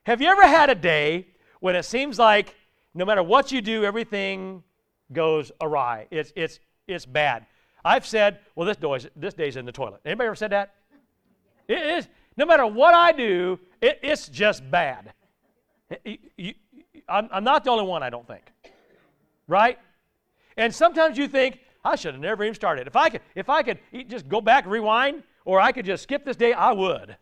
Have 0.03 0.21
you 0.21 0.27
ever 0.27 0.47
had 0.47 0.69
a 0.69 0.75
day 0.75 1.27
when 1.59 1.75
it 1.75 1.83
seems 1.83 2.19
like 2.19 2.55
no 2.93 3.05
matter 3.05 3.23
what 3.23 3.51
you 3.51 3.61
do, 3.61 3.83
everything 3.83 4.63
goes 5.11 5.51
awry? 5.59 6.07
It's, 6.11 6.31
it's, 6.35 6.59
it's 6.87 7.05
bad. 7.05 7.45
I've 7.83 8.05
said, 8.05 8.39
well, 8.55 8.67
this, 8.67 8.77
day's, 8.77 9.07
this 9.15 9.33
day's 9.33 9.57
in 9.57 9.65
the 9.65 9.71
toilet. 9.71 10.01
Anybody 10.05 10.27
ever 10.27 10.35
said 10.35 10.51
that? 10.51 10.75
It 11.67 11.77
is. 11.77 12.07
No 12.37 12.45
matter 12.45 12.65
what 12.65 12.93
I 12.93 13.11
do, 13.11 13.59
it, 13.81 13.99
it's 14.03 14.27
just 14.27 14.69
bad. 14.69 15.13
You, 16.03 16.17
you, 16.37 16.53
I'm, 17.07 17.29
I'm 17.31 17.43
not 17.43 17.63
the 17.63 17.69
only 17.69 17.85
one, 17.85 18.03
I 18.03 18.09
don't 18.09 18.27
think. 18.27 18.43
Right? 19.47 19.77
And 20.57 20.73
sometimes 20.73 21.17
you 21.17 21.27
think, 21.27 21.59
I 21.83 21.95
should 21.95 22.15
have 22.15 22.21
never 22.21 22.43
even 22.43 22.55
started. 22.55 22.87
If 22.87 22.95
I 22.95 23.09
could, 23.09 23.21
if 23.35 23.49
I 23.49 23.61
could 23.61 23.79
just 24.07 24.27
go 24.27 24.41
back, 24.41 24.65
rewind, 24.65 25.23
or 25.45 25.59
I 25.59 25.71
could 25.71 25.85
just 25.85 26.03
skip 26.03 26.25
this 26.25 26.35
day, 26.35 26.51
I 26.51 26.71
would. 26.71 27.15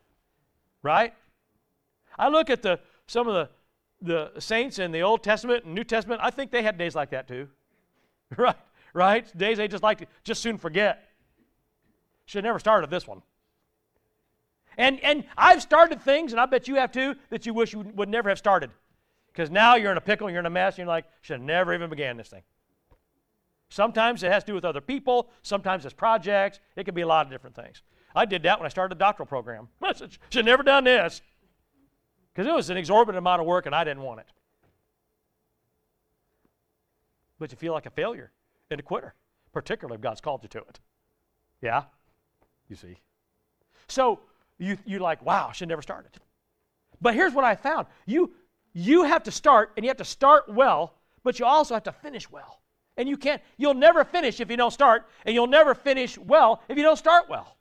Right? 0.81 1.13
I 2.17 2.29
look 2.29 2.49
at 2.49 2.61
the 2.61 2.79
some 3.07 3.27
of 3.27 3.33
the, 3.33 3.49
the 4.33 4.39
saints 4.39 4.79
in 4.79 4.91
the 4.91 5.01
Old 5.01 5.23
Testament 5.23 5.65
and 5.65 5.75
New 5.75 5.83
Testament, 5.83 6.21
I 6.23 6.29
think 6.29 6.51
they 6.51 6.63
had 6.63 6.77
days 6.77 6.95
like 6.95 7.09
that 7.11 7.27
too. 7.27 7.47
right? 8.37 8.55
Right? 8.93 9.37
Days 9.37 9.57
they 9.57 9.67
just 9.67 9.83
like 9.83 9.99
to 9.99 10.05
just 10.23 10.41
soon 10.41 10.57
forget. 10.57 11.09
Should 12.25 12.39
have 12.39 12.49
never 12.49 12.59
started 12.59 12.89
this 12.89 13.05
one. 13.05 13.21
And 14.77 14.99
and 15.01 15.23
I've 15.37 15.61
started 15.61 16.01
things, 16.01 16.31
and 16.31 16.41
I 16.41 16.45
bet 16.45 16.67
you 16.67 16.75
have 16.75 16.91
too, 16.91 17.15
that 17.29 17.45
you 17.45 17.53
wish 17.53 17.73
you 17.73 17.79
would 17.79 18.09
never 18.09 18.29
have 18.29 18.37
started. 18.37 18.71
Because 19.27 19.49
now 19.49 19.75
you're 19.75 19.91
in 19.91 19.97
a 19.97 20.01
pickle, 20.01 20.29
you're 20.29 20.39
in 20.39 20.45
a 20.45 20.49
mess, 20.49 20.73
and 20.73 20.79
you're 20.79 20.87
like, 20.87 21.05
should 21.21 21.39
have 21.39 21.41
never 21.41 21.73
even 21.73 21.89
began 21.89 22.17
this 22.17 22.29
thing. 22.29 22.43
Sometimes 23.69 24.21
it 24.21 24.31
has 24.31 24.43
to 24.43 24.51
do 24.51 24.53
with 24.53 24.65
other 24.65 24.81
people, 24.81 25.31
sometimes 25.41 25.83
it's 25.83 25.95
projects, 25.95 26.59
it 26.75 26.83
can 26.83 26.93
be 26.93 27.01
a 27.01 27.07
lot 27.07 27.25
of 27.25 27.31
different 27.31 27.55
things. 27.55 27.81
I 28.15 28.25
did 28.25 28.43
that 28.43 28.59
when 28.59 28.67
I 28.67 28.69
started 28.69 28.95
the 28.95 28.99
doctoral 28.99 29.25
program. 29.25 29.69
Should 29.95 30.19
have 30.31 30.45
never 30.45 30.61
done 30.61 30.83
this. 30.83 31.23
Because 32.31 32.47
it 32.47 32.53
was 32.53 32.69
an 32.69 32.77
exorbitant 32.77 33.17
amount 33.17 33.41
of 33.41 33.47
work 33.47 33.65
and 33.65 33.73
I 33.73 33.83
didn't 33.83 34.03
want 34.03 34.19
it. 34.19 34.27
But 37.39 37.51
you 37.51 37.57
feel 37.57 37.73
like 37.73 37.85
a 37.85 37.91
failure 37.91 38.31
and 38.69 38.79
a 38.79 38.83
quitter, 38.83 39.15
particularly 39.51 39.95
if 39.95 40.01
God's 40.01 40.21
called 40.21 40.43
you 40.43 40.49
to 40.49 40.59
it. 40.59 40.79
Yeah? 41.61 41.83
You 42.69 42.75
see. 42.75 42.99
So 43.87 44.19
you, 44.63 44.77
you're 44.85 44.99
like, 44.99 45.23
wow, 45.25 45.47
I 45.49 45.53
should 45.53 45.67
never 45.67 45.81
started. 45.81 46.11
But 47.01 47.15
here's 47.15 47.33
what 47.33 47.43
I 47.43 47.55
found. 47.55 47.87
You, 48.05 48.31
you 48.73 49.03
have 49.03 49.23
to 49.23 49.31
start, 49.31 49.73
and 49.75 49.83
you 49.83 49.89
have 49.89 49.97
to 49.97 50.05
start 50.05 50.47
well, 50.47 50.93
but 51.23 51.39
you 51.39 51.45
also 51.45 51.73
have 51.73 51.83
to 51.83 51.91
finish 51.91 52.29
well. 52.31 52.61
And 52.95 53.09
you 53.09 53.17
can't, 53.17 53.41
you'll 53.57 53.73
never 53.73 54.03
finish 54.03 54.39
if 54.39 54.49
you 54.49 54.57
don't 54.57 54.71
start, 54.71 55.07
and 55.25 55.33
you'll 55.33 55.47
never 55.47 55.73
finish 55.73 56.17
well 56.17 56.61
if 56.69 56.77
you 56.77 56.83
don't 56.83 56.97
start 56.97 57.29
well. 57.29 57.57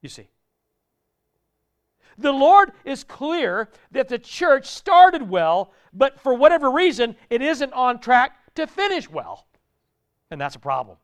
You 0.00 0.08
see. 0.08 0.28
The 2.18 2.32
Lord 2.32 2.72
is 2.84 3.04
clear 3.04 3.68
that 3.90 4.08
the 4.08 4.18
church 4.18 4.66
started 4.66 5.28
well, 5.28 5.72
but 5.92 6.20
for 6.20 6.34
whatever 6.34 6.70
reason, 6.70 7.16
it 7.30 7.42
isn't 7.42 7.72
on 7.72 8.00
track 8.00 8.54
to 8.54 8.66
finish 8.66 9.08
well. 9.08 9.46
And 10.30 10.40
that's 10.40 10.54
a 10.54 10.60
problem. 10.60 10.98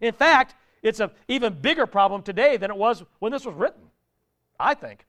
In 0.00 0.12
fact, 0.12 0.54
it's 0.82 1.00
an 1.00 1.10
even 1.26 1.54
bigger 1.54 1.86
problem 1.86 2.22
today 2.22 2.56
than 2.56 2.70
it 2.70 2.76
was 2.76 3.02
when 3.18 3.32
this 3.32 3.44
was 3.44 3.54
written, 3.54 3.82
I 4.58 4.74
think. 4.74 5.06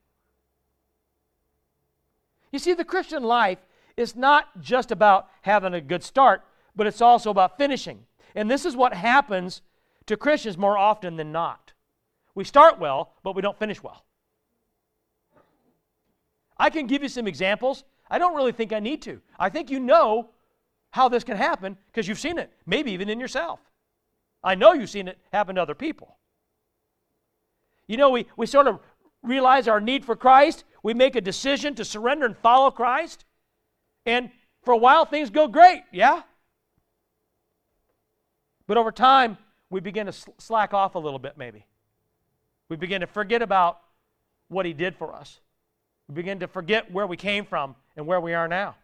You 2.51 2.59
see, 2.59 2.73
the 2.73 2.83
Christian 2.83 3.23
life 3.23 3.59
is 3.95 4.15
not 4.15 4.61
just 4.61 4.91
about 4.91 5.27
having 5.41 5.73
a 5.73 5.81
good 5.81 6.03
start, 6.03 6.43
but 6.75 6.87
it's 6.87 7.01
also 7.01 7.29
about 7.29 7.57
finishing. 7.57 8.05
And 8.35 8.49
this 8.49 8.65
is 8.65 8.75
what 8.75 8.93
happens 8.93 9.61
to 10.07 10.17
Christians 10.17 10.57
more 10.57 10.77
often 10.77 11.17
than 11.17 11.31
not. 11.31 11.73
We 12.33 12.43
start 12.43 12.79
well, 12.79 13.13
but 13.23 13.35
we 13.35 13.41
don't 13.41 13.59
finish 13.59 13.83
well. 13.83 14.05
I 16.57 16.69
can 16.69 16.87
give 16.87 17.03
you 17.03 17.09
some 17.09 17.27
examples. 17.27 17.83
I 18.09 18.17
don't 18.17 18.35
really 18.35 18.51
think 18.51 18.73
I 18.73 18.79
need 18.79 19.01
to. 19.03 19.21
I 19.37 19.49
think 19.49 19.69
you 19.69 19.79
know 19.79 20.29
how 20.91 21.09
this 21.09 21.23
can 21.23 21.37
happen 21.37 21.77
because 21.87 22.07
you've 22.07 22.19
seen 22.19 22.39
it, 22.39 22.51
maybe 22.65 22.91
even 22.91 23.09
in 23.09 23.19
yourself. 23.19 23.59
I 24.43 24.55
know 24.55 24.73
you've 24.73 24.89
seen 24.89 25.07
it 25.07 25.17
happen 25.33 25.55
to 25.55 25.61
other 25.61 25.75
people. 25.75 26.17
You 27.87 27.97
know, 27.97 28.09
we, 28.09 28.27
we 28.37 28.45
sort 28.45 28.67
of 28.67 28.79
realize 29.23 29.67
our 29.67 29.81
need 29.81 30.05
for 30.05 30.15
Christ, 30.15 30.63
we 30.83 30.93
make 30.93 31.15
a 31.15 31.21
decision 31.21 31.75
to 31.75 31.85
surrender 31.85 32.25
and 32.25 32.37
follow 32.37 32.71
Christ, 32.71 33.25
and 34.05 34.31
for 34.63 34.73
a 34.73 34.77
while 34.77 35.05
things 35.05 35.29
go 35.29 35.47
great, 35.47 35.83
yeah? 35.91 36.21
But 38.67 38.77
over 38.77 38.91
time, 38.91 39.37
we 39.69 39.79
begin 39.79 40.05
to 40.05 40.13
slack 40.37 40.73
off 40.73 40.95
a 40.95 40.99
little 40.99 41.19
bit, 41.19 41.37
maybe. 41.37 41.65
We 42.69 42.75
begin 42.75 43.01
to 43.01 43.07
forget 43.07 43.41
about 43.41 43.79
what 44.47 44.65
He 44.65 44.73
did 44.73 44.95
for 44.95 45.13
us. 45.13 45.39
We 46.07 46.15
begin 46.15 46.39
to 46.39 46.47
forget 46.47 46.91
where 46.91 47.07
we 47.07 47.17
came 47.17 47.45
from 47.45 47.75
and 47.95 48.05
where 48.05 48.21
we 48.21 48.33
are 48.33 48.47
now. 48.47 48.75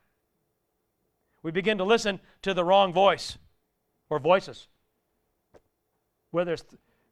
We 1.43 1.51
begin 1.51 1.77
to 1.77 1.83
listen 1.83 2.19
to 2.41 2.53
the 2.53 2.63
wrong 2.63 2.93
voice 2.93 3.37
or 4.09 4.19
voices, 4.19 4.67
whether 6.35 6.53
it's 6.53 6.65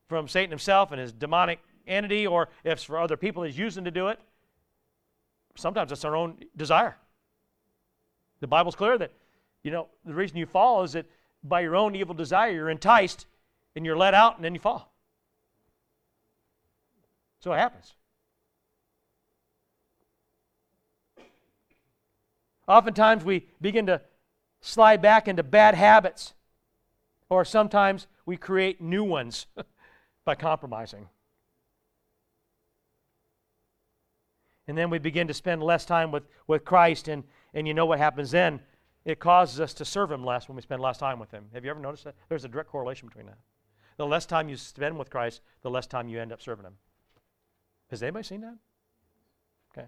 from 0.07 0.27
Satan 0.27 0.49
himself 0.49 0.91
and 0.91 0.99
his 0.99 1.13
demonic 1.13 1.59
entity 1.88 2.27
or 2.27 2.49
if 2.63 2.73
it's 2.73 2.83
for 2.83 2.99
other 2.99 3.17
people 3.17 3.43
he's 3.43 3.57
using 3.57 3.86
to 3.86 3.91
do 3.91 4.09
it. 4.09 4.19
Sometimes 5.55 5.91
it's 5.91 6.03
our 6.03 6.15
own 6.15 6.38
desire. 6.57 6.97
The 8.41 8.47
Bible's 8.47 8.75
clear 8.75 8.97
that, 8.97 9.12
you 9.63 9.71
know, 9.71 9.88
the 10.05 10.13
reason 10.13 10.38
you 10.38 10.45
fall 10.45 10.83
is 10.83 10.91
that 10.93 11.05
by 11.43 11.62
your 11.62 11.75
own 11.75 11.95
evil 11.95 12.13
desire, 12.13 12.51
you're 12.51 12.69
enticed 12.69 13.25
and 13.75 13.86
you're 13.86 13.97
let 13.97 14.13
out 14.13 14.36
and 14.36 14.43
then 14.43 14.53
you 14.53 14.59
fall. 14.59 14.91
So 17.39 17.53
it 17.53 17.57
happens. 17.57 17.93
Oftentimes 22.67 23.23
we 23.23 23.47
begin 23.62 23.86
to 23.86 24.01
slide 24.59 25.01
back 25.01 25.27
into 25.27 25.43
bad 25.43 25.75
habits, 25.75 26.33
or 27.29 27.43
sometimes 27.43 28.07
we 28.25 28.38
create 28.38 28.81
new 28.81 29.03
ones 29.03 29.47
by 30.25 30.36
compromising. 30.36 31.07
And 34.67 34.77
then 34.77 34.89
we 34.89 34.97
begin 34.97 35.27
to 35.27 35.33
spend 35.33 35.62
less 35.62 35.86
time 35.86 36.12
with, 36.12 36.23
with 36.47 36.63
Christ, 36.63 37.07
and, 37.07 37.23
and 37.53 37.67
you 37.67 37.73
know 37.73 37.86
what 37.86 37.99
happens 37.99 38.31
then? 38.31 38.62
It 39.05 39.19
causes 39.19 39.59
us 39.59 39.73
to 39.75 39.86
serve 39.86 40.12
Him 40.12 40.23
less 40.23 40.47
when 40.47 40.55
we 40.55 40.62
spend 40.62 40.81
less 40.81 40.97
time 40.97 41.19
with 41.19 41.31
Him. 41.31 41.45
Have 41.53 41.65
you 41.65 41.71
ever 41.71 41.79
noticed 41.79 42.05
that? 42.05 42.15
There's 42.29 42.45
a 42.45 42.47
direct 42.47 42.69
correlation 42.69 43.07
between 43.07 43.25
that. 43.25 43.38
The 43.97 44.05
less 44.05 44.25
time 44.25 44.47
you 44.47 44.55
spend 44.55 44.97
with 44.97 45.09
Christ, 45.09 45.41
the 45.62 45.69
less 45.69 45.86
time 45.86 46.07
you 46.07 46.19
end 46.19 46.31
up 46.31 46.41
serving 46.41 46.65
Him. 46.65 46.75
Has 47.89 48.01
anybody 48.01 48.23
seen 48.23 48.41
that? 48.41 48.57
Okay. 49.77 49.88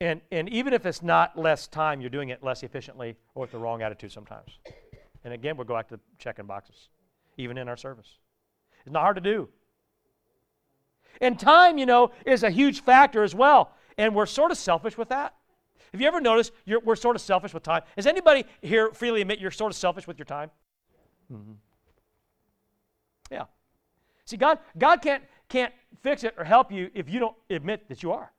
And, 0.00 0.20
and 0.30 0.48
even 0.48 0.72
if 0.72 0.86
it's 0.86 1.02
not 1.02 1.36
less 1.36 1.66
time, 1.66 2.00
you're 2.00 2.10
doing 2.10 2.28
it 2.28 2.44
less 2.44 2.62
efficiently 2.62 3.16
or 3.34 3.42
with 3.42 3.50
the 3.50 3.58
wrong 3.58 3.82
attitude 3.82 4.12
sometimes. 4.12 4.58
And 5.24 5.34
again, 5.34 5.56
we'll 5.56 5.66
go 5.66 5.74
back 5.74 5.88
to 5.88 6.00
checking 6.18 6.46
boxes, 6.46 6.88
even 7.36 7.58
in 7.58 7.68
our 7.68 7.76
service. 7.76 8.18
It's 8.84 8.92
not 8.92 9.02
hard 9.02 9.16
to 9.16 9.20
do. 9.20 9.48
And 11.20 11.38
time, 11.38 11.76
you 11.76 11.86
know, 11.86 12.12
is 12.24 12.42
a 12.42 12.50
huge 12.50 12.82
factor 12.82 13.22
as 13.22 13.34
well. 13.34 13.74
And 13.98 14.14
we're 14.14 14.26
sort 14.26 14.50
of 14.50 14.56
selfish 14.56 14.96
with 14.96 15.10
that. 15.10 15.34
Have 15.92 16.00
you 16.00 16.06
ever 16.06 16.20
noticed 16.20 16.52
we're 16.66 16.96
sort 16.96 17.16
of 17.16 17.22
selfish 17.22 17.52
with 17.52 17.62
time? 17.62 17.82
Does 17.96 18.06
anybody 18.06 18.44
here 18.62 18.92
freely 18.92 19.20
admit 19.20 19.40
you're 19.40 19.50
sort 19.50 19.72
of 19.72 19.76
selfish 19.76 20.06
with 20.06 20.18
your 20.18 20.24
time? 20.24 20.50
Mm-hmm. 21.32 21.52
Yeah. 23.30 23.44
See, 24.24 24.36
God, 24.36 24.60
God 24.78 25.02
can't, 25.02 25.24
can't 25.48 25.72
fix 26.02 26.24
it 26.24 26.34
or 26.38 26.44
help 26.44 26.70
you 26.72 26.90
if 26.94 27.10
you 27.10 27.18
don't 27.18 27.36
admit 27.50 27.88
that 27.88 28.02
you 28.02 28.12
are. 28.12 28.32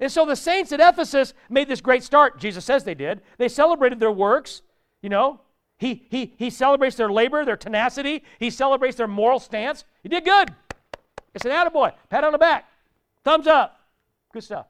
And 0.00 0.10
so 0.10 0.24
the 0.24 0.36
saints 0.36 0.72
at 0.72 0.80
Ephesus 0.80 1.34
made 1.48 1.68
this 1.68 1.80
great 1.80 2.04
start. 2.04 2.38
Jesus 2.38 2.64
says 2.64 2.84
they 2.84 2.94
did. 2.94 3.20
They 3.36 3.48
celebrated 3.48 3.98
their 4.00 4.12
works. 4.12 4.62
You 5.02 5.08
know, 5.08 5.40
he, 5.78 6.06
he, 6.10 6.34
he 6.36 6.50
celebrates 6.50 6.96
their 6.96 7.10
labor, 7.10 7.44
their 7.44 7.56
tenacity. 7.56 8.24
He 8.38 8.50
celebrates 8.50 8.96
their 8.96 9.08
moral 9.08 9.38
stance. 9.38 9.84
He 10.02 10.08
did 10.08 10.24
good. 10.24 10.54
It's 11.34 11.44
an 11.44 11.52
attaboy. 11.52 11.92
Pat 12.10 12.24
on 12.24 12.32
the 12.32 12.38
back. 12.38 12.68
Thumbs 13.24 13.46
up. 13.46 13.80
Good 14.32 14.44
stuff. 14.44 14.66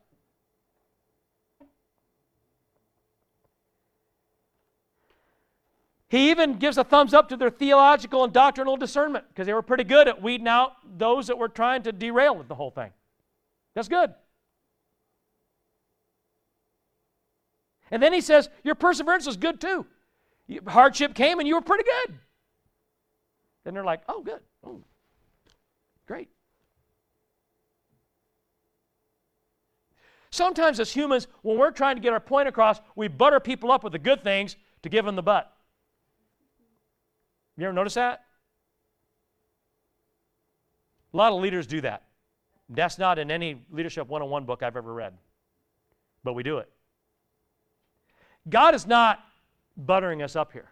He 6.10 6.30
even 6.30 6.54
gives 6.58 6.78
a 6.78 6.84
thumbs 6.84 7.12
up 7.12 7.28
to 7.28 7.36
their 7.36 7.50
theological 7.50 8.24
and 8.24 8.32
doctrinal 8.32 8.78
discernment 8.78 9.26
because 9.28 9.46
they 9.46 9.52
were 9.52 9.62
pretty 9.62 9.84
good 9.84 10.08
at 10.08 10.22
weeding 10.22 10.48
out 10.48 10.72
those 10.96 11.26
that 11.26 11.36
were 11.36 11.50
trying 11.50 11.82
to 11.82 11.92
derail 11.92 12.42
the 12.42 12.54
whole 12.54 12.70
thing. 12.70 12.90
That's 13.74 13.88
good. 13.88 14.14
And 17.90 18.02
then 18.02 18.12
he 18.12 18.20
says, 18.20 18.48
Your 18.64 18.74
perseverance 18.74 19.26
was 19.26 19.36
good 19.36 19.60
too. 19.60 19.86
Hardship 20.66 21.14
came 21.14 21.38
and 21.38 21.48
you 21.48 21.54
were 21.54 21.62
pretty 21.62 21.84
good. 21.84 22.18
Then 23.64 23.74
they're 23.74 23.84
like, 23.84 24.02
Oh, 24.08 24.22
good. 24.22 24.40
Oh, 24.64 24.80
great. 26.06 26.28
Sometimes, 30.30 30.78
as 30.78 30.92
humans, 30.92 31.26
when 31.42 31.58
we're 31.58 31.70
trying 31.70 31.96
to 31.96 32.02
get 32.02 32.12
our 32.12 32.20
point 32.20 32.48
across, 32.48 32.80
we 32.94 33.08
butter 33.08 33.40
people 33.40 33.72
up 33.72 33.82
with 33.82 33.92
the 33.92 33.98
good 33.98 34.22
things 34.22 34.56
to 34.82 34.88
give 34.88 35.04
them 35.04 35.16
the 35.16 35.22
butt. 35.22 35.52
You 37.56 37.64
ever 37.64 37.72
notice 37.72 37.94
that? 37.94 38.24
A 41.12 41.16
lot 41.16 41.32
of 41.32 41.40
leaders 41.40 41.66
do 41.66 41.80
that. 41.80 42.04
That's 42.68 42.98
not 42.98 43.18
in 43.18 43.30
any 43.30 43.62
Leadership 43.70 44.06
101 44.06 44.44
book 44.44 44.62
I've 44.62 44.76
ever 44.76 44.92
read, 44.92 45.14
but 46.22 46.34
we 46.34 46.42
do 46.42 46.58
it. 46.58 46.70
God 48.48 48.74
is 48.74 48.86
not 48.86 49.20
buttering 49.76 50.22
us 50.22 50.36
up 50.36 50.52
here. 50.52 50.70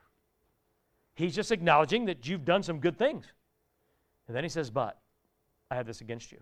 He's 1.14 1.34
just 1.34 1.50
acknowledging 1.50 2.06
that 2.06 2.28
you've 2.28 2.44
done 2.44 2.62
some 2.62 2.78
good 2.78 2.98
things. 2.98 3.26
And 4.28 4.36
then 4.36 4.44
he 4.44 4.50
says, 4.50 4.70
But 4.70 4.98
I 5.70 5.76
have 5.76 5.86
this 5.86 6.00
against 6.00 6.32
you. 6.32 6.38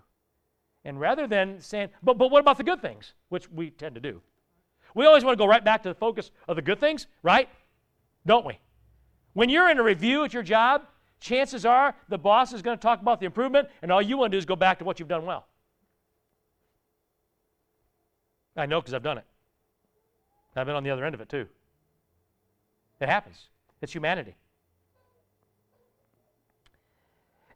And 0.84 1.00
rather 1.00 1.26
than 1.26 1.60
saying, 1.60 1.90
But, 2.02 2.18
but 2.18 2.30
what 2.30 2.40
about 2.40 2.58
the 2.58 2.64
good 2.64 2.82
things? 2.82 3.14
Which 3.28 3.50
we 3.50 3.70
tend 3.70 3.94
to 3.94 4.00
do. 4.00 4.20
We 4.94 5.06
always 5.06 5.24
want 5.24 5.36
to 5.38 5.42
go 5.42 5.48
right 5.48 5.64
back 5.64 5.82
to 5.84 5.88
the 5.88 5.94
focus 5.94 6.30
of 6.48 6.56
the 6.56 6.62
good 6.62 6.80
things, 6.80 7.06
right? 7.22 7.48
Don't 8.26 8.46
we? 8.46 8.58
When 9.32 9.48
you're 9.48 9.68
in 9.70 9.78
a 9.78 9.82
review 9.82 10.24
at 10.24 10.32
your 10.32 10.42
job, 10.42 10.82
chances 11.20 11.64
are 11.66 11.94
the 12.08 12.18
boss 12.18 12.52
is 12.52 12.62
going 12.62 12.78
to 12.78 12.82
talk 12.82 13.00
about 13.00 13.18
the 13.18 13.26
improvement, 13.26 13.68
and 13.82 13.90
all 13.90 14.00
you 14.00 14.16
want 14.16 14.30
to 14.30 14.36
do 14.36 14.38
is 14.38 14.46
go 14.46 14.56
back 14.56 14.78
to 14.78 14.84
what 14.84 14.98
you've 14.98 15.08
done 15.08 15.26
well. 15.26 15.46
I 18.56 18.66
know 18.66 18.80
because 18.80 18.94
I've 18.94 19.02
done 19.02 19.18
it. 19.18 19.24
I've 20.56 20.66
been 20.66 20.76
on 20.76 20.84
the 20.84 20.90
other 20.90 21.04
end 21.04 21.14
of 21.14 21.20
it 21.20 21.28
too. 21.28 21.46
It 23.00 23.08
happens. 23.08 23.48
It's 23.82 23.92
humanity. 23.92 24.34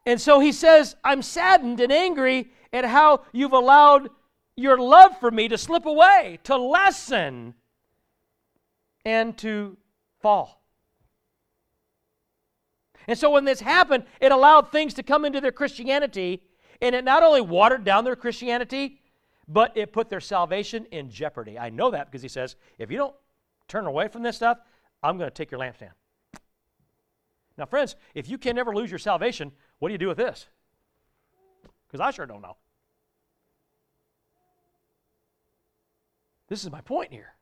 And 0.04 0.20
so 0.20 0.40
he 0.40 0.52
says, 0.52 0.96
I'm 1.04 1.22
saddened 1.22 1.80
and 1.80 1.92
angry 1.92 2.50
at 2.72 2.84
how 2.84 3.22
you've 3.32 3.52
allowed 3.52 4.08
your 4.56 4.78
love 4.78 5.18
for 5.20 5.30
me 5.30 5.48
to 5.48 5.58
slip 5.58 5.86
away, 5.86 6.38
to 6.44 6.56
lessen, 6.56 7.54
and 9.04 9.36
to 9.38 9.76
fall. 10.20 10.62
And 13.06 13.18
so 13.18 13.30
when 13.30 13.44
this 13.44 13.60
happened, 13.60 14.04
it 14.20 14.32
allowed 14.32 14.72
things 14.72 14.94
to 14.94 15.02
come 15.02 15.24
into 15.24 15.40
their 15.40 15.52
Christianity, 15.52 16.42
and 16.82 16.94
it 16.94 17.04
not 17.04 17.22
only 17.22 17.40
watered 17.40 17.84
down 17.84 18.04
their 18.04 18.16
Christianity, 18.16 19.00
but 19.48 19.76
it 19.76 19.92
put 19.92 20.10
their 20.10 20.20
salvation 20.20 20.86
in 20.90 21.10
jeopardy. 21.10 21.58
I 21.58 21.70
know 21.70 21.90
that 21.90 22.06
because 22.06 22.22
he 22.22 22.28
says, 22.28 22.56
if 22.78 22.90
you 22.90 22.98
don't 22.98 23.14
turn 23.66 23.86
away 23.86 24.08
from 24.08 24.22
this 24.22 24.36
stuff, 24.36 24.58
I'm 25.02 25.16
going 25.16 25.28
to 25.30 25.34
take 25.34 25.50
your 25.50 25.60
lampstand. 25.60 25.92
Now, 27.56 27.64
friends, 27.64 27.96
if 28.14 28.28
you 28.28 28.38
can 28.38 28.54
never 28.54 28.74
lose 28.74 28.90
your 28.90 28.98
salvation, 28.98 29.50
what 29.78 29.88
do 29.88 29.92
you 29.92 29.98
do 29.98 30.08
with 30.08 30.18
this? 30.18 30.46
Because 31.86 32.00
I 32.00 32.10
sure 32.10 32.26
don't 32.26 32.42
know. 32.42 32.56
This 36.48 36.62
is 36.62 36.70
my 36.70 36.80
point 36.80 37.12
here. 37.12 37.34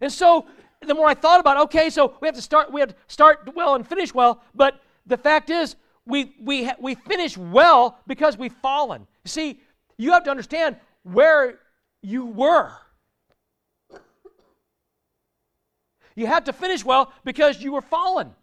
And 0.00 0.12
so 0.12 0.46
the 0.86 0.94
more 0.94 1.08
I 1.08 1.14
thought 1.14 1.40
about, 1.40 1.56
okay, 1.64 1.90
so 1.90 2.16
we 2.20 2.28
have 2.28 2.34
to 2.34 2.42
start, 2.42 2.72
we 2.72 2.80
have 2.80 2.90
to 2.90 2.96
start 3.08 3.50
well 3.54 3.74
and 3.74 3.86
finish 3.86 4.14
well, 4.14 4.42
but 4.54 4.80
the 5.06 5.16
fact 5.16 5.50
is, 5.50 5.76
we 6.06 6.36
we 6.40 6.70
we 6.80 6.94
finish 6.94 7.36
well 7.36 7.98
because 8.06 8.38
we've 8.38 8.54
fallen. 8.62 9.06
See, 9.24 9.60
you 9.98 10.12
have 10.12 10.24
to 10.24 10.30
understand 10.30 10.76
where 11.02 11.58
you 12.02 12.26
were. 12.26 12.72
You 16.14 16.26
have 16.26 16.44
to 16.44 16.52
finish 16.52 16.84
well 16.84 17.12
because 17.24 17.62
you 17.62 17.72
were 17.72 17.82
fallen. 17.82 18.34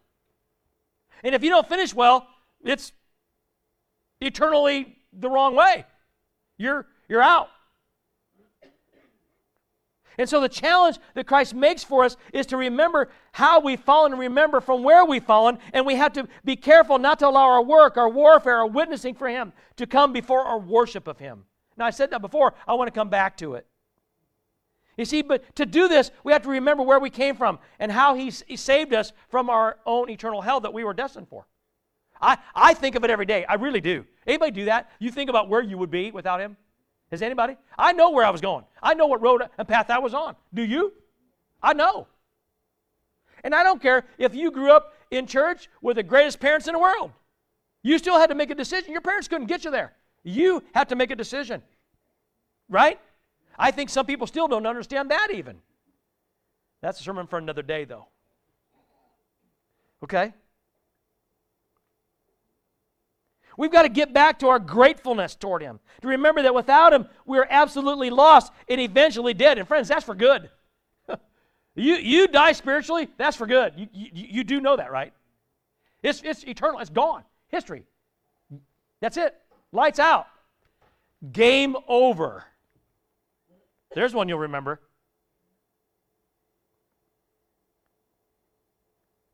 And 1.24 1.34
if 1.34 1.44
you 1.44 1.50
don't 1.50 1.68
finish 1.68 1.94
well, 1.94 2.28
it's 2.63 2.92
eternally 4.22 4.98
the 5.12 5.30
wrong 5.30 5.56
way. 5.56 5.86
You're 6.58 6.86
you're 7.10 7.22
out. 7.22 7.50
And 10.17 10.30
so 10.30 10.39
the 10.39 10.49
challenge 10.49 10.97
that 11.15 11.26
Christ 11.26 11.54
makes 11.54 11.84
for 11.84 12.04
us 12.04 12.17
is 12.34 12.45
to 12.47 12.58
remember 12.58 13.10
how 13.32 13.60
we've 13.60 13.80
fallen 13.80 14.12
and 14.12 14.19
remember 14.21 14.62
from 14.62 14.84
where 14.84 15.06
we've 15.06 15.23
fallen. 15.23 15.58
And 15.73 15.86
we 15.86 15.95
have 15.95 16.13
to 16.13 16.28
be 16.43 16.56
careful 16.56 16.99
not 16.99 17.19
to 17.19 17.28
allow 17.28 17.49
our 17.49 17.63
work, 17.63 17.97
our 17.97 18.10
warfare, 18.10 18.58
our 18.58 18.67
witnessing 18.67 19.15
for 19.15 19.28
Him 19.28 19.54
to 19.78 19.88
come 19.88 20.13
before 20.13 20.41
our 20.41 20.60
worship 20.60 21.08
of 21.08 21.19
Him. 21.19 21.45
Now, 21.78 21.86
I 21.86 21.89
said 21.89 22.12
that 22.12 22.21
before. 22.21 22.54
I 22.67 22.73
want 22.73 22.88
to 22.88 22.91
come 22.91 23.10
back 23.10 23.38
to 23.38 23.56
it. 23.56 23.65
You 24.97 25.06
see, 25.06 25.23
but 25.23 25.56
to 25.56 25.65
do 25.65 25.88
this, 25.88 26.12
we 26.23 26.32
have 26.34 26.43
to 26.43 26.49
remember 26.49 26.84
where 26.84 26.99
we 26.99 27.10
came 27.10 27.36
from 27.36 27.58
and 27.80 27.91
how 27.91 28.13
He, 28.13 28.32
he 28.47 28.56
saved 28.56 28.93
us 28.93 29.12
from 29.30 29.49
our 29.49 29.78
own 29.86 30.10
eternal 30.10 30.41
hell 30.41 30.60
that 30.60 30.73
we 30.73 30.84
were 30.84 30.93
destined 30.93 31.28
for. 31.28 31.47
I, 32.21 32.38
I 32.56 32.73
think 32.76 32.95
of 32.95 33.04
it 33.04 33.10
every 33.10 33.26
day. 33.26 33.43
I 33.45 33.56
really 33.56 33.82
do. 33.82 34.06
Anybody 34.28 34.52
do 34.52 34.65
that? 34.65 34.91
You 34.99 35.12
think 35.12 35.30
about 35.30 35.49
where 35.49 35.62
you 35.62 35.78
would 35.78 35.91
be 35.91 36.12
without 36.12 36.39
Him? 36.39 36.58
Has 37.13 37.21
anybody? 37.21 37.56
I 37.78 37.93
know 37.93 38.10
where 38.10 38.26
I 38.26 38.32
was 38.32 38.41
going. 38.41 38.65
I 38.82 38.95
know 38.95 39.06
what 39.06 39.21
road 39.21 39.43
and 39.60 39.67
path 39.67 39.91
I 39.91 39.99
was 39.99 40.15
on. 40.15 40.36
Do 40.52 40.63
you? 40.63 40.93
I 41.62 41.73
know. 41.73 42.08
And 43.43 43.54
I 43.54 43.62
don't 43.62 43.80
care 43.80 44.06
if 44.17 44.34
you 44.34 44.49
grew 44.49 44.71
up 44.71 44.95
in 45.12 45.28
church 45.28 45.69
with 45.80 45.97
the 45.97 46.02
greatest 46.02 46.39
parents 46.39 46.67
in 46.67 46.73
the 46.73 46.80
world. 46.80 47.12
You 47.84 47.99
still 47.99 48.17
had 48.17 48.32
to 48.32 48.36
make 48.36 48.49
a 48.49 48.56
decision. 48.56 48.91
Your 48.91 49.02
parents 49.02 49.28
couldn't 49.28 49.45
get 49.45 49.63
you 49.63 49.69
there. 49.69 49.93
You 50.23 50.63
had 50.73 50.89
to 50.89 50.95
make 50.95 51.12
a 51.12 51.15
decision. 51.15 51.62
Right? 52.67 52.99
I 53.60 53.69
think 53.69 53.91
some 53.91 54.08
people 54.08 54.26
still 54.26 54.47
don't 54.47 54.65
understand 54.65 55.12
that 55.12 55.28
even. 55.32 55.58
That's 56.82 56.99
a 56.99 57.04
sermon 57.04 57.28
for 57.28 57.38
another 57.38 57.62
day, 57.62 57.86
though. 57.86 58.08
Okay? 60.04 60.34
We've 63.58 63.72
got 63.72 63.84
to 63.84 63.89
get 63.89 64.13
back 64.13 64.39
to 64.39 64.48
our 64.48 64.60
gratefulness 64.60 65.36
toward 65.36 65.62
Him. 65.62 65.80
To 66.02 66.08
remember 66.08 66.42
that 66.44 66.56
without 66.56 66.94
Him, 66.94 67.08
we're 67.26 67.48
absolutely 67.50 68.10
lost 68.10 68.52
and 68.68 68.82
eventually 68.82 69.34
dead. 69.34 69.58
And 69.58 69.68
friends, 69.68 69.88
that's 69.88 70.06
for 70.06 70.16
good. 70.16 70.50
you, 71.76 71.96
you 71.96 72.28
die 72.28 72.54
spiritually, 72.54 73.10
that's 73.18 73.38
for 73.38 73.48
good. 73.48 73.74
You, 73.78 73.88
you, 73.94 74.10
you 74.13 74.44
do 74.44 74.60
know 74.60 74.76
that, 74.76 74.92
right? 74.92 75.13
It's, 76.02 76.22
it's 76.24 76.44
eternal, 76.44 76.80
it's 76.80 76.89
gone. 76.89 77.24
History. 77.50 77.84
That's 79.00 79.18
it. 79.18 79.36
Lights 79.72 80.00
out. 80.00 80.28
Game 81.32 81.76
over. 81.88 82.44
There's 83.94 84.13
one 84.13 84.28
you'll 84.28 84.39
remember. 84.39 84.82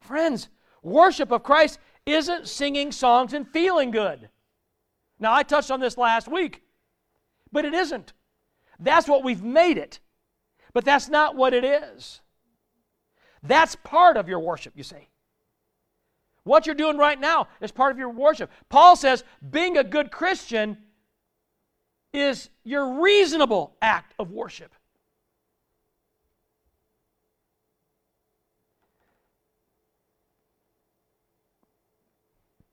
Friends, 0.01 0.49
worship 0.81 1.31
of 1.31 1.43
Christ 1.43 1.79
isn't 2.13 2.47
singing 2.47 2.91
songs 2.91 3.33
and 3.33 3.47
feeling 3.47 3.91
good. 3.91 4.29
Now, 5.19 5.33
I 5.33 5.43
touched 5.43 5.71
on 5.71 5.79
this 5.79 5.97
last 5.97 6.27
week, 6.27 6.63
but 7.51 7.65
it 7.65 7.73
isn't. 7.73 8.13
That's 8.79 9.07
what 9.07 9.23
we've 9.23 9.43
made 9.43 9.77
it, 9.77 9.99
but 10.73 10.85
that's 10.85 11.09
not 11.09 11.35
what 11.35 11.53
it 11.53 11.65
is. 11.65 12.21
That's 13.43 13.75
part 13.75 14.17
of 14.17 14.29
your 14.29 14.39
worship, 14.39 14.73
you 14.75 14.83
see. 14.83 15.09
What 16.43 16.65
you're 16.65 16.75
doing 16.75 16.97
right 16.97 17.19
now 17.19 17.47
is 17.61 17.71
part 17.71 17.91
of 17.91 17.97
your 17.97 18.09
worship. 18.09 18.49
Paul 18.69 18.95
says 18.95 19.23
being 19.49 19.77
a 19.77 19.83
good 19.83 20.11
Christian 20.11 20.77
is 22.13 22.49
your 22.63 23.01
reasonable 23.01 23.75
act 23.81 24.13
of 24.17 24.31
worship. 24.31 24.73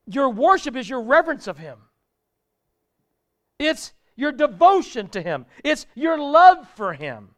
Your 0.06 0.28
worship 0.28 0.76
is 0.76 0.88
your 0.88 1.02
reverence 1.02 1.46
of 1.46 1.58
Him. 1.58 1.78
It's 3.58 3.92
your 4.14 4.32
devotion 4.32 5.08
to 5.08 5.20
Him. 5.20 5.46
It's 5.64 5.86
your 5.94 6.18
love 6.18 6.68
for 6.76 6.92
Him. 6.92 7.30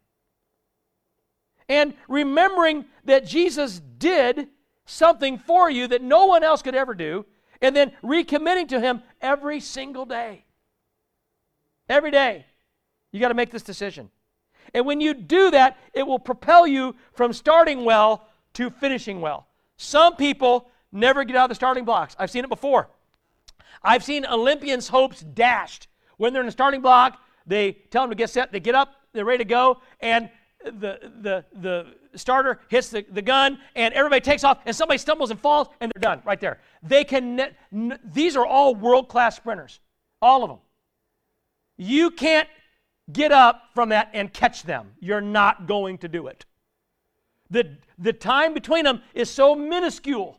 And 1.68 1.94
remembering 2.08 2.86
that 3.04 3.26
Jesus 3.26 3.80
did 3.98 4.48
something 4.86 5.38
for 5.38 5.70
you 5.70 5.86
that 5.88 6.02
no 6.02 6.26
one 6.26 6.42
else 6.42 6.62
could 6.62 6.74
ever 6.74 6.94
do, 6.94 7.26
and 7.60 7.76
then 7.76 7.92
recommitting 8.02 8.68
to 8.68 8.80
Him 8.80 9.02
every 9.20 9.60
single 9.60 10.06
day. 10.06 10.44
Every 11.88 12.10
day, 12.10 12.46
you 13.12 13.20
got 13.20 13.28
to 13.28 13.34
make 13.34 13.50
this 13.50 13.62
decision. 13.62 14.10
And 14.74 14.84
when 14.86 15.00
you 15.00 15.14
do 15.14 15.50
that, 15.50 15.78
it 15.94 16.06
will 16.06 16.18
propel 16.18 16.66
you 16.66 16.94
from 17.12 17.32
starting 17.32 17.84
well 17.84 18.28
to 18.54 18.70
finishing 18.70 19.20
well. 19.20 19.46
Some 19.76 20.16
people 20.16 20.70
never 20.92 21.24
get 21.24 21.36
out 21.36 21.44
of 21.44 21.48
the 21.50 21.54
starting 21.54 21.84
blocks. 21.84 22.16
I've 22.18 22.30
seen 22.30 22.44
it 22.44 22.50
before. 22.50 22.88
I've 23.82 24.02
seen 24.02 24.26
Olympians' 24.26 24.88
hopes 24.88 25.20
dashed. 25.20 25.88
When 26.16 26.32
they're 26.32 26.42
in 26.42 26.46
the 26.46 26.52
starting 26.52 26.80
block, 26.80 27.20
they 27.46 27.72
tell 27.90 28.02
them 28.02 28.10
to 28.10 28.16
get 28.16 28.30
set, 28.30 28.52
they 28.52 28.60
get 28.60 28.74
up, 28.74 28.94
they're 29.12 29.24
ready 29.24 29.44
to 29.44 29.48
go, 29.48 29.80
and 30.00 30.28
the, 30.64 31.10
the, 31.22 31.44
the 31.60 31.86
starter 32.16 32.60
hits 32.68 32.88
the, 32.88 33.04
the 33.10 33.22
gun, 33.22 33.58
and 33.74 33.94
everybody 33.94 34.20
takes 34.20 34.44
off, 34.44 34.58
and 34.66 34.74
somebody 34.74 34.98
stumbles 34.98 35.30
and 35.30 35.40
falls, 35.40 35.68
and 35.80 35.92
they're 35.94 36.00
done 36.00 36.20
right 36.24 36.40
there. 36.40 36.58
They 36.82 37.04
can, 37.04 37.36
ne- 37.70 37.96
these 38.04 38.36
are 38.36 38.44
all 38.44 38.74
world 38.74 39.08
class 39.08 39.36
sprinters, 39.36 39.80
all 40.20 40.42
of 40.42 40.50
them. 40.50 40.58
You 41.76 42.10
can't 42.10 42.48
get 43.12 43.32
up 43.32 43.62
from 43.74 43.90
that 43.90 44.10
and 44.12 44.32
catch 44.32 44.64
them. 44.64 44.92
You're 44.98 45.20
not 45.20 45.66
going 45.66 45.98
to 45.98 46.08
do 46.08 46.26
it. 46.26 46.44
The, 47.50 47.78
the 47.98 48.12
time 48.12 48.52
between 48.52 48.84
them 48.84 49.02
is 49.14 49.30
so 49.30 49.54
minuscule 49.54 50.37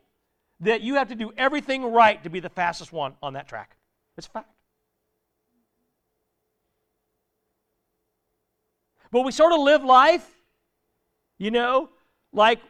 that 0.60 0.82
you 0.82 0.94
have 0.94 1.08
to 1.08 1.14
do 1.14 1.32
everything 1.36 1.84
right 1.92 2.22
to 2.22 2.30
be 2.30 2.40
the 2.40 2.48
fastest 2.48 2.92
one 2.92 3.14
on 3.22 3.32
that 3.34 3.48
track. 3.48 3.76
It's 4.16 4.26
a 4.26 4.30
fact. 4.30 4.50
But 9.10 9.22
we 9.22 9.32
sort 9.32 9.52
of 9.52 9.60
live 9.60 9.82
life, 9.82 10.28
you 11.38 11.50
know, 11.50 11.88
like 12.32 12.60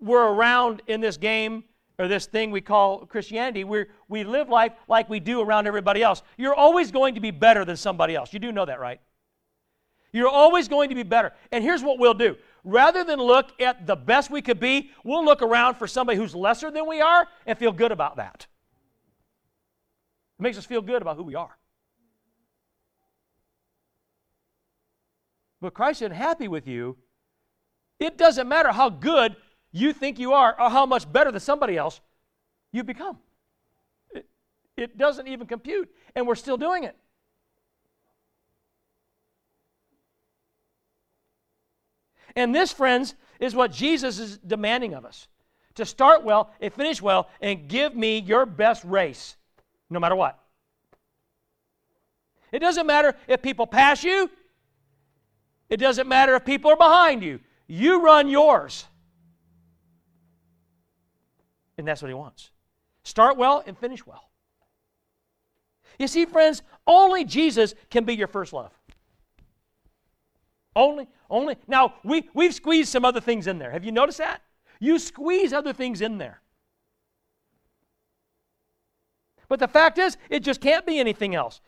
we're 0.00 0.26
around 0.26 0.82
in 0.86 1.00
this 1.00 1.16
game 1.16 1.64
or 1.98 2.08
this 2.08 2.26
thing 2.26 2.50
we 2.50 2.60
call 2.60 3.06
Christianity. 3.06 3.64
we 3.64 3.86
we 4.08 4.24
live 4.24 4.48
life 4.48 4.72
like 4.88 5.08
we 5.08 5.20
do 5.20 5.40
around 5.40 5.66
everybody 5.66 6.02
else. 6.02 6.22
You're 6.36 6.54
always 6.54 6.90
going 6.90 7.14
to 7.14 7.20
be 7.20 7.30
better 7.30 7.64
than 7.64 7.76
somebody 7.76 8.14
else. 8.14 8.32
You 8.32 8.38
do 8.38 8.52
know 8.52 8.64
that, 8.64 8.80
right? 8.80 9.00
You're 10.12 10.28
always 10.28 10.66
going 10.68 10.88
to 10.88 10.94
be 10.94 11.02
better. 11.02 11.32
And 11.52 11.62
here's 11.62 11.82
what 11.82 11.98
we'll 11.98 12.14
do 12.14 12.36
rather 12.66 13.04
than 13.04 13.20
look 13.20 13.58
at 13.62 13.86
the 13.86 13.96
best 13.96 14.30
we 14.30 14.42
could 14.42 14.60
be, 14.60 14.90
we'll 15.04 15.24
look 15.24 15.40
around 15.40 15.76
for 15.76 15.86
somebody 15.86 16.18
who's 16.18 16.34
lesser 16.34 16.70
than 16.70 16.86
we 16.86 17.00
are 17.00 17.26
and 17.46 17.56
feel 17.56 17.72
good 17.72 17.92
about 17.92 18.16
that. 18.16 18.46
It 20.38 20.42
makes 20.42 20.58
us 20.58 20.66
feel 20.66 20.82
good 20.82 21.00
about 21.00 21.16
who 21.16 21.22
we 21.22 21.36
are. 21.36 21.56
But 25.60 25.72
Christ 25.72 26.02
isn't 26.02 26.12
happy 26.12 26.48
with 26.48 26.66
you. 26.66 26.96
It 27.98 28.18
doesn't 28.18 28.48
matter 28.48 28.72
how 28.72 28.90
good 28.90 29.36
you 29.72 29.92
think 29.92 30.18
you 30.18 30.32
are 30.32 30.60
or 30.60 30.68
how 30.68 30.84
much 30.84 31.10
better 31.10 31.30
than 31.30 31.40
somebody 31.40 31.78
else 31.78 32.00
you 32.72 32.82
become. 32.82 33.18
It, 34.10 34.26
it 34.76 34.98
doesn't 34.98 35.28
even 35.28 35.46
compute, 35.46 35.88
and 36.14 36.26
we're 36.26 36.34
still 36.34 36.56
doing 36.56 36.84
it. 36.84 36.96
And 42.36 42.54
this, 42.54 42.70
friends, 42.70 43.14
is 43.40 43.54
what 43.54 43.72
Jesus 43.72 44.18
is 44.18 44.38
demanding 44.38 44.94
of 44.94 45.04
us 45.04 45.26
to 45.74 45.84
start 45.84 46.22
well 46.22 46.52
and 46.60 46.72
finish 46.72 47.00
well 47.00 47.28
and 47.40 47.68
give 47.68 47.94
me 47.96 48.18
your 48.18 48.46
best 48.46 48.84
race, 48.84 49.36
no 49.90 49.98
matter 49.98 50.14
what. 50.14 50.38
It 52.52 52.60
doesn't 52.60 52.86
matter 52.86 53.16
if 53.26 53.42
people 53.42 53.66
pass 53.66 54.04
you, 54.04 54.30
it 55.68 55.78
doesn't 55.78 56.06
matter 56.06 56.36
if 56.36 56.44
people 56.44 56.70
are 56.70 56.76
behind 56.76 57.22
you. 57.22 57.40
You 57.66 58.02
run 58.02 58.28
yours. 58.28 58.84
And 61.76 61.86
that's 61.86 62.00
what 62.00 62.08
he 62.08 62.14
wants. 62.14 62.50
Start 63.02 63.36
well 63.36 63.62
and 63.66 63.76
finish 63.76 64.06
well. 64.06 64.30
You 65.98 66.06
see, 66.06 66.24
friends, 66.24 66.62
only 66.86 67.24
Jesus 67.24 67.74
can 67.90 68.04
be 68.04 68.14
your 68.14 68.28
first 68.28 68.52
love. 68.52 68.72
Only, 70.74 71.08
only. 71.30 71.56
Now, 71.66 71.94
we, 72.04 72.28
we've 72.34 72.54
squeezed 72.54 72.90
some 72.90 73.04
other 73.04 73.20
things 73.20 73.46
in 73.46 73.58
there. 73.58 73.70
Have 73.70 73.84
you 73.84 73.92
noticed 73.92 74.18
that? 74.18 74.42
You 74.78 74.98
squeeze 74.98 75.52
other 75.52 75.72
things 75.72 76.00
in 76.00 76.18
there. 76.18 76.40
But 79.48 79.60
the 79.60 79.68
fact 79.68 79.98
is, 79.98 80.16
it 80.28 80.40
just 80.40 80.60
can't 80.60 80.84
be 80.84 80.98
anything 80.98 81.34
else. 81.34 81.60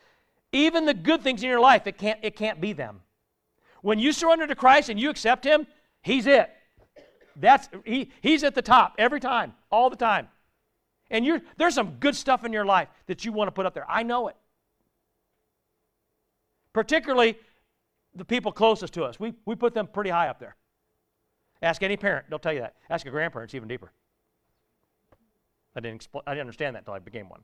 Even 0.53 0.87
the 0.87 0.95
good 0.95 1.23
things 1.23 1.43
in 1.43 1.49
your 1.49 1.61
life, 1.61 1.87
it 1.87 1.99
can't, 1.99 2.19
it 2.23 2.37
can't 2.37 2.61
be 2.61 2.73
them. 2.73 3.01
When 3.83 3.99
you 3.99 4.13
surrender 4.13 4.47
to 4.47 4.55
Christ 4.55 4.89
and 4.89 4.99
you 4.99 5.11
accept 5.11 5.45
Him, 5.45 5.67
He's 6.03 6.27
it. 6.27 6.51
That's, 7.37 7.69
he, 7.85 8.11
he's 8.21 8.43
at 8.43 8.55
the 8.55 8.63
top 8.63 8.95
every 8.99 9.21
time, 9.21 9.55
all 9.71 9.91
the 9.91 9.97
time. 9.97 10.29
And 11.11 11.25
you're, 11.25 11.41
there's 11.57 11.75
some 11.75 11.97
good 12.01 12.17
stuff 12.17 12.45
in 12.45 12.53
your 12.53 12.65
life 12.65 12.89
that 13.07 13.25
you 13.25 13.33
want 13.33 13.49
to 13.49 13.53
put 13.53 13.65
up 13.65 13.75
there. 13.75 13.87
I 13.89 14.03
know 14.03 14.29
it. 14.29 14.37
Particularly 16.73 17.39
the 18.19 18.25
people 18.25 18.53
closest 18.53 18.93
to 18.95 19.05
us. 19.05 19.19
We, 19.19 19.33
we 19.47 19.55
put 19.55 19.73
them 19.73 19.87
pretty 19.87 20.11
high 20.11 20.29
up 20.29 20.39
there. 20.39 20.57
Ask 21.63 21.83
any 21.83 21.97
parent, 21.97 22.27
they'll 22.29 22.39
tell 22.39 22.53
you 22.53 22.61
that. 22.61 22.75
Ask 22.91 23.07
a 23.07 23.11
grandparent, 23.11 23.49
it's 23.49 23.55
even 23.55 23.69
deeper. 23.69 23.91
I 25.75 25.81
didn't, 25.81 26.03
expl- 26.03 26.23
I 26.27 26.33
didn't 26.33 26.43
understand 26.43 26.77
that 26.77 26.81
until 26.81 26.95
I 26.95 26.99
became 26.99 27.29
one. 27.29 27.41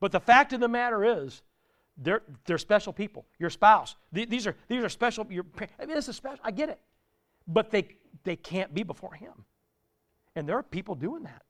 But 0.00 0.12
the 0.12 0.20
fact 0.20 0.52
of 0.52 0.60
the 0.60 0.68
matter 0.68 1.04
is, 1.04 1.42
They're, 1.96 2.22
they're 2.46 2.58
special 2.58 2.92
people. 2.92 3.24
Your 3.38 3.50
spouse. 3.50 3.96
These 4.12 4.46
are, 4.48 4.56
these 4.68 4.82
are 4.82 4.88
special. 4.88 5.24
Your, 5.30 5.46
I 5.78 5.86
mean, 5.86 5.94
this 5.94 6.08
is 6.08 6.16
special. 6.16 6.40
I 6.42 6.50
get 6.50 6.68
it. 6.68 6.80
But 7.46 7.70
they, 7.70 7.96
they 8.24 8.36
can't 8.36 8.74
be 8.74 8.82
before 8.82 9.14
Him. 9.14 9.44
And 10.34 10.48
there 10.48 10.56
are 10.56 10.62
people 10.64 10.96
doing 10.96 11.22
that. 11.22 11.42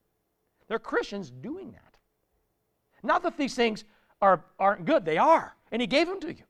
There 0.68 0.76
are 0.76 0.86
Christians 0.92 1.30
doing 1.30 1.72
that. 1.72 1.96
Not 3.02 3.22
that 3.22 3.38
these 3.38 3.54
things 3.54 3.84
are, 4.20 4.44
aren't 4.58 4.84
good, 4.84 5.04
they 5.04 5.18
are. 5.18 5.56
And 5.72 5.80
He 5.80 5.86
gave 5.86 6.06
them 6.06 6.20
to 6.20 6.28
you. 6.28 6.44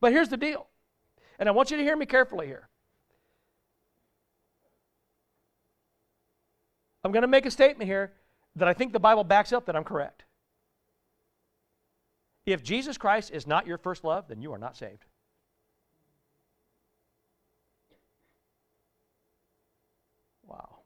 But 0.00 0.12
here's 0.12 0.28
the 0.28 0.36
deal. 0.36 0.66
And 1.38 1.48
I 1.48 1.52
want 1.52 1.70
you 1.70 1.76
to 1.76 1.82
hear 1.82 1.96
me 1.96 2.06
carefully 2.06 2.46
here. 2.46 2.68
I'm 7.02 7.12
going 7.12 7.22
to 7.22 7.28
make 7.28 7.46
a 7.46 7.50
statement 7.50 7.88
here 7.88 8.12
that 8.56 8.68
I 8.68 8.74
think 8.74 8.92
the 8.92 9.00
Bible 9.00 9.24
backs 9.24 9.52
up 9.52 9.66
that 9.66 9.76
I'm 9.76 9.84
correct. 9.84 10.24
If 12.44 12.62
Jesus 12.62 12.98
Christ 12.98 13.30
is 13.32 13.46
not 13.46 13.66
your 13.66 13.78
first 13.78 14.04
love, 14.04 14.26
then 14.28 14.42
you 14.42 14.52
are 14.52 14.58
not 14.58 14.76
saved. 14.76 15.04
Wow. 20.46 20.78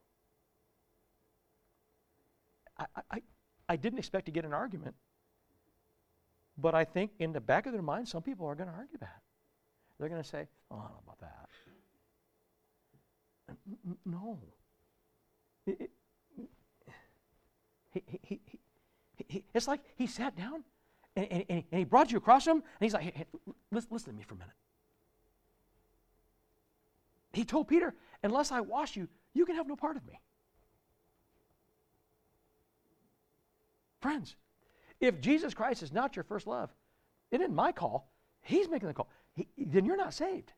I, 2.79 2.85
I, 3.11 3.23
I 3.69 3.77
didn't 3.77 3.99
expect 3.99 4.27
to 4.27 4.33
get 4.33 4.45
an 4.45 4.53
argument, 4.53 4.95
but 6.57 6.75
I 6.75 6.85
think 6.85 7.13
in 7.19 7.33
the 7.33 7.41
back 7.41 7.67
of 7.67 7.73
their 7.73 7.83
mind, 7.83 8.09
some 8.09 8.23
people 8.23 8.47
are 8.47 8.55
going 8.55 8.69
to 8.69 8.75
argue 8.75 8.99
that. 8.99 9.23
They're 9.99 10.09
going 10.09 10.23
to 10.23 10.29
say, 10.29 10.47
oh, 10.71 10.77
I 10.77 10.83
don't 10.83 10.91
know 10.91 11.03
about 11.07 11.21
that. 11.21 11.49
No. 14.05 14.39
He, 17.93 18.03
he, 18.23 18.41
he, 19.29 19.45
it's 19.55 19.69
like 19.69 19.81
he 19.97 20.07
sat 20.07 20.37
down 20.37 20.65
and, 21.17 21.27
and, 21.31 21.45
and, 21.49 21.65
he 21.71 21.85
brought 21.85 22.11
you 22.11 22.19
across 22.19 22.47
him, 22.47 22.57
and 22.57 22.63
he's 22.81 22.93
like, 22.93 23.15
hey, 23.15 23.25
listen, 23.71 23.89
listen 23.93 24.13
to 24.13 24.19
me 24.19 24.25
for 24.25 24.35
a 24.35 24.39
minute. 24.39 24.55
He 27.33 27.45
told 27.45 27.69
Peter, 27.69 27.95
unless 28.23 28.51
I 28.51 28.61
wash 28.61 28.97
you, 28.97 29.09
you 29.33 29.47
can 29.47 29.57
have 29.57 29.67
no 29.69 29.77
part 29.77 29.97
of 29.97 30.05
me. 30.07 30.19
Friends, 34.01 34.37
if 35.05 35.21
Jesus 35.21 35.55
Christ 35.55 35.83
is 35.83 35.93
not 35.93 36.17
your 36.17 36.23
first 36.25 36.47
love, 36.47 36.71
it 37.31 37.41
isn't 37.41 37.55
my 37.55 37.73
call. 37.73 38.11
He's 38.43 38.69
making 38.69 38.89
the 38.89 38.95
call. 38.95 39.09
He, 39.35 39.49
then 39.57 39.85
you're 39.85 39.97
not 39.97 40.15
saved. 40.15 40.53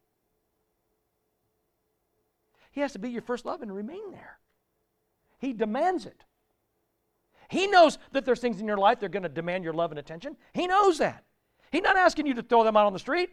He 2.70 2.80
has 2.80 2.92
to 2.92 2.98
be 2.98 3.10
your 3.10 3.22
first 3.22 3.46
love 3.46 3.62
and 3.62 3.74
remain 3.74 4.10
there. 4.10 4.38
He 5.38 5.52
demands 5.52 6.04
it. 6.04 6.24
He 7.48 7.66
knows 7.66 7.98
that 8.12 8.24
there's 8.24 8.40
things 8.40 8.60
in 8.60 8.66
your 8.66 8.76
life 8.76 9.00
that 9.00 9.06
are 9.06 9.10
going 9.10 9.22
to 9.22 9.28
demand 9.28 9.64
your 9.64 9.72
love 9.72 9.92
and 9.92 9.98
attention. 9.98 10.36
He 10.52 10.66
knows 10.66 10.98
that. 10.98 11.24
He's 11.70 11.82
not 11.82 11.96
asking 11.96 12.26
you 12.26 12.34
to 12.34 12.42
throw 12.42 12.64
them 12.64 12.76
out 12.76 12.86
on 12.86 12.92
the 12.92 12.98
street. 12.98 13.30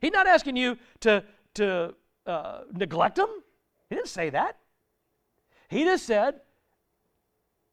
He's 0.00 0.12
not 0.12 0.26
asking 0.26 0.56
you 0.56 0.78
to, 1.00 1.24
to 1.54 1.94
uh, 2.26 2.60
neglect 2.72 3.16
them. 3.16 3.28
He 3.88 3.96
didn't 3.96 4.08
say 4.08 4.30
that. 4.30 4.58
He 5.68 5.84
just 5.84 6.06
said, 6.06 6.40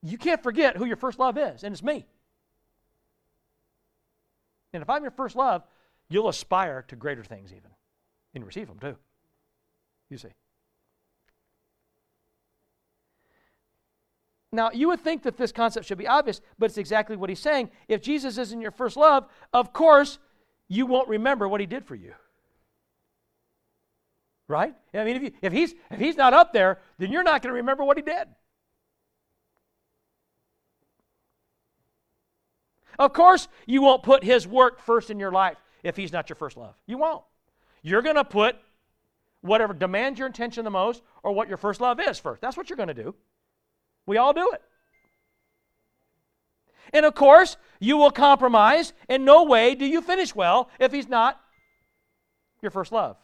you 0.02 0.18
can't 0.18 0.42
forget 0.42 0.78
who 0.78 0.86
your 0.86 0.96
first 0.96 1.20
love 1.20 1.38
is, 1.38 1.64
and 1.64 1.74
it's 1.74 1.84
me. 1.84 2.06
And 4.74 4.84
if 4.84 4.90
I'm 4.90 5.04
your 5.04 5.12
first 5.12 5.36
love, 5.36 5.64
you'll 6.10 6.30
aspire 6.30 6.84
to 6.88 6.96
greater 6.96 7.24
things 7.24 7.52
even 7.52 7.72
and 8.34 8.46
receive 8.46 8.68
them 8.68 8.80
too. 8.80 8.96
You 10.10 10.18
see. 10.18 10.30
Now, 14.52 14.72
you 14.72 14.88
would 14.88 15.02
think 15.02 15.24
that 15.24 15.38
this 15.38 15.52
concept 15.52 15.86
should 15.86 16.00
be 16.00 16.08
obvious, 16.08 16.42
but 16.58 16.68
it's 16.68 16.78
exactly 16.78 17.16
what 17.16 17.30
he's 17.30 17.40
saying. 17.40 17.70
If 17.88 18.02
Jesus 18.02 18.38
isn't 18.38 18.62
your 18.62 18.72
first 18.72 18.98
love, 18.98 19.28
of 19.54 19.74
course, 19.74 20.18
you 20.68 20.88
won't 20.88 21.08
remember 21.08 21.48
what 21.48 21.60
he 21.60 21.68
did 21.68 21.86
for 21.86 21.96
you. 21.96 22.14
Right? 24.48 24.74
I 24.96 25.04
mean, 25.04 25.18
if, 25.18 25.22
you, 25.22 25.32
if, 25.44 25.54
he's, 25.54 25.76
if 25.92 26.00
he's 26.00 26.18
not 26.18 26.34
up 26.34 26.52
there, 26.52 26.80
then 26.98 27.12
you're 27.12 27.22
not 27.22 27.44
going 27.44 27.52
to 27.52 27.58
remember 27.58 27.84
what 27.84 27.98
he 27.98 28.02
did. 28.02 28.28
Of 33.00 33.14
course, 33.14 33.48
you 33.66 33.82
won't 33.82 34.04
put 34.04 34.24
his 34.24 34.46
work 34.46 34.82
first 34.82 35.10
in 35.10 35.20
your 35.20 35.32
life 35.32 35.58
if 35.84 35.96
he's 35.96 36.12
not 36.12 36.30
your 36.30 36.36
first 36.36 36.58
love. 36.58 36.76
You 36.86 36.98
won't. 36.98 37.24
You're 37.82 38.02
going 38.02 38.18
to 38.18 38.26
put 38.26 38.58
whatever 39.42 39.74
demands 39.74 40.20
your 40.20 40.28
attention 40.28 40.66
the 40.66 40.70
most 40.70 41.02
or 41.24 41.32
what 41.32 41.48
your 41.48 41.58
first 41.58 41.80
love 41.80 42.00
is 42.02 42.20
first. 42.20 42.42
That's 42.42 42.58
what 42.58 42.70
you're 42.70 42.78
going 42.78 42.90
to 42.90 42.94
do. 42.94 43.16
We 44.06 44.18
all 44.18 44.34
do 44.34 44.52
it. 44.52 44.62
And 46.92 47.06
of 47.06 47.16
course, 47.16 47.56
you 47.80 47.96
will 47.96 48.12
compromise. 48.12 48.92
In 49.08 49.24
no 49.24 49.46
way 49.46 49.76
do 49.76 49.86
you 49.86 50.02
finish 50.02 50.36
well 50.36 50.70
if 50.78 50.92
he's 50.92 51.08
not 51.08 51.40
your 52.62 52.72
first 52.72 52.92
love. 52.92 53.16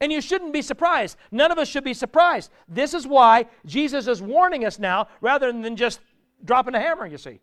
And 0.00 0.10
you 0.10 0.20
shouldn't 0.20 0.52
be 0.52 0.62
surprised. 0.62 1.16
None 1.30 1.52
of 1.52 1.58
us 1.58 1.68
should 1.68 1.84
be 1.84 1.94
surprised. 1.94 2.50
This 2.66 2.94
is 2.94 3.06
why 3.06 3.46
Jesus 3.64 4.08
is 4.08 4.20
warning 4.20 4.64
us 4.64 4.78
now 4.80 5.06
rather 5.20 5.52
than 5.52 5.76
just 5.76 6.00
dropping 6.44 6.74
a 6.74 6.80
hammer, 6.80 7.06
you 7.06 7.18
see. 7.18 7.38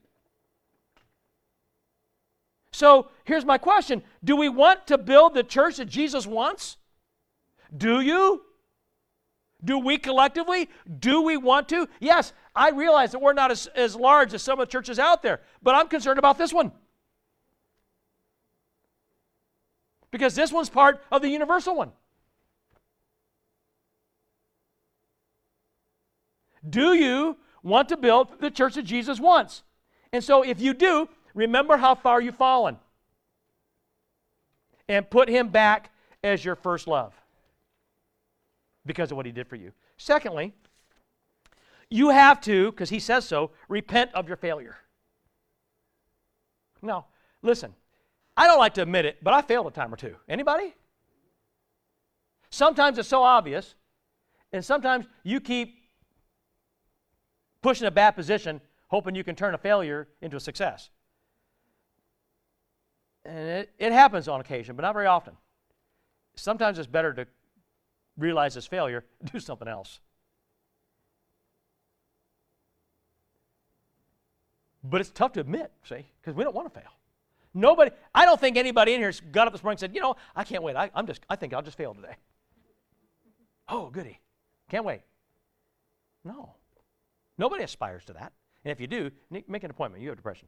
So 2.75 3.07
here's 3.23 3.45
my 3.45 3.57
question 3.57 4.03
Do 4.21 4.35
we 4.35 4.49
want 4.49 4.87
to 4.87 4.97
build 4.97 5.33
the 5.33 5.43
church 5.43 5.77
that 5.77 5.85
Jesus 5.85 6.27
wants? 6.27 6.75
Do 7.75 8.01
you? 8.01 8.41
Do 9.63 9.79
we 9.79 9.97
collectively? 9.97 10.69
Do 10.99 11.21
we 11.21 11.37
want 11.37 11.69
to? 11.69 11.87
Yes, 12.01 12.33
I 12.53 12.71
realize 12.71 13.13
that 13.13 13.21
we're 13.21 13.31
not 13.31 13.49
as, 13.49 13.67
as 13.67 13.95
large 13.95 14.33
as 14.33 14.43
some 14.43 14.59
of 14.59 14.67
the 14.67 14.71
churches 14.71 14.99
out 14.99 15.23
there, 15.23 15.39
but 15.63 15.73
I'm 15.73 15.87
concerned 15.87 16.19
about 16.19 16.37
this 16.37 16.51
one. 16.51 16.73
Because 20.11 20.35
this 20.35 20.51
one's 20.51 20.69
part 20.69 21.01
of 21.13 21.21
the 21.21 21.29
universal 21.29 21.77
one. 21.77 21.93
Do 26.69 26.93
you 26.93 27.37
want 27.63 27.87
to 27.87 27.95
build 27.95 28.41
the 28.41 28.51
church 28.51 28.75
that 28.75 28.83
Jesus 28.83 29.17
wants? 29.17 29.63
And 30.11 30.21
so, 30.21 30.43
if 30.43 30.59
you 30.59 30.73
do, 30.73 31.07
remember 31.35 31.77
how 31.77 31.93
far 31.93 32.19
you've 32.19 32.37
fallen 32.37 32.77
and 34.87 35.07
put 35.07 35.29
him 35.29 35.49
back 35.49 35.91
as 36.23 36.43
your 36.43 36.55
first 36.55 36.87
love 36.87 37.13
because 38.85 39.11
of 39.11 39.17
what 39.17 39.27
he 39.27 39.31
did 39.31 39.47
for 39.47 39.55
you. 39.55 39.71
Secondly, 39.97 40.53
you 41.89 42.09
have 42.09 42.41
to, 42.41 42.71
because 42.71 42.89
he 42.89 42.99
says 42.99 43.25
so, 43.25 43.51
repent 43.67 44.11
of 44.15 44.27
your 44.27 44.37
failure. 44.37 44.77
Now, 46.81 47.05
listen, 47.41 47.75
I 48.35 48.47
don't 48.47 48.59
like 48.59 48.73
to 48.75 48.81
admit 48.81 49.05
it, 49.05 49.23
but 49.23 49.33
I 49.33 49.41
failed 49.41 49.67
a 49.67 49.71
time 49.71 49.93
or 49.93 49.97
two. 49.97 50.15
Anybody? 50.27 50.73
Sometimes 52.49 52.97
it's 52.97 53.09
so 53.09 53.23
obvious, 53.23 53.75
and 54.51 54.63
sometimes 54.63 55.05
you 55.23 55.39
keep 55.39 55.77
pushing 57.61 57.87
a 57.87 57.91
bad 57.91 58.11
position, 58.11 58.61
hoping 58.87 59.15
you 59.15 59.23
can 59.23 59.35
turn 59.35 59.53
a 59.53 59.57
failure 59.57 60.07
into 60.21 60.37
a 60.37 60.39
success. 60.39 60.89
And 63.25 63.37
it, 63.37 63.73
it 63.79 63.91
happens 63.91 64.27
on 64.27 64.39
occasion, 64.39 64.75
but 64.75 64.83
not 64.83 64.93
very 64.93 65.07
often. 65.07 65.33
Sometimes 66.35 66.77
it's 66.77 66.87
better 66.87 67.13
to 67.13 67.27
realize 68.17 68.53
his 68.53 68.67
failure, 68.67 69.03
do 69.33 69.39
something 69.39 69.67
else. 69.67 69.99
But 74.83 75.01
it's 75.01 75.09
tough 75.09 75.33
to 75.33 75.39
admit, 75.39 75.71
see, 75.83 76.05
because 76.21 76.35
we 76.35 76.43
don't 76.43 76.55
want 76.55 76.71
to 76.71 76.79
fail. 76.79 76.91
Nobody, 77.53 77.89
I 78.13 78.25
don't 78.25 78.39
think 78.39 78.57
anybody 78.57 78.93
in 78.93 78.99
here 78.99 79.13
got 79.31 79.47
up 79.47 79.53
this 79.53 79.63
morning 79.63 79.75
and 79.75 79.79
said, 79.79 79.95
you 79.95 80.01
know, 80.01 80.15
I 80.35 80.43
can't 80.43 80.61
wait. 80.61 80.75
I, 80.75 80.91
am 80.93 81.07
just, 81.07 81.21
I 81.29 81.35
think 81.35 81.53
I'll 81.53 81.61
just 81.61 81.77
fail 81.77 81.93
today. 81.93 82.15
Oh, 83.67 83.89
goody. 83.89 84.19
Can't 84.69 84.85
wait. 84.85 85.01
No. 86.23 86.53
Nobody 87.37 87.63
aspires 87.63 88.05
to 88.05 88.13
that. 88.13 88.33
And 88.63 88.71
if 88.71 88.79
you 88.79 88.87
do, 88.87 89.09
make 89.29 89.63
an 89.63 89.71
appointment. 89.71 90.03
You 90.03 90.09
have 90.09 90.17
depression. 90.17 90.47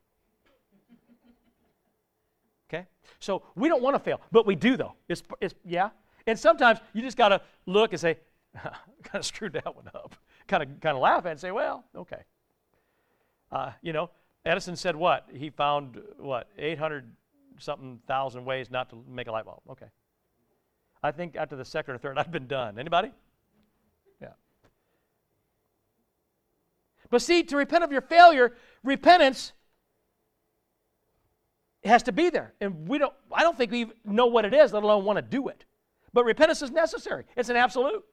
Okay? 2.69 2.85
So 3.19 3.43
we 3.55 3.69
don't 3.69 3.81
want 3.81 3.95
to 3.95 3.99
fail, 3.99 4.21
but 4.31 4.45
we 4.45 4.55
do 4.55 4.77
though. 4.77 4.93
It's, 5.07 5.23
it's 5.39 5.55
yeah, 5.65 5.89
and 6.27 6.37
sometimes 6.37 6.79
you 6.93 7.01
just 7.01 7.17
got 7.17 7.29
to 7.29 7.41
look 7.65 7.93
and 7.93 7.99
say, 7.99 8.17
kind 8.55 8.73
of 9.13 9.25
screwed 9.25 9.53
that 9.53 9.75
one 9.75 9.87
up. 9.93 10.15
Kind 10.47 10.63
of, 10.63 10.69
kind 10.81 10.95
of 10.95 11.01
laugh 11.01 11.25
and 11.25 11.39
say, 11.39 11.51
well, 11.51 11.85
okay. 11.95 12.23
Uh, 13.51 13.71
you 13.81 13.93
know, 13.93 14.09
Edison 14.45 14.75
said 14.75 14.95
what? 14.95 15.27
He 15.33 15.49
found 15.49 16.01
what? 16.17 16.49
800 16.57 17.09
something 17.59 17.99
thousand 18.07 18.45
ways 18.45 18.69
not 18.69 18.89
to 18.89 19.03
make 19.09 19.27
a 19.27 19.31
light 19.31 19.45
bulb. 19.45 19.61
Okay. 19.71 19.87
I 21.01 21.11
think 21.11 21.35
after 21.35 21.55
the 21.55 21.65
second 21.65 21.95
or 21.95 21.97
third, 21.97 22.17
I've 22.17 22.31
been 22.31 22.47
done. 22.47 22.77
Anybody? 22.77 23.11
Yeah. 24.21 24.29
But 27.09 27.21
see, 27.21 27.43
to 27.43 27.57
repent 27.57 27.83
of 27.83 27.91
your 27.91 28.01
failure, 28.01 28.55
repentance 28.83 29.53
has 31.87 32.03
to 32.03 32.11
be 32.11 32.29
there. 32.29 32.53
And 32.61 32.87
we 32.87 32.97
don't, 32.97 33.13
I 33.31 33.41
don't 33.41 33.57
think 33.57 33.71
we 33.71 33.87
know 34.05 34.27
what 34.27 34.45
it 34.45 34.53
is, 34.53 34.73
let 34.73 34.83
alone 34.83 35.05
want 35.05 35.17
to 35.17 35.21
do 35.21 35.47
it. 35.47 35.65
But 36.13 36.25
repentance 36.25 36.61
is 36.61 36.71
necessary, 36.71 37.25
it's 37.35 37.49
an 37.49 37.55
absolute. 37.55 38.03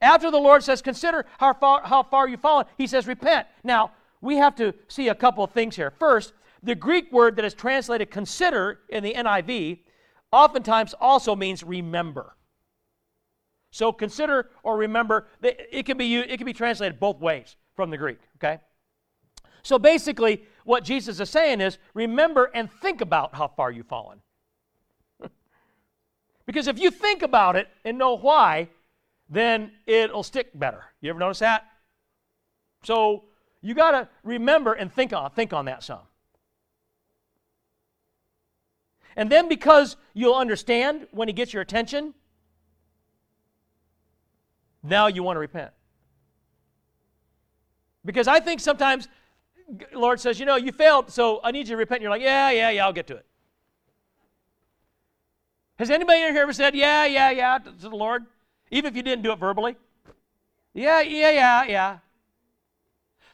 After 0.00 0.30
the 0.30 0.38
Lord 0.38 0.62
says, 0.62 0.82
Consider 0.82 1.24
how 1.38 1.54
far, 1.54 1.82
how 1.82 2.02
far 2.02 2.28
you've 2.28 2.40
fallen, 2.40 2.66
He 2.76 2.86
says, 2.86 3.06
Repent. 3.06 3.46
Now, 3.62 3.92
we 4.20 4.36
have 4.36 4.56
to 4.56 4.74
see 4.88 5.08
a 5.08 5.14
couple 5.14 5.44
of 5.44 5.52
things 5.52 5.76
here. 5.76 5.90
First, 5.90 6.32
the 6.62 6.74
Greek 6.74 7.12
word 7.12 7.36
that 7.36 7.44
is 7.44 7.54
translated 7.54 8.10
consider 8.10 8.80
in 8.88 9.04
the 9.04 9.14
NIV 9.14 9.80
oftentimes 10.32 10.94
also 11.00 11.36
means 11.36 11.62
remember. 11.62 12.34
So 13.70 13.92
consider 13.92 14.50
or 14.62 14.76
remember, 14.76 15.28
it 15.42 15.84
can 15.84 15.98
be, 15.98 16.16
it 16.16 16.36
can 16.38 16.46
be 16.46 16.52
translated 16.52 16.98
both 16.98 17.20
ways 17.20 17.56
from 17.74 17.90
the 17.90 17.98
Greek, 17.98 18.18
okay? 18.36 18.60
So 19.62 19.78
basically, 19.78 20.44
what 20.64 20.82
Jesus 20.82 21.20
is 21.20 21.30
saying 21.30 21.60
is 21.60 21.78
remember 21.92 22.50
and 22.54 22.70
think 22.70 23.00
about 23.00 23.34
how 23.34 23.48
far 23.48 23.70
you've 23.70 23.86
fallen. 23.86 24.20
because 26.46 26.66
if 26.66 26.78
you 26.78 26.90
think 26.90 27.22
about 27.22 27.56
it 27.56 27.68
and 27.84 27.96
know 27.96 28.16
why, 28.16 28.68
then 29.28 29.72
it'll 29.86 30.22
stick 30.22 30.50
better. 30.58 30.84
You 31.00 31.10
ever 31.10 31.18
notice 31.18 31.38
that? 31.38 31.66
So 32.82 33.24
you 33.62 33.74
got 33.74 33.92
to 33.92 34.08
remember 34.22 34.72
and 34.72 34.92
think 34.92 35.12
on, 35.12 35.30
think 35.30 35.52
on 35.52 35.66
that 35.66 35.82
some. 35.82 36.00
And 39.16 39.30
then 39.30 39.48
because 39.48 39.96
you'll 40.12 40.34
understand 40.34 41.06
when 41.12 41.28
he 41.28 41.34
gets 41.34 41.52
your 41.52 41.62
attention, 41.62 42.14
now 44.82 45.06
you 45.06 45.22
want 45.22 45.36
to 45.36 45.40
repent. 45.40 45.70
Because 48.04 48.28
I 48.28 48.40
think 48.40 48.60
sometimes 48.60 49.08
Lord 49.92 50.20
says, 50.20 50.38
you 50.38 50.46
know, 50.46 50.56
you 50.56 50.72
failed, 50.72 51.10
so 51.10 51.40
I 51.42 51.50
need 51.50 51.68
you 51.68 51.74
to 51.74 51.76
repent. 51.76 51.98
And 51.98 52.02
you're 52.02 52.10
like, 52.10 52.22
yeah, 52.22 52.50
yeah, 52.50 52.70
yeah, 52.70 52.84
I'll 52.84 52.92
get 52.92 53.06
to 53.08 53.16
it. 53.16 53.26
Has 55.76 55.90
anybody 55.90 56.22
in 56.22 56.32
here 56.32 56.42
ever 56.42 56.52
said, 56.52 56.74
yeah, 56.74 57.04
yeah, 57.06 57.30
yeah, 57.30 57.58
to 57.58 57.70
the 57.88 57.96
Lord? 57.96 58.26
Even 58.70 58.90
if 58.90 58.96
you 58.96 59.02
didn't 59.02 59.22
do 59.22 59.32
it 59.32 59.38
verbally? 59.38 59.76
Yeah, 60.72 61.00
yeah, 61.00 61.30
yeah, 61.30 61.64
yeah. 61.64 61.98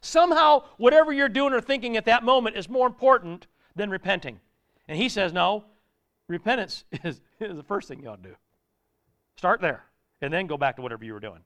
Somehow, 0.00 0.64
whatever 0.78 1.12
you're 1.12 1.28
doing 1.28 1.52
or 1.52 1.60
thinking 1.60 1.96
at 1.96 2.06
that 2.06 2.24
moment 2.24 2.56
is 2.56 2.68
more 2.68 2.86
important 2.86 3.46
than 3.76 3.90
repenting. 3.90 4.40
And 4.88 4.96
he 4.96 5.08
says, 5.08 5.32
no, 5.32 5.64
repentance 6.28 6.84
is, 7.04 7.20
is 7.38 7.56
the 7.56 7.62
first 7.62 7.88
thing 7.88 8.02
you 8.02 8.08
ought 8.08 8.22
to 8.22 8.30
do. 8.30 8.36
Start 9.36 9.60
there, 9.60 9.84
and 10.20 10.32
then 10.32 10.46
go 10.46 10.56
back 10.56 10.76
to 10.76 10.82
whatever 10.82 11.04
you 11.04 11.12
were 11.12 11.20
doing. 11.20 11.40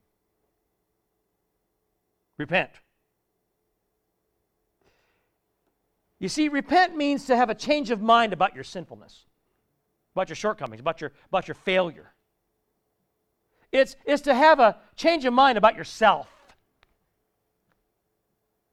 Repent. 2.38 2.70
You 6.24 6.30
see, 6.30 6.48
repent 6.48 6.96
means 6.96 7.26
to 7.26 7.36
have 7.36 7.50
a 7.50 7.54
change 7.54 7.90
of 7.90 8.00
mind 8.00 8.32
about 8.32 8.54
your 8.54 8.64
sinfulness, 8.64 9.26
about 10.14 10.30
your 10.30 10.36
shortcomings, 10.36 10.80
about 10.80 11.02
your, 11.02 11.12
about 11.28 11.46
your 11.46 11.54
failure. 11.54 12.14
It's, 13.70 13.94
it's 14.06 14.22
to 14.22 14.32
have 14.32 14.58
a 14.58 14.78
change 14.96 15.26
of 15.26 15.34
mind 15.34 15.58
about 15.58 15.76
yourself. 15.76 16.30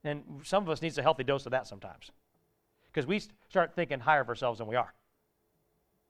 And 0.06 0.24
some 0.44 0.64
of 0.64 0.70
us 0.70 0.82
needs 0.82 0.98
a 0.98 1.02
healthy 1.02 1.26
dose 1.26 1.46
of 1.46 1.52
that 1.52 1.68
sometimes. 1.68 2.12
Because 2.86 3.06
we 3.06 3.22
start 3.50 3.76
thinking 3.76 4.00
higher 4.00 4.22
of 4.22 4.30
ourselves 4.30 4.60
than 4.60 4.68
we 4.68 4.78
are. 4.78 4.94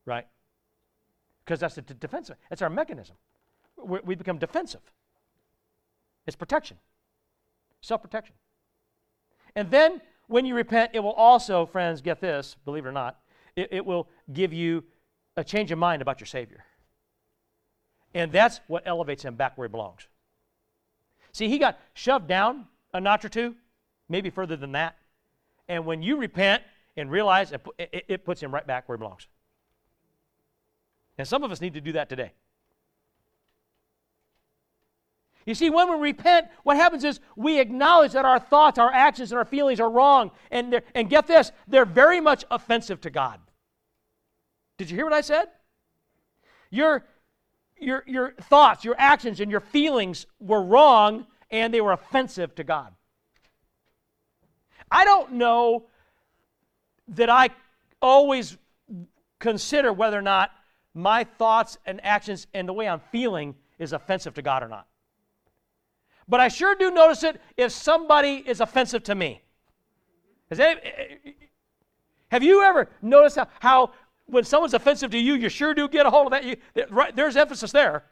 Right? 0.05 0.27
Because 1.43 1.59
that's 1.59 1.73
the 1.73 1.81
defensive. 1.81 2.35
It's 2.51 2.61
our 2.61 2.69
mechanism. 2.69 3.15
we 3.83 3.97
we 4.03 4.13
become 4.13 4.37
defensive. 4.37 4.81
It's 6.27 6.35
protection. 6.35 6.77
Self-protection. 7.81 8.35
And 9.55 9.71
then 9.71 10.01
when 10.31 10.45
you 10.45 10.55
repent, 10.55 10.91
it 10.93 10.99
will 10.99 11.11
also, 11.11 11.65
friends, 11.65 12.01
get 12.01 12.21
this, 12.21 12.55
believe 12.65 12.85
it 12.85 12.89
or 12.89 12.93
not, 12.93 13.19
it, 13.55 13.69
it 13.71 13.85
will 13.85 14.07
give 14.31 14.53
you 14.53 14.83
a 15.35 15.43
change 15.43 15.71
of 15.71 15.77
mind 15.77 16.01
about 16.01 16.19
your 16.19 16.27
Savior. 16.27 16.63
And 18.13 18.31
that's 18.31 18.61
what 18.67 18.83
elevates 18.85 19.23
him 19.23 19.35
back 19.35 19.57
where 19.57 19.67
he 19.67 19.71
belongs. 19.71 20.07
See, 21.33 21.47
he 21.47 21.57
got 21.57 21.79
shoved 21.93 22.27
down 22.27 22.67
a 22.93 22.99
notch 22.99 23.23
or 23.25 23.29
two, 23.29 23.55
maybe 24.09 24.29
further 24.29 24.55
than 24.55 24.73
that. 24.73 24.97
And 25.67 25.85
when 25.85 26.01
you 26.01 26.17
repent 26.17 26.63
and 26.97 27.09
realize 27.09 27.51
it, 27.51 27.61
it, 27.77 28.05
it 28.07 28.25
puts 28.25 28.41
him 28.41 28.53
right 28.53 28.65
back 28.65 28.87
where 28.87 28.97
he 28.97 28.99
belongs. 28.99 29.27
And 31.17 31.27
some 31.27 31.43
of 31.43 31.51
us 31.51 31.61
need 31.61 31.73
to 31.73 31.81
do 31.81 31.93
that 31.93 32.09
today. 32.09 32.33
You 35.45 35.55
see, 35.55 35.69
when 35.69 35.89
we 35.89 35.97
repent, 35.97 36.47
what 36.63 36.77
happens 36.77 37.03
is 37.03 37.19
we 37.35 37.59
acknowledge 37.59 38.11
that 38.13 38.25
our 38.25 38.39
thoughts, 38.39 38.77
our 38.77 38.91
actions, 38.91 39.31
and 39.31 39.39
our 39.39 39.45
feelings 39.45 39.79
are 39.79 39.89
wrong. 39.89 40.31
And, 40.51 40.81
and 40.93 41.09
get 41.09 41.27
this, 41.27 41.51
they're 41.67 41.85
very 41.85 42.21
much 42.21 42.45
offensive 42.51 43.01
to 43.01 43.09
God. 43.09 43.39
Did 44.77 44.89
you 44.89 44.95
hear 44.95 45.05
what 45.05 45.13
I 45.13 45.21
said? 45.21 45.45
Your, 46.69 47.05
your, 47.79 48.03
your 48.07 48.33
thoughts, 48.33 48.85
your 48.85 48.95
actions, 48.97 49.39
and 49.39 49.51
your 49.51 49.59
feelings 49.59 50.25
were 50.39 50.63
wrong 50.63 51.25
and 51.49 51.73
they 51.73 51.81
were 51.81 51.91
offensive 51.91 52.55
to 52.55 52.63
God. 52.63 52.93
I 54.89 55.05
don't 55.05 55.33
know 55.33 55.85
that 57.09 57.29
I 57.29 57.49
always 58.01 58.57
consider 59.39 59.91
whether 59.91 60.17
or 60.17 60.21
not 60.23 60.51
my 60.93 61.23
thoughts 61.23 61.77
and 61.85 61.99
actions 62.03 62.47
and 62.53 62.67
the 62.67 62.73
way 62.73 62.87
I'm 62.87 62.99
feeling 63.11 63.55
is 63.79 63.93
offensive 63.93 64.33
to 64.35 64.41
God 64.41 64.63
or 64.63 64.67
not. 64.67 64.87
But 66.31 66.39
I 66.39 66.47
sure 66.47 66.75
do 66.75 66.89
notice 66.91 67.23
it 67.23 67.41
if 67.57 67.73
somebody 67.73 68.41
is 68.47 68.61
offensive 68.61 69.03
to 69.03 69.15
me. 69.15 69.41
Any, 70.49 70.79
have 72.29 72.41
you 72.41 72.63
ever 72.63 72.89
noticed 73.01 73.35
how, 73.35 73.47
how, 73.59 73.91
when 74.27 74.45
someone's 74.45 74.73
offensive 74.73 75.11
to 75.11 75.19
you, 75.19 75.33
you 75.33 75.49
sure 75.49 75.73
do 75.73 75.89
get 75.89 76.05
a 76.05 76.09
hold 76.09 76.27
of 76.27 76.31
that? 76.31 76.45
You, 76.45 76.55
right, 76.89 77.13
there's 77.13 77.35
emphasis 77.35 77.73
there. 77.73 78.05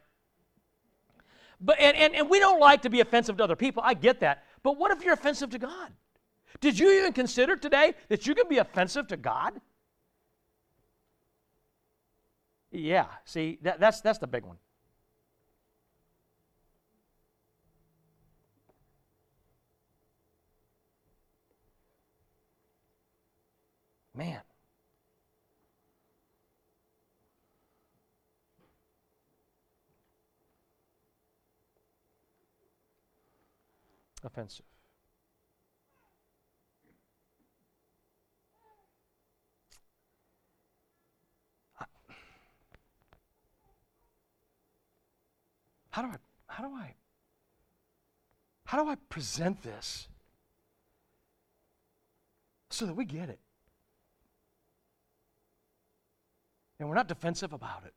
But, 1.62 1.80
and, 1.80 1.96
and, 1.96 2.14
and 2.14 2.28
we 2.28 2.40
don't 2.40 2.60
like 2.60 2.82
to 2.82 2.90
be 2.90 3.00
offensive 3.00 3.38
to 3.38 3.44
other 3.44 3.56
people. 3.56 3.82
I 3.86 3.94
get 3.94 4.20
that. 4.20 4.44
But 4.62 4.76
what 4.76 4.90
if 4.90 5.02
you're 5.02 5.14
offensive 5.14 5.48
to 5.50 5.58
God? 5.58 5.90
Did 6.60 6.78
you 6.78 6.90
even 7.00 7.14
consider 7.14 7.56
today 7.56 7.94
that 8.10 8.26
you 8.26 8.34
can 8.34 8.48
be 8.50 8.58
offensive 8.58 9.06
to 9.08 9.16
God? 9.16 9.58
Yeah, 12.70 13.06
see, 13.24 13.58
that, 13.62 13.80
that's, 13.80 14.02
that's 14.02 14.18
the 14.18 14.26
big 14.26 14.44
one. 14.44 14.58
Man. 24.20 24.42
Offensive. 34.22 34.66
How 45.92 46.02
do 46.02 46.08
I 46.08 46.16
how 46.46 46.68
do 46.68 46.74
I 46.74 46.94
how 48.66 48.82
do 48.82 48.90
I 48.90 48.96
present 49.08 49.62
this 49.62 50.08
so 52.68 52.84
that 52.84 52.94
we 52.94 53.06
get 53.06 53.30
it? 53.30 53.40
And 56.80 56.88
we're 56.88 56.94
not 56.94 57.08
defensive 57.08 57.52
about 57.52 57.82
it. 57.84 57.92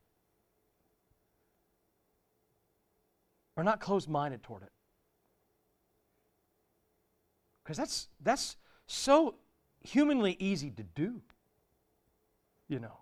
We're 3.56 3.62
not 3.62 3.80
closed 3.80 4.10
minded 4.10 4.42
toward 4.42 4.62
it. 4.62 4.72
Because 7.62 7.78
that's, 7.78 8.08
that's 8.20 8.56
so 8.86 9.36
humanly 9.80 10.36
easy 10.38 10.70
to 10.70 10.82
do, 10.82 11.22
you 12.68 12.78
know. 12.78 12.98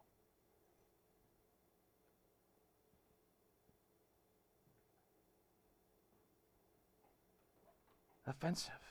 Offensive. 8.24 8.81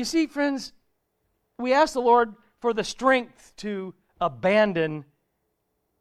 You 0.00 0.06
see, 0.06 0.26
friends, 0.26 0.72
we 1.58 1.74
ask 1.74 1.92
the 1.92 2.00
Lord 2.00 2.34
for 2.62 2.72
the 2.72 2.82
strength 2.82 3.52
to 3.58 3.92
abandon 4.18 5.04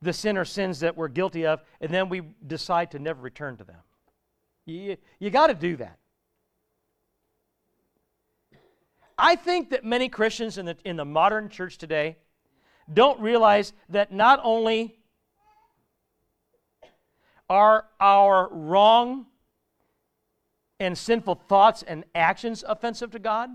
the 0.02 0.14
sin 0.14 0.38
or 0.38 0.46
sins 0.46 0.80
that 0.80 0.96
we're 0.96 1.10
guilty 1.10 1.46
of, 1.46 1.62
and 1.82 1.94
then 1.94 2.08
we 2.08 2.22
decide 2.48 2.92
to 2.92 3.00
never 3.00 3.20
return 3.22 3.58
to 3.58 3.66
them. 3.66 3.82
You, 4.66 4.96
you 5.20 5.30
got 5.30 5.48
to 5.48 5.54
do 5.54 5.76
that. 5.76 6.00
I 9.18 9.36
think 9.36 9.72
that 9.72 9.84
many 9.84 10.08
Christians 10.08 10.58
in 10.58 10.68
the, 10.68 10.78
in 10.86 10.96
the 10.96 11.04
modern 11.04 11.50
church 11.50 11.78
today 11.78 12.16
don't 12.94 13.20
realize 13.20 13.74
that 13.90 14.14
not 14.14 14.40
only 14.46 14.98
are 17.50 17.84
our 18.00 18.48
wrong 18.50 19.26
and 20.80 20.98
sinful 20.98 21.36
thoughts 21.50 21.84
and 21.84 22.06
actions 22.16 22.64
offensive 22.66 23.12
to 23.12 23.20
God, 23.20 23.50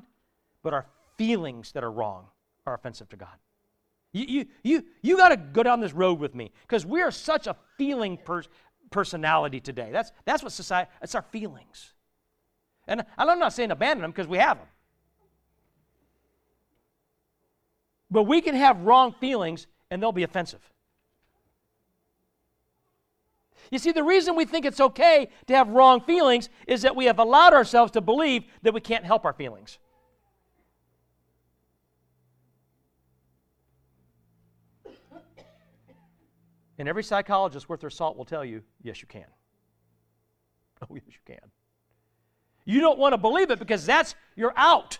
but 0.64 0.74
our 0.74 0.86
feelings 1.16 1.70
that 1.72 1.84
are 1.84 1.92
wrong 1.92 2.26
are 2.66 2.74
offensive 2.74 3.08
to 3.10 3.16
God. 3.16 3.36
You, 4.12 4.24
you, 4.26 4.46
you, 4.62 4.84
you 5.02 5.16
got 5.16 5.28
to 5.28 5.36
go 5.36 5.62
down 5.62 5.80
this 5.80 5.92
road 5.92 6.18
with 6.18 6.34
me 6.34 6.50
because 6.62 6.84
we 6.84 7.02
are 7.02 7.12
such 7.12 7.46
a 7.46 7.54
feeling 7.76 8.16
per- 8.16 8.42
personality 8.90 9.60
today. 9.60 9.90
That's, 9.92 10.10
that's 10.24 10.42
what 10.42 10.52
society, 10.52 10.90
that's 11.00 11.14
our 11.14 11.22
feelings. 11.22 11.92
And 12.88 13.04
I'm 13.18 13.38
not 13.38 13.52
saying 13.52 13.70
abandon 13.70 14.02
them 14.02 14.10
because 14.10 14.26
we 14.26 14.38
have 14.38 14.58
them. 14.58 14.66
But 18.10 18.24
we 18.24 18.40
can 18.40 18.54
have 18.54 18.80
wrong 18.80 19.14
feelings 19.20 19.66
and 19.90 20.02
they'll 20.02 20.12
be 20.12 20.22
offensive. 20.22 20.60
You 23.70 23.78
see, 23.78 23.92
the 23.92 24.04
reason 24.04 24.36
we 24.36 24.44
think 24.44 24.64
it's 24.64 24.80
okay 24.80 25.28
to 25.46 25.54
have 25.54 25.68
wrong 25.68 26.00
feelings 26.00 26.48
is 26.66 26.82
that 26.82 26.94
we 26.94 27.06
have 27.06 27.18
allowed 27.18 27.54
ourselves 27.54 27.90
to 27.92 28.00
believe 28.00 28.44
that 28.62 28.74
we 28.74 28.80
can't 28.80 29.04
help 29.04 29.24
our 29.24 29.32
feelings. 29.32 29.78
And 36.78 36.88
every 36.88 37.04
psychologist 37.04 37.68
worth 37.68 37.80
their 37.80 37.90
salt 37.90 38.16
will 38.16 38.24
tell 38.24 38.44
you, 38.44 38.62
yes, 38.82 39.00
you 39.00 39.08
can. 39.08 39.24
Oh, 40.82 40.94
yes, 40.94 41.04
you 41.06 41.20
can. 41.24 41.50
You 42.66 42.80
don't 42.80 42.98
want 42.98 43.12
to 43.14 43.18
believe 43.18 43.50
it 43.50 43.58
because 43.58 43.86
that's 43.86 44.14
your 44.36 44.52
out. 44.56 44.98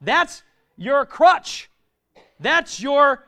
That's 0.00 0.42
your 0.76 1.04
crutch. 1.06 1.70
That's 2.40 2.80
your 2.80 3.24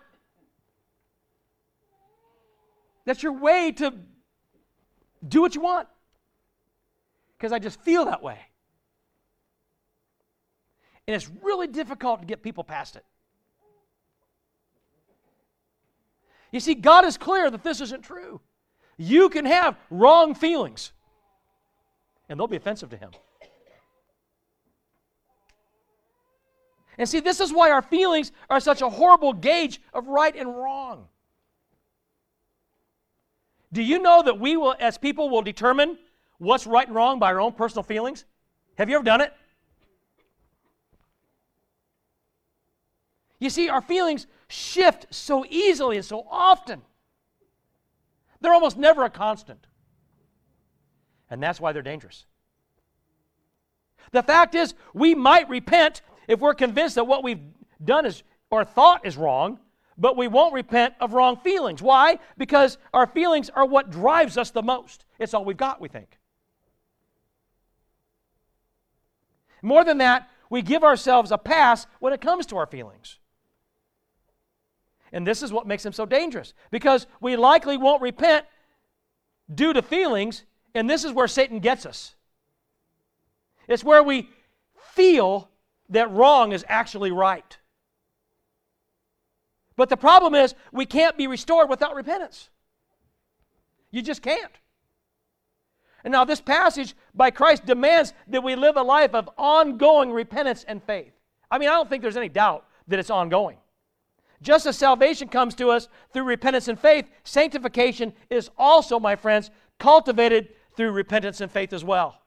that's 3.05 3.23
your 3.23 3.33
way 3.33 3.73
to 3.73 3.95
do 5.27 5.41
what 5.41 5.55
you 5.55 5.61
want. 5.61 5.89
Because 7.37 7.53
I 7.53 7.59
just 7.59 7.81
feel 7.81 8.05
that 8.05 8.23
way. 8.23 8.39
And 11.07 11.15
it's 11.15 11.31
really 11.43 11.69
difficult 11.69 12.21
to 12.21 12.27
get 12.27 12.43
people 12.43 12.65
past 12.65 12.97
it. 12.97 13.05
You 16.51 16.61
see, 16.61 16.75
God 16.75 17.05
is 17.05 17.17
clear 17.19 17.51
that 17.51 17.63
this 17.63 17.81
isn't 17.81 18.03
true. 18.03 18.41
You 18.97 19.29
can 19.29 19.45
have 19.45 19.77
wrong 19.91 20.35
feelings, 20.35 20.93
and 22.29 22.39
they'll 22.39 22.47
be 22.47 22.57
offensive 22.57 22.91
to 22.91 22.97
Him. 22.97 23.11
And 26.99 27.09
see, 27.09 27.21
this 27.21 27.39
is 27.41 27.53
why 27.53 27.71
our 27.71 27.83
feelings 27.83 28.33
are 28.51 28.59
such 28.59 28.83
a 28.83 28.89
horrible 28.89 29.33
gauge 29.33 29.81
of 29.95 30.09
right 30.09 30.35
and 30.35 30.57
wrong. 30.57 31.07
Do 33.73 33.83
you 33.83 34.01
know 34.01 34.23
that 34.23 34.41
we 34.41 34.57
will, 34.57 34.75
as 34.81 34.99
people, 34.99 35.31
will 35.31 35.43
determine 35.43 35.99
what's 36.39 36.67
right 36.67 36.87
and 36.87 36.97
wrong 36.97 37.19
by 37.19 37.33
our 37.33 37.41
own 37.41 37.53
personal 37.53 37.85
feelings? 37.85 38.25
Have 38.77 38.89
you 38.89 38.97
ever 38.97 39.05
done 39.05 39.21
it? 39.21 39.33
You 43.39 43.51
see, 43.51 43.69
our 43.69 43.81
feelings 43.81 44.27
shift 44.49 45.07
so 45.11 45.45
easily 45.49 45.97
and 45.97 46.05
so 46.05 46.27
often. 46.31 46.83
They're 48.41 48.55
almost 48.55 48.77
never 48.77 49.05
a 49.05 49.11
constant. 49.11 49.67
And 51.31 51.43
that's 51.43 51.61
why 51.61 51.73
they're 51.73 51.83
dangerous. 51.83 52.25
The 54.13 54.23
fact 54.23 54.55
is, 54.55 54.75
we 54.95 55.15
might 55.15 55.49
repent 55.49 56.03
if 56.27 56.41
we're 56.41 56.55
convinced 56.55 56.95
that 56.95 57.05
what 57.05 57.23
we've 57.23 57.43
done 57.85 58.07
is 58.07 58.23
or 58.51 58.65
thought 58.65 59.05
is 59.05 59.17
wrong, 59.17 59.59
but 59.99 60.17
we 60.17 60.29
won't 60.29 60.55
repent 60.55 60.95
of 61.01 61.13
wrong 61.13 61.37
feelings. 61.37 61.83
Why? 61.83 62.19
Because 62.39 62.79
our 62.95 63.07
feelings 63.07 63.51
are 63.51 63.67
what 63.67 63.91
drives 63.91 64.39
us 64.39 64.51
the 64.51 64.63
most. 64.63 65.05
It's 65.19 65.35
all 65.35 65.45
we've 65.45 65.57
got, 65.57 65.81
we 65.81 65.89
think. 65.89 66.19
More 69.61 69.85
than 69.85 69.99
that, 69.99 70.31
we 70.51 70.63
give 70.63 70.85
ourselves 70.85 71.31
a 71.31 71.39
pass 71.39 71.87
when 71.99 72.13
it 72.13 72.21
comes 72.21 72.47
to 72.47 72.57
our 72.57 72.67
feelings. 72.67 73.19
And 75.13 75.27
this 75.27 75.43
is 75.43 75.53
what 75.53 75.67
makes 75.67 75.83
them 75.83 75.93
so 75.93 76.07
dangerous 76.07 76.55
because 76.71 77.07
we 77.21 77.37
likely 77.37 77.77
won't 77.77 78.03
repent 78.03 78.45
due 79.53 79.73
to 79.73 79.83
feelings, 79.83 80.45
and 80.75 80.89
this 80.89 81.05
is 81.05 81.13
where 81.13 81.29
Satan 81.29 81.61
gets 81.61 81.87
us. 81.87 82.15
It's 83.67 83.85
where 83.85 84.03
we 84.03 84.29
feel 84.95 85.49
that 85.91 86.11
wrong 86.11 86.53
is 86.53 86.65
actually 86.69 87.11
right. 87.11 87.57
But 89.77 89.89
the 89.89 89.97
problem 89.97 90.35
is, 90.35 90.55
we 90.73 90.87
can't 90.87 91.17
be 91.17 91.27
restored 91.27 91.71
without 91.71 91.95
repentance. 91.95 92.51
You 93.91 94.03
just 94.03 94.23
can't. 94.23 94.53
And 96.05 96.13
now, 96.13 96.25
this 96.25 96.41
passage 96.41 96.95
by 97.15 97.31
Christ 97.31 97.65
demands 97.65 98.13
that 98.29 98.43
we 98.43 98.55
live 98.55 98.77
a 98.77 98.83
life 98.83 99.15
of 99.15 99.29
ongoing 99.39 100.11
repentance 100.11 100.65
and 100.67 100.83
faith. 100.83 101.13
I 101.51 101.59
mean, 101.59 101.69
I 101.69 101.73
don't 101.73 101.89
think 101.89 102.03
there's 102.03 102.17
any 102.17 102.29
doubt 102.29 102.67
that 102.89 102.99
it's 102.99 103.11
ongoing. 103.11 103.59
Just 104.41 104.67
as 104.67 104.79
salvation 104.79 105.29
comes 105.29 105.55
to 105.57 105.71
us 105.71 105.89
through 106.13 106.25
repentance 106.25 106.69
and 106.69 106.79
faith, 106.79 107.11
sanctification 107.25 108.13
is 108.31 108.51
also, 108.57 109.01
my 109.01 109.17
friends, 109.17 109.51
cultivated 109.79 110.51
through 110.77 110.93
repentance 110.93 111.41
and 111.41 111.51
faith 111.51 111.73
as 111.73 111.85
well. 111.85 112.21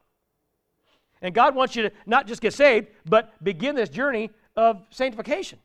And 1.22 1.34
God 1.34 1.54
wants 1.54 1.76
you 1.76 1.84
to 1.84 1.92
not 2.04 2.26
just 2.26 2.42
get 2.42 2.52
saved, 2.52 2.88
but 3.06 3.32
begin 3.42 3.74
this 3.74 3.88
journey 3.88 4.30
of 4.56 4.82
sanctification. 4.90 5.58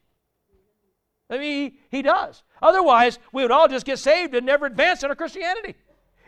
I 1.29 1.37
mean, 1.37 1.71
He, 1.71 1.97
he 1.97 2.01
does. 2.01 2.43
Otherwise, 2.61 3.19
we 3.33 3.41
would 3.41 3.51
all 3.51 3.67
just 3.67 3.85
get 3.85 3.99
saved 3.99 4.33
and 4.33 4.45
never 4.45 4.65
advance 4.65 5.03
in 5.03 5.09
our 5.09 5.15
Christianity. 5.15 5.75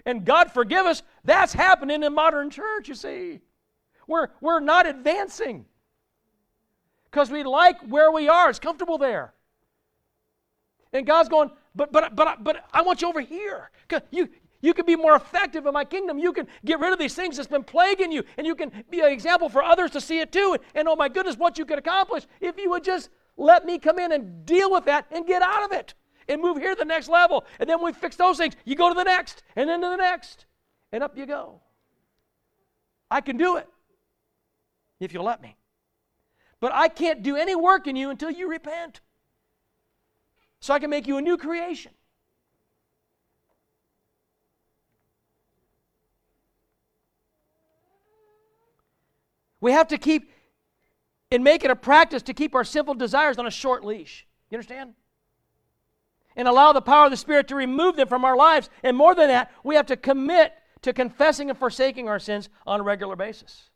And 0.05 0.25
God 0.25 0.51
forgive 0.51 0.85
us, 0.85 1.03
that's 1.23 1.53
happening 1.53 2.03
in 2.03 2.13
modern 2.13 2.49
church, 2.49 2.87
you 2.89 2.95
see. 2.95 3.39
We're, 4.07 4.29
we're 4.41 4.59
not 4.59 4.87
advancing 4.87 5.65
because 7.05 7.29
we 7.29 7.43
like 7.43 7.79
where 7.81 8.11
we 8.11 8.27
are, 8.27 8.49
it's 8.49 8.59
comfortable 8.59 8.97
there. 8.97 9.33
And 10.93 11.05
God's 11.05 11.29
going, 11.29 11.51
but 11.75 11.91
but 11.91 12.15
but 12.15 12.43
but 12.43 12.65
I 12.73 12.81
want 12.81 13.01
you 13.01 13.09
over 13.09 13.21
here. 13.21 13.69
You 14.11 14.29
you 14.61 14.73
can 14.73 14.85
be 14.85 14.95
more 14.95 15.15
effective 15.15 15.65
in 15.65 15.73
my 15.73 15.85
kingdom. 15.85 16.19
You 16.19 16.33
can 16.33 16.47
get 16.65 16.79
rid 16.79 16.91
of 16.91 16.99
these 16.99 17.15
things 17.15 17.37
that's 17.37 17.47
been 17.47 17.63
plaguing 17.63 18.11
you, 18.11 18.23
and 18.37 18.45
you 18.45 18.55
can 18.55 18.71
be 18.89 18.99
an 18.99 19.11
example 19.11 19.49
for 19.49 19.63
others 19.63 19.91
to 19.91 20.01
see 20.01 20.19
it 20.19 20.31
too. 20.31 20.57
And 20.75 20.87
oh 20.87 20.95
my 20.95 21.09
goodness, 21.09 21.37
what 21.37 21.57
you 21.57 21.65
could 21.65 21.79
accomplish 21.79 22.25
if 22.41 22.57
you 22.57 22.69
would 22.71 22.83
just 22.83 23.09
let 23.37 23.65
me 23.65 23.77
come 23.79 23.99
in 23.99 24.11
and 24.11 24.45
deal 24.45 24.71
with 24.71 24.85
that 24.85 25.05
and 25.11 25.25
get 25.25 25.41
out 25.41 25.63
of 25.63 25.71
it 25.71 25.93
and 26.27 26.41
move 26.41 26.57
here 26.57 26.71
to 26.71 26.79
the 26.79 26.85
next 26.85 27.07
level. 27.07 27.45
And 27.59 27.69
then 27.69 27.83
we 27.83 27.93
fix 27.93 28.15
those 28.15 28.37
things. 28.37 28.55
You 28.65 28.75
go 28.75 28.89
to 28.89 28.95
the 28.95 29.03
next, 29.03 29.43
and 29.55 29.69
then 29.69 29.81
to 29.81 29.89
the 29.89 29.97
next, 29.97 30.45
and 30.91 31.03
up 31.03 31.17
you 31.17 31.25
go. 31.25 31.61
I 33.09 33.21
can 33.21 33.37
do 33.37 33.57
it 33.57 33.67
if 34.99 35.13
you'll 35.13 35.23
let 35.23 35.41
me. 35.41 35.55
But 36.59 36.73
I 36.73 36.89
can't 36.89 37.23
do 37.23 37.37
any 37.37 37.55
work 37.55 37.87
in 37.87 37.95
you 37.95 38.09
until 38.09 38.29
you 38.29 38.49
repent 38.49 38.99
so 40.59 40.73
I 40.73 40.79
can 40.79 40.89
make 40.89 41.07
you 41.07 41.17
a 41.17 41.21
new 41.21 41.37
creation. 41.37 41.91
We 49.61 49.71
have 49.71 49.87
to 49.89 49.97
keep 49.97 50.31
and 51.31 51.43
make 51.43 51.63
it 51.63 51.71
a 51.71 51.75
practice 51.75 52.23
to 52.23 52.33
keep 52.33 52.55
our 52.55 52.63
sinful 52.63 52.95
desires 52.95 53.37
on 53.37 53.45
a 53.45 53.51
short 53.51 53.85
leash. 53.85 54.25
You 54.49 54.57
understand? 54.57 54.93
And 56.35 56.47
allow 56.47 56.71
the 56.71 56.81
power 56.81 57.05
of 57.05 57.11
the 57.11 57.17
Spirit 57.17 57.47
to 57.49 57.55
remove 57.55 57.95
them 57.95 58.07
from 58.07 58.25
our 58.25 58.35
lives. 58.35 58.69
And 58.83 58.97
more 58.97 59.13
than 59.13 59.27
that, 59.27 59.51
we 59.63 59.75
have 59.75 59.85
to 59.87 59.97
commit 59.97 60.53
to 60.81 60.93
confessing 60.93 61.49
and 61.49 61.59
forsaking 61.59 62.07
our 62.07 62.19
sins 62.19 62.49
on 62.65 62.79
a 62.79 62.83
regular 62.83 63.15
basis. 63.15 63.69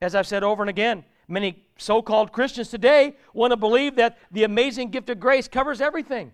As 0.00 0.14
I've 0.14 0.26
said 0.26 0.44
over 0.44 0.62
and 0.62 0.70
again, 0.70 1.04
Many 1.28 1.64
so 1.76 2.02
called 2.02 2.32
Christians 2.32 2.68
today 2.68 3.16
want 3.32 3.50
to 3.50 3.56
believe 3.56 3.96
that 3.96 4.18
the 4.30 4.44
amazing 4.44 4.90
gift 4.90 5.10
of 5.10 5.18
grace 5.18 5.48
covers 5.48 5.80
everything. 5.80 6.32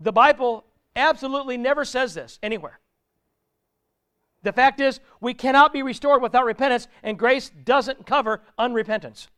The 0.00 0.12
Bible 0.12 0.64
absolutely 0.94 1.56
never 1.56 1.84
says 1.84 2.14
this 2.14 2.38
anywhere. 2.42 2.78
The 4.42 4.52
fact 4.52 4.80
is, 4.80 5.00
we 5.20 5.34
cannot 5.34 5.72
be 5.72 5.82
restored 5.82 6.22
without 6.22 6.44
repentance, 6.44 6.86
and 7.02 7.18
grace 7.18 7.50
doesn't 7.64 8.06
cover 8.06 8.42
unrepentance. 8.58 9.28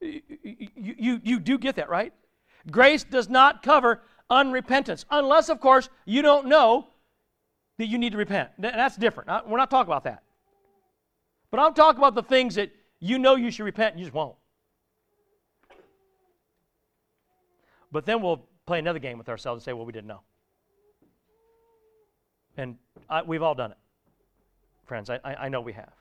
You, 0.00 0.22
you, 0.74 1.20
you 1.22 1.38
do 1.38 1.58
get 1.58 1.76
that, 1.76 1.88
right? 1.88 2.12
Grace 2.70 3.04
does 3.04 3.28
not 3.28 3.62
cover 3.62 4.02
unrepentance, 4.30 5.04
unless, 5.10 5.48
of 5.50 5.60
course, 5.60 5.88
you 6.04 6.22
don't 6.22 6.46
know 6.46 6.88
that 7.76 7.86
you 7.86 7.98
need 7.98 8.12
to 8.12 8.18
repent. 8.18 8.50
That's 8.58 8.96
different. 8.96 9.30
We're 9.46 9.58
not 9.58 9.70
talking 9.70 9.90
about 9.90 10.04
that. 10.04 10.22
But 11.50 11.60
I'm 11.60 11.74
talking 11.74 11.98
about 11.98 12.14
the 12.14 12.22
things 12.22 12.56
that 12.56 12.70
you 13.00 13.18
know 13.18 13.36
you 13.36 13.50
should 13.50 13.64
repent 13.64 13.92
and 13.92 14.00
you 14.00 14.06
just 14.06 14.14
won't. 14.14 14.36
But 17.90 18.04
then 18.04 18.20
we'll 18.20 18.44
play 18.66 18.78
another 18.78 18.98
game 18.98 19.16
with 19.16 19.28
ourselves 19.28 19.60
and 19.60 19.64
say, 19.64 19.72
well, 19.72 19.86
we 19.86 19.92
didn't 19.92 20.08
know. 20.08 20.20
And 22.56 22.76
I, 23.08 23.22
we've 23.22 23.42
all 23.42 23.54
done 23.54 23.70
it, 23.70 23.78
friends. 24.84 25.08
I, 25.08 25.20
I 25.24 25.48
know 25.48 25.60
we 25.60 25.72
have. 25.72 25.92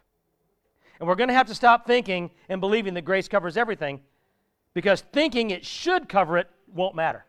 And 0.99 1.07
we're 1.07 1.15
going 1.15 1.29
to 1.29 1.35
have 1.35 1.47
to 1.47 1.55
stop 1.55 1.85
thinking 1.85 2.31
and 2.49 2.59
believing 2.59 2.93
that 2.95 3.05
grace 3.05 3.27
covers 3.27 3.55
everything 3.55 4.01
because 4.73 5.01
thinking 5.13 5.51
it 5.51 5.63
should 5.63 6.09
cover 6.09 6.37
it 6.37 6.49
won't 6.73 6.95
matter. 6.95 7.25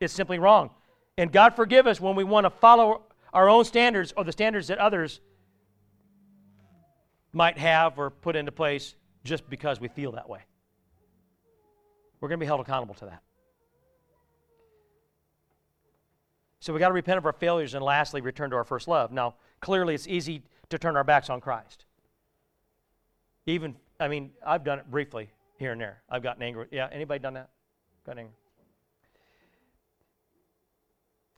It's 0.00 0.12
simply 0.12 0.38
wrong. 0.38 0.70
And 1.18 1.32
God 1.32 1.56
forgive 1.56 1.86
us 1.86 2.00
when 2.00 2.14
we 2.14 2.24
want 2.24 2.44
to 2.44 2.50
follow 2.50 3.02
our 3.32 3.48
own 3.48 3.64
standards 3.64 4.12
or 4.16 4.24
the 4.24 4.32
standards 4.32 4.68
that 4.68 4.78
others 4.78 5.20
might 7.32 7.58
have 7.58 7.98
or 7.98 8.10
put 8.10 8.36
into 8.36 8.52
place 8.52 8.94
just 9.24 9.48
because 9.48 9.80
we 9.80 9.88
feel 9.88 10.12
that 10.12 10.28
way. 10.28 10.40
We're 12.20 12.28
going 12.28 12.38
to 12.38 12.42
be 12.42 12.46
held 12.46 12.60
accountable 12.60 12.94
to 12.96 13.06
that. 13.06 13.22
So 16.60 16.72
we 16.74 16.78
got 16.78 16.88
to 16.88 16.94
repent 16.94 17.18
of 17.18 17.24
our 17.24 17.32
failures 17.32 17.74
and 17.74 17.82
lastly 17.82 18.20
return 18.20 18.50
to 18.50 18.56
our 18.56 18.64
first 18.64 18.86
love. 18.86 19.12
Now, 19.12 19.36
clearly 19.60 19.94
it's 19.94 20.06
easy 20.06 20.42
to 20.68 20.78
turn 20.78 20.96
our 20.96 21.04
backs 21.04 21.30
on 21.30 21.40
Christ. 21.40 21.86
Even 23.46 23.76
I 24.00 24.08
mean, 24.08 24.30
I've 24.44 24.64
done 24.64 24.78
it 24.78 24.90
briefly 24.90 25.30
here 25.58 25.72
and 25.72 25.80
there. 25.80 26.02
I've 26.08 26.22
gotten 26.22 26.42
angry. 26.42 26.66
Yeah, 26.72 26.88
anybody 26.90 27.20
done 27.20 27.34
that? 27.34 27.50
Got 28.06 28.18
angry. 28.18 28.34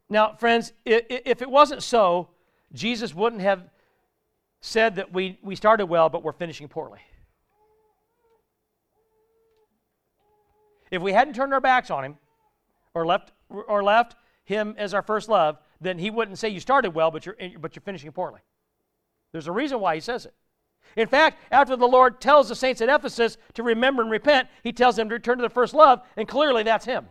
Now, 0.09 0.35
friends, 0.35 0.73
if 0.85 1.43
it 1.43 1.51
wasn't 1.51 1.83
so, 1.83 2.29
Jesus 2.73 3.15
wouldn't 3.15 3.43
have 3.43 3.65
said 4.63 4.97
that 4.97 5.13
we, 5.13 5.39
we 5.43 5.57
started 5.57 5.87
well, 5.87 6.09
but 6.09 6.23
we're 6.23 6.33
finishing 6.33 6.69
poorly. 6.69 7.01
If 10.91 11.03
we 11.03 11.13
hadn't 11.13 11.35
turned 11.35 11.53
our 11.53 11.61
backs 11.61 11.91
on 11.91 12.05
him 12.05 12.17
or 12.95 13.05
left, 13.05 13.33
or 13.51 13.83
left 13.83 14.15
him 14.45 14.75
as 14.79 14.95
our 14.95 15.03
first 15.03 15.29
love, 15.29 15.59
then 15.81 15.99
he 15.99 16.11
wouldn't 16.11 16.39
say 16.39 16.49
you 16.49 16.61
started 16.61 16.91
well, 16.91 17.11
but 17.11 17.27
you're, 17.27 17.37
but 17.59 17.75
you're 17.75 17.83
finishing 17.83 18.13
poorly. 18.13 18.41
There's 19.33 19.49
a 19.49 19.53
reason 19.53 19.81
why 19.81 19.97
he 19.97 20.01
says 20.01 20.27
it. 20.27 20.35
In 20.95 21.09
fact, 21.09 21.41
after 21.51 21.75
the 21.75 21.89
Lord 21.89 22.21
tells 22.21 22.49
the 22.49 22.55
saints 22.55 22.81
at 22.81 22.89
Ephesus 22.89 23.39
to 23.55 23.63
remember 23.63 24.03
and 24.03 24.11
repent, 24.11 24.49
he 24.63 24.73
tells 24.73 24.95
them 24.95 25.09
to 25.09 25.15
return 25.15 25.39
to 25.39 25.43
their 25.43 25.51
first 25.51 25.75
love, 25.75 26.03
and 26.17 26.29
clearly 26.29 26.63
that's 26.63 26.85
him. 26.85 27.09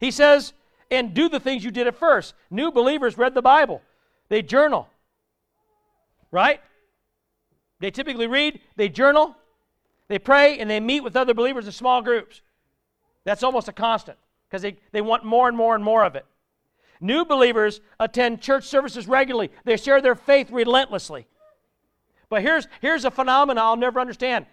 He 0.00 0.10
says, 0.10 0.54
and 0.90 1.14
do 1.14 1.28
the 1.28 1.40
things 1.40 1.62
you 1.62 1.70
did 1.70 1.86
at 1.86 1.96
first. 1.96 2.34
New 2.50 2.72
believers 2.72 3.16
read 3.16 3.34
the 3.34 3.42
Bible, 3.42 3.82
they 4.28 4.42
journal, 4.42 4.88
right? 6.30 6.60
They 7.80 7.90
typically 7.90 8.26
read, 8.26 8.60
they 8.76 8.88
journal, 8.88 9.36
they 10.08 10.18
pray, 10.18 10.58
and 10.58 10.70
they 10.70 10.80
meet 10.80 11.02
with 11.02 11.16
other 11.16 11.34
believers 11.34 11.66
in 11.66 11.72
small 11.72 12.02
groups. 12.02 12.42
That's 13.24 13.42
almost 13.42 13.68
a 13.68 13.72
constant 13.72 14.18
because 14.48 14.62
they, 14.62 14.76
they 14.92 15.00
want 15.00 15.24
more 15.24 15.48
and 15.48 15.56
more 15.56 15.74
and 15.74 15.84
more 15.84 16.04
of 16.04 16.14
it. 16.14 16.24
New 17.00 17.24
believers 17.24 17.80
attend 18.00 18.40
church 18.40 18.64
services 18.64 19.06
regularly, 19.06 19.50
they 19.64 19.76
share 19.76 20.00
their 20.00 20.14
faith 20.14 20.50
relentlessly. 20.50 21.26
But 22.28 22.42
here's, 22.42 22.66
here's 22.80 23.04
a 23.04 23.10
phenomenon 23.10 23.64
I'll 23.64 23.76
never 23.76 24.00
understand. 24.00 24.46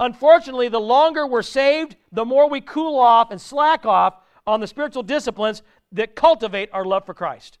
Unfortunately, 0.00 0.68
the 0.68 0.80
longer 0.80 1.26
we're 1.26 1.42
saved, 1.42 1.96
the 2.10 2.24
more 2.24 2.48
we 2.48 2.60
cool 2.60 2.98
off 2.98 3.30
and 3.30 3.40
slack 3.40 3.86
off 3.86 4.14
on 4.46 4.60
the 4.60 4.66
spiritual 4.66 5.02
disciplines 5.02 5.62
that 5.92 6.16
cultivate 6.16 6.68
our 6.72 6.84
love 6.84 7.06
for 7.06 7.14
Christ. 7.14 7.58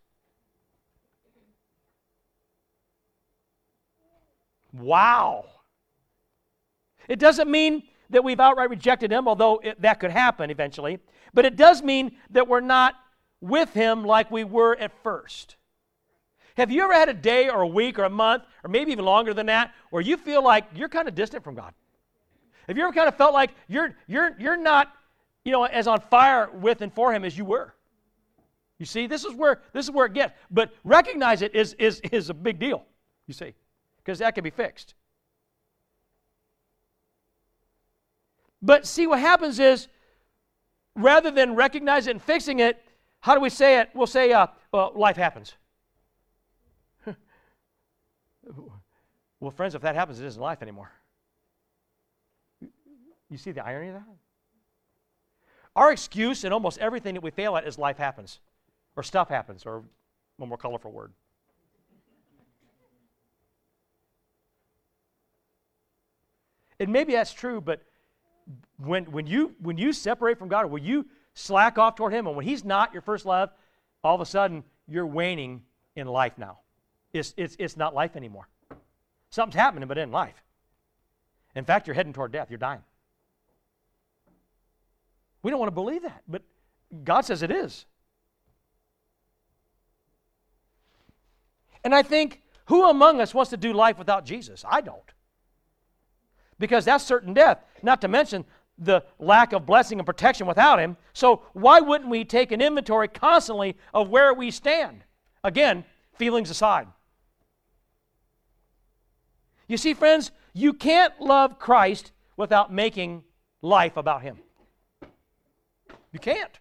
Wow. 4.74 5.46
It 7.08 7.18
doesn't 7.18 7.50
mean 7.50 7.84
that 8.10 8.24
we've 8.24 8.40
outright 8.40 8.70
rejected 8.70 9.10
Him, 9.10 9.28
although 9.28 9.60
it, 9.62 9.80
that 9.82 10.00
could 10.00 10.10
happen 10.10 10.50
eventually, 10.50 10.98
but 11.32 11.44
it 11.44 11.56
does 11.56 11.82
mean 11.82 12.16
that 12.30 12.48
we're 12.48 12.60
not 12.60 12.94
with 13.40 13.72
Him 13.72 14.04
like 14.04 14.30
we 14.30 14.44
were 14.44 14.76
at 14.76 14.92
first. 15.02 15.56
Have 16.56 16.70
you 16.70 16.84
ever 16.84 16.92
had 16.92 17.08
a 17.08 17.14
day 17.14 17.48
or 17.48 17.62
a 17.62 17.66
week 17.66 17.98
or 17.98 18.04
a 18.04 18.10
month 18.10 18.44
or 18.62 18.70
maybe 18.70 18.92
even 18.92 19.04
longer 19.04 19.34
than 19.34 19.46
that 19.46 19.72
where 19.90 20.02
you 20.02 20.16
feel 20.16 20.42
like 20.42 20.64
you're 20.74 20.88
kind 20.88 21.08
of 21.08 21.14
distant 21.14 21.42
from 21.42 21.54
God? 21.54 21.74
Have 22.68 22.76
you 22.76 22.84
ever 22.84 22.92
kind 22.92 23.08
of 23.08 23.16
felt 23.16 23.34
like 23.34 23.50
you're, 23.68 23.94
you're, 24.06 24.36
you're 24.38 24.56
not, 24.56 24.92
you 25.44 25.52
know, 25.52 25.64
as 25.64 25.86
on 25.86 26.00
fire 26.00 26.48
with 26.52 26.80
and 26.80 26.92
for 26.92 27.12
Him 27.12 27.24
as 27.24 27.36
you 27.36 27.44
were? 27.44 27.74
You 28.78 28.86
see, 28.86 29.06
this 29.06 29.24
is 29.24 29.34
where 29.34 29.62
this 29.72 29.84
is 29.84 29.90
where 29.90 30.06
it 30.06 30.14
gets. 30.14 30.34
But 30.50 30.72
recognize 30.82 31.42
it 31.42 31.54
is 31.54 31.74
is 31.74 32.00
is 32.12 32.28
a 32.28 32.34
big 32.34 32.58
deal. 32.58 32.84
You 33.26 33.34
see, 33.34 33.54
because 34.04 34.18
that 34.18 34.34
can 34.34 34.44
be 34.44 34.50
fixed. 34.50 34.94
But 38.60 38.86
see, 38.86 39.06
what 39.06 39.20
happens 39.20 39.58
is, 39.58 39.88
rather 40.94 41.30
than 41.30 41.54
recognize 41.54 42.06
it 42.06 42.12
and 42.12 42.22
fixing 42.22 42.60
it, 42.60 42.82
how 43.20 43.34
do 43.34 43.40
we 43.40 43.50
say 43.50 43.80
it? 43.80 43.90
We'll 43.94 44.06
say, 44.06 44.32
uh, 44.32 44.48
well, 44.72 44.92
life 44.94 45.16
happens. 45.16 45.54
Well, 49.40 49.50
friends, 49.50 49.74
if 49.74 49.82
that 49.82 49.94
happens, 49.94 50.20
it 50.20 50.24
isn't 50.24 50.40
life 50.40 50.62
anymore. 50.62 50.90
You 53.28 53.36
see 53.36 53.52
the 53.52 53.62
irony 53.62 53.88
of 53.88 53.94
that? 53.94 54.04
Our 55.76 55.92
excuse 55.92 56.44
in 56.44 56.52
almost 56.52 56.78
everything 56.78 57.12
that 57.12 57.22
we 57.22 57.30
fail 57.30 57.54
at 57.56 57.66
is 57.66 57.76
life 57.76 57.98
happens, 57.98 58.40
or 58.96 59.02
stuff 59.02 59.28
happens, 59.28 59.66
or 59.66 59.82
one 60.38 60.48
more 60.48 60.56
colorful 60.56 60.92
word. 60.92 61.12
And 66.84 66.92
maybe 66.92 67.14
that's 67.14 67.32
true, 67.32 67.62
but 67.62 67.80
when, 68.76 69.04
when, 69.04 69.26
you, 69.26 69.54
when 69.62 69.78
you 69.78 69.94
separate 69.94 70.38
from 70.38 70.48
God, 70.48 70.66
or 70.66 70.68
when 70.68 70.84
you 70.84 71.06
slack 71.32 71.78
off 71.78 71.96
toward 71.96 72.12
Him, 72.12 72.26
and 72.26 72.36
when 72.36 72.44
He's 72.44 72.62
not 72.62 72.92
your 72.92 73.00
first 73.00 73.24
love, 73.24 73.48
all 74.02 74.14
of 74.14 74.20
a 74.20 74.26
sudden 74.26 74.62
you're 74.86 75.06
waning 75.06 75.62
in 75.96 76.06
life 76.06 76.34
now. 76.36 76.58
It's, 77.14 77.32
it's, 77.38 77.56
it's 77.58 77.78
not 77.78 77.94
life 77.94 78.16
anymore. 78.16 78.48
Something's 79.30 79.58
happening, 79.58 79.88
but 79.88 79.96
in 79.96 80.12
life. 80.12 80.34
In 81.54 81.64
fact, 81.64 81.86
you're 81.86 81.94
heading 81.94 82.12
toward 82.12 82.32
death. 82.32 82.50
You're 82.50 82.58
dying. 82.58 82.82
We 85.42 85.50
don't 85.50 85.58
want 85.58 85.68
to 85.68 85.74
believe 85.74 86.02
that, 86.02 86.22
but 86.28 86.42
God 87.02 87.22
says 87.22 87.42
it 87.42 87.50
is. 87.50 87.86
And 91.82 91.94
I 91.94 92.02
think, 92.02 92.42
who 92.66 92.90
among 92.90 93.22
us 93.22 93.32
wants 93.32 93.48
to 93.52 93.56
do 93.56 93.72
life 93.72 93.96
without 93.96 94.26
Jesus? 94.26 94.66
I 94.68 94.82
don't. 94.82 95.13
Because 96.58 96.84
that's 96.84 97.04
certain 97.04 97.34
death, 97.34 97.58
not 97.82 98.00
to 98.00 98.08
mention 98.08 98.44
the 98.78 99.04
lack 99.18 99.52
of 99.52 99.66
blessing 99.66 99.98
and 99.98 100.06
protection 100.06 100.46
without 100.46 100.78
Him. 100.78 100.96
So, 101.12 101.42
why 101.52 101.80
wouldn't 101.80 102.10
we 102.10 102.24
take 102.24 102.52
an 102.52 102.60
inventory 102.60 103.08
constantly 103.08 103.76
of 103.92 104.08
where 104.08 104.34
we 104.34 104.50
stand? 104.50 105.04
Again, 105.42 105.84
feelings 106.16 106.50
aside. 106.50 106.88
You 109.68 109.76
see, 109.76 109.94
friends, 109.94 110.30
you 110.52 110.72
can't 110.72 111.18
love 111.20 111.58
Christ 111.58 112.12
without 112.36 112.72
making 112.72 113.24
life 113.62 113.96
about 113.96 114.22
Him. 114.22 114.38
You 116.12 116.18
can't. 116.18 116.58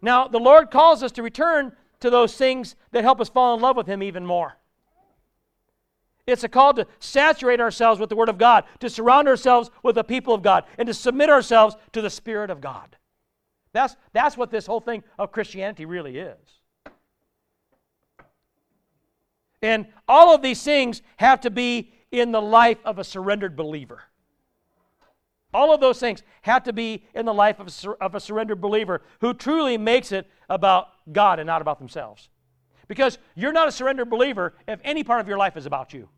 Now, 0.00 0.28
the 0.28 0.38
Lord 0.38 0.70
calls 0.70 1.02
us 1.02 1.12
to 1.12 1.22
return 1.22 1.72
to 2.00 2.10
those 2.10 2.36
things 2.36 2.76
that 2.92 3.02
help 3.02 3.20
us 3.20 3.28
fall 3.28 3.54
in 3.54 3.60
love 3.60 3.76
with 3.76 3.86
Him 3.86 4.02
even 4.02 4.24
more. 4.24 4.56
It's 6.28 6.44
a 6.44 6.48
call 6.48 6.74
to 6.74 6.86
saturate 7.00 7.58
ourselves 7.58 7.98
with 7.98 8.10
the 8.10 8.16
Word 8.16 8.28
of 8.28 8.36
God, 8.36 8.64
to 8.80 8.90
surround 8.90 9.28
ourselves 9.28 9.70
with 9.82 9.94
the 9.94 10.04
people 10.04 10.34
of 10.34 10.42
God, 10.42 10.64
and 10.76 10.86
to 10.86 10.92
submit 10.92 11.30
ourselves 11.30 11.74
to 11.92 12.02
the 12.02 12.10
Spirit 12.10 12.50
of 12.50 12.60
God. 12.60 12.96
That's, 13.72 13.96
that's 14.12 14.36
what 14.36 14.50
this 14.50 14.66
whole 14.66 14.80
thing 14.80 15.04
of 15.18 15.32
Christianity 15.32 15.86
really 15.86 16.18
is. 16.18 16.36
And 19.62 19.86
all 20.06 20.34
of 20.34 20.42
these 20.42 20.62
things 20.62 21.00
have 21.16 21.40
to 21.40 21.50
be 21.50 21.94
in 22.12 22.30
the 22.30 22.42
life 22.42 22.78
of 22.84 22.98
a 22.98 23.04
surrendered 23.04 23.56
believer. 23.56 24.02
All 25.54 25.72
of 25.72 25.80
those 25.80 25.98
things 25.98 26.22
have 26.42 26.64
to 26.64 26.74
be 26.74 27.06
in 27.14 27.24
the 27.24 27.32
life 27.32 27.58
of 27.58 27.68
a, 27.68 28.04
of 28.04 28.14
a 28.14 28.20
surrendered 28.20 28.60
believer 28.60 29.00
who 29.22 29.32
truly 29.32 29.78
makes 29.78 30.12
it 30.12 30.26
about 30.50 30.88
God 31.10 31.38
and 31.38 31.46
not 31.46 31.62
about 31.62 31.78
themselves. 31.78 32.28
Because 32.86 33.16
you're 33.34 33.52
not 33.52 33.66
a 33.66 33.72
surrendered 33.72 34.10
believer 34.10 34.52
if 34.66 34.78
any 34.84 35.02
part 35.04 35.22
of 35.22 35.28
your 35.28 35.38
life 35.38 35.56
is 35.56 35.64
about 35.64 35.94
you. 35.94 36.10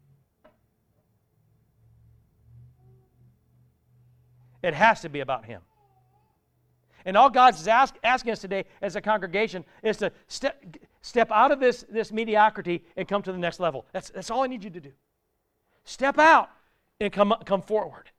It 4.62 4.74
has 4.74 5.00
to 5.02 5.08
be 5.08 5.20
about 5.20 5.44
Him. 5.44 5.62
And 7.04 7.16
all 7.16 7.30
God's 7.30 7.66
ask, 7.66 7.94
asking 8.04 8.32
us 8.32 8.40
today 8.40 8.64
as 8.82 8.96
a 8.96 9.00
congregation 9.00 9.64
is 9.82 9.96
to 9.98 10.12
step, 10.28 10.62
step 11.00 11.30
out 11.30 11.50
of 11.50 11.60
this, 11.60 11.84
this 11.88 12.12
mediocrity 12.12 12.84
and 12.96 13.08
come 13.08 13.22
to 13.22 13.32
the 13.32 13.38
next 13.38 13.58
level. 13.58 13.86
That's, 13.92 14.10
that's 14.10 14.30
all 14.30 14.42
I 14.42 14.46
need 14.46 14.64
you 14.64 14.70
to 14.70 14.80
do. 14.80 14.92
Step 15.84 16.18
out 16.18 16.50
and 17.00 17.12
come, 17.12 17.34
come 17.46 17.62
forward. 17.62 18.10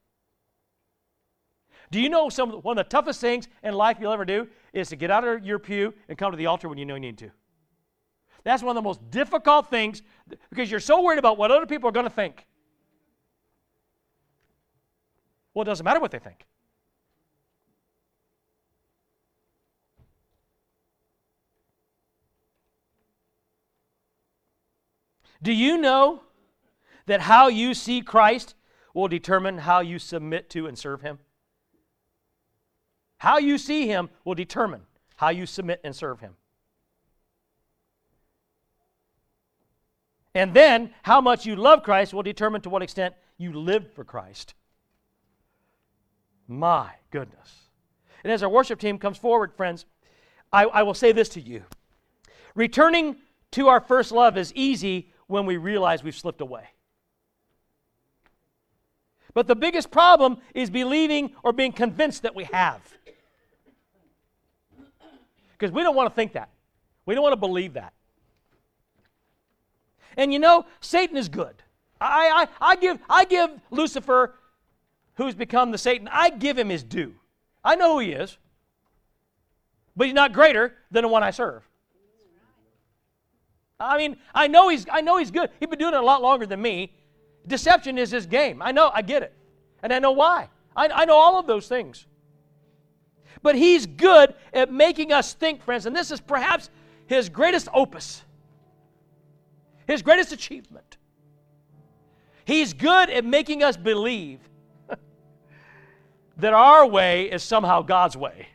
Do 1.92 2.00
you 2.00 2.10
know 2.10 2.30
some 2.30 2.52
one 2.52 2.78
of 2.78 2.86
the 2.86 2.90
toughest 2.90 3.20
things 3.20 3.48
in 3.64 3.74
life 3.74 3.98
you'll 4.00 4.14
ever 4.14 4.26
do 4.26 4.48
is 4.72 4.90
to 4.90 4.96
get 4.96 5.12
out 5.12 5.28
of 5.28 5.46
your 5.46 5.60
pew 5.60 5.94
and 6.08 6.18
come 6.18 6.32
to 6.32 6.38
the 6.38 6.46
altar 6.46 6.70
when 6.70 6.78
you 6.78 6.86
know 6.86 6.96
you 6.96 7.02
need 7.02 7.18
to? 7.20 7.30
That's 8.44 8.64
one 8.64 8.76
of 8.76 8.82
the 8.82 8.88
most 8.88 9.12
difficult 9.12 9.70
things 9.70 10.02
because 10.50 10.72
you're 10.72 10.80
so 10.80 11.04
worried 11.04 11.20
about 11.20 11.38
what 11.38 11.52
other 11.52 11.66
people 11.66 11.90
are 11.90 11.92
going 11.92 12.06
to 12.06 12.10
think. 12.10 12.46
Well, 15.54 15.64
it 15.64 15.66
doesn't 15.66 15.84
matter 15.84 16.00
what 16.00 16.12
they 16.12 16.20
think. 16.20 16.46
Do 25.44 25.52
you 25.52 25.78
know 25.78 26.22
that 27.08 27.22
how 27.22 27.48
you 27.48 27.74
see 27.74 28.02
Christ 28.02 28.56
will 28.94 29.08
determine 29.08 29.60
how 29.60 29.80
you 29.80 29.98
submit 29.98 30.50
to 30.52 30.68
and 30.68 30.78
serve 30.78 31.02
Him? 31.02 31.20
How 33.18 33.40
you 33.40 33.58
see 33.58 33.88
Him 33.88 34.10
will 34.24 34.36
determine 34.36 34.82
how 35.16 35.30
you 35.30 35.46
submit 35.46 35.82
and 35.84 35.96
serve 35.96 36.20
Him. 36.20 36.36
And 40.34 40.54
then, 40.54 40.94
how 41.04 41.20
much 41.20 41.46
you 41.46 41.56
love 41.56 41.84
Christ 41.84 42.14
will 42.14 42.24
determine 42.24 42.62
to 42.62 42.70
what 42.70 42.82
extent 42.82 43.16
you 43.38 43.52
live 43.52 43.92
for 43.94 44.06
Christ. 44.06 44.54
My 46.52 46.90
goodness. 47.12 47.70
And 48.26 48.34
as 48.34 48.44
our 48.44 48.50
worship 48.50 48.78
team 48.78 48.98
comes 48.98 49.18
forward, 49.18 49.54
friends, 49.54 49.86
I, 50.52 50.66
I 50.66 50.84
will 50.84 50.94
say 50.94 51.14
this 51.14 51.30
to 51.30 51.42
you 51.42 51.64
returning 52.56 53.16
to 53.52 53.70
our 53.70 53.80
first 53.80 54.12
love 54.12 54.38
is 54.38 54.52
easy 54.54 55.10
when 55.28 55.46
we 55.46 55.56
realize 55.56 56.04
we've 56.04 56.14
slipped 56.14 56.42
away. 56.42 56.66
But 59.34 59.48
the 59.48 59.56
biggest 59.56 59.92
problem 59.92 60.40
is 60.54 60.70
believing 60.70 61.32
or 61.42 61.54
being 61.54 61.72
convinced 61.72 62.24
that 62.24 62.36
we 62.36 62.44
have. 62.44 62.82
Because 65.54 65.72
we 65.72 65.84
don't 65.84 65.96
want 65.96 66.10
to 66.10 66.16
think 66.16 66.34
that. 66.34 66.50
We 67.06 67.16
don't 67.16 67.24
want 67.24 67.32
to 67.32 67.40
believe 67.40 67.76
that. 67.76 67.94
And 70.18 70.34
you 70.34 70.40
know, 70.40 70.66
Satan 70.82 71.16
is 71.16 71.30
good. 71.30 71.56
I, 72.02 72.48
I, 72.62 72.72
I, 72.72 72.76
give, 72.76 73.00
I 73.10 73.24
give 73.24 73.52
Lucifer, 73.70 74.36
who's 75.22 75.36
become 75.36 75.72
the 75.72 75.78
Satan, 75.78 76.08
I 76.12 76.30
give 76.30 76.58
him 76.58 76.70
his 76.70 76.84
due. 76.84 77.16
I 77.64 77.76
know 77.76 77.94
who 77.94 78.00
he 78.00 78.12
is. 78.12 78.38
But 79.96 80.08
he's 80.08 80.14
not 80.14 80.34
greater 80.34 80.74
than 80.90 81.04
the 81.04 81.08
one 81.08 81.24
I 81.24 81.32
serve. 81.32 81.64
I 83.80 83.98
mean, 83.98 84.18
I 84.34 84.48
know 84.48 84.70
he's 84.70 84.86
I 84.92 85.02
know 85.02 85.18
he's 85.18 85.32
good. 85.32 85.50
He's 85.60 85.68
been 85.68 85.80
doing 85.80 85.94
it 85.94 86.00
a 86.00 86.06
lot 86.06 86.22
longer 86.22 86.46
than 86.46 86.62
me. 86.62 86.94
Deception 87.48 87.98
is 87.98 88.12
his 88.12 88.26
game. 88.26 88.62
I 88.62 88.72
know, 88.72 88.92
I 88.94 89.02
get 89.02 89.24
it. 89.24 89.34
And 89.82 89.92
I 89.92 90.00
know 90.00 90.12
why. 90.12 90.50
I, 90.76 90.88
I 90.88 91.06
know 91.06 91.18
all 91.18 91.40
of 91.40 91.48
those 91.48 91.68
things. 91.68 92.06
But 93.42 93.56
he's 93.56 93.88
good 93.88 94.36
at 94.54 94.72
making 94.72 95.12
us 95.12 95.34
think, 95.34 95.64
friends, 95.64 95.88
and 95.88 95.96
this 95.96 96.12
is 96.12 96.22
perhaps 96.22 96.70
his 97.08 97.28
greatest 97.28 97.68
opus, 97.74 98.24
his 99.88 100.04
greatest 100.04 100.32
achievement. 100.32 100.98
He's 102.46 102.74
good 102.74 103.10
at 103.10 103.26
making 103.26 103.64
us 103.64 103.78
believe 103.78 104.40
that 106.42 106.54
our 106.54 106.88
way 106.88 107.32
is 107.32 107.44
somehow 107.44 107.82
God's 107.82 108.18
way. 108.18 108.48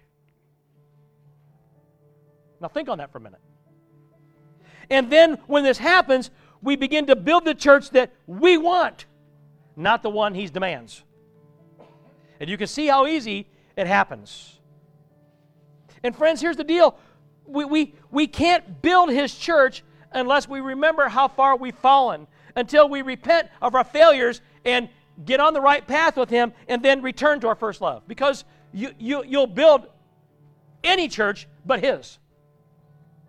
Now, 2.61 2.68
think 2.68 2.89
on 2.89 2.99
that 2.99 3.12
for 3.12 3.18
a 3.18 3.20
minute. 3.20 3.41
And 4.91 5.11
then 5.11 5.39
when 5.47 5.62
this 5.62 5.78
happens, 5.78 6.30
we 6.62 6.76
begin 6.76 7.07
to 7.07 7.16
build 7.16 7.45
the 7.45 7.55
church 7.55 7.91
that 7.91 8.12
we 8.26 8.59
want, 8.59 9.07
not 9.76 10.03
the 10.03 10.11
one 10.11 10.34
he 10.34 10.47
demands. 10.47 11.03
And 12.41 12.51
you 12.51 12.57
can 12.57 12.66
see 12.66 12.87
how 12.87 13.07
easy 13.07 13.49
it 13.76 13.87
happens. 13.87 14.59
And 16.03 16.14
friends, 16.14 16.41
here's 16.41 16.57
the 16.57 16.64
deal 16.64 16.99
we, 17.45 17.64
we, 17.64 17.95
we 18.11 18.26
can't 18.26 18.82
build 18.82 19.11
his 19.11 19.34
church 19.34 19.84
unless 20.12 20.49
we 20.49 20.61
remember 20.61 21.09
how 21.09 21.28
far 21.28 21.57
we've 21.57 21.76
fallen, 21.76 22.26
until 22.57 22.89
we 22.89 23.03
repent 23.03 23.49
of 23.62 23.74
our 23.74 23.84
failures 23.84 24.41
and 24.64 24.89
get 25.25 25.41
on 25.41 25.55
the 25.55 25.61
right 25.61 25.87
path 25.87 26.17
with 26.17 26.31
him 26.31 26.53
and 26.69 26.83
then 26.83 27.03
return 27.03 27.41
to 27.41 27.49
our 27.49 27.55
first 27.55 27.81
love. 27.81 28.07
Because 28.07 28.45
you, 28.73 28.91
you, 28.99 29.25
you'll 29.25 29.47
build 29.47 29.87
any 30.85 31.09
church 31.09 31.49
but 31.64 31.81
his 31.81 32.19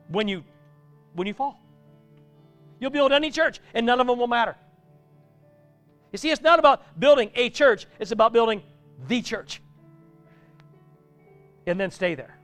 when 0.10 0.28
you 0.28 0.44
when 1.14 1.28
you 1.28 1.34
fall. 1.34 1.60
You'll 2.80 2.92
build 2.92 3.12
any 3.12 3.32
church, 3.32 3.60
and 3.74 3.86
none 3.86 4.00
of 4.00 4.06
them 4.06 4.20
will 4.20 4.28
matter. 4.28 4.56
You 6.12 6.18
see, 6.18 6.30
it's 6.30 6.42
not 6.42 6.60
about 6.60 7.00
building 7.00 7.32
a 7.36 7.50
church, 7.50 7.88
it's 8.00 8.12
about 8.12 8.34
building 8.34 8.62
the 9.08 9.22
church. 9.22 9.62
And 11.66 11.80
then 11.80 11.92
stay 11.92 12.16
there. 12.16 12.38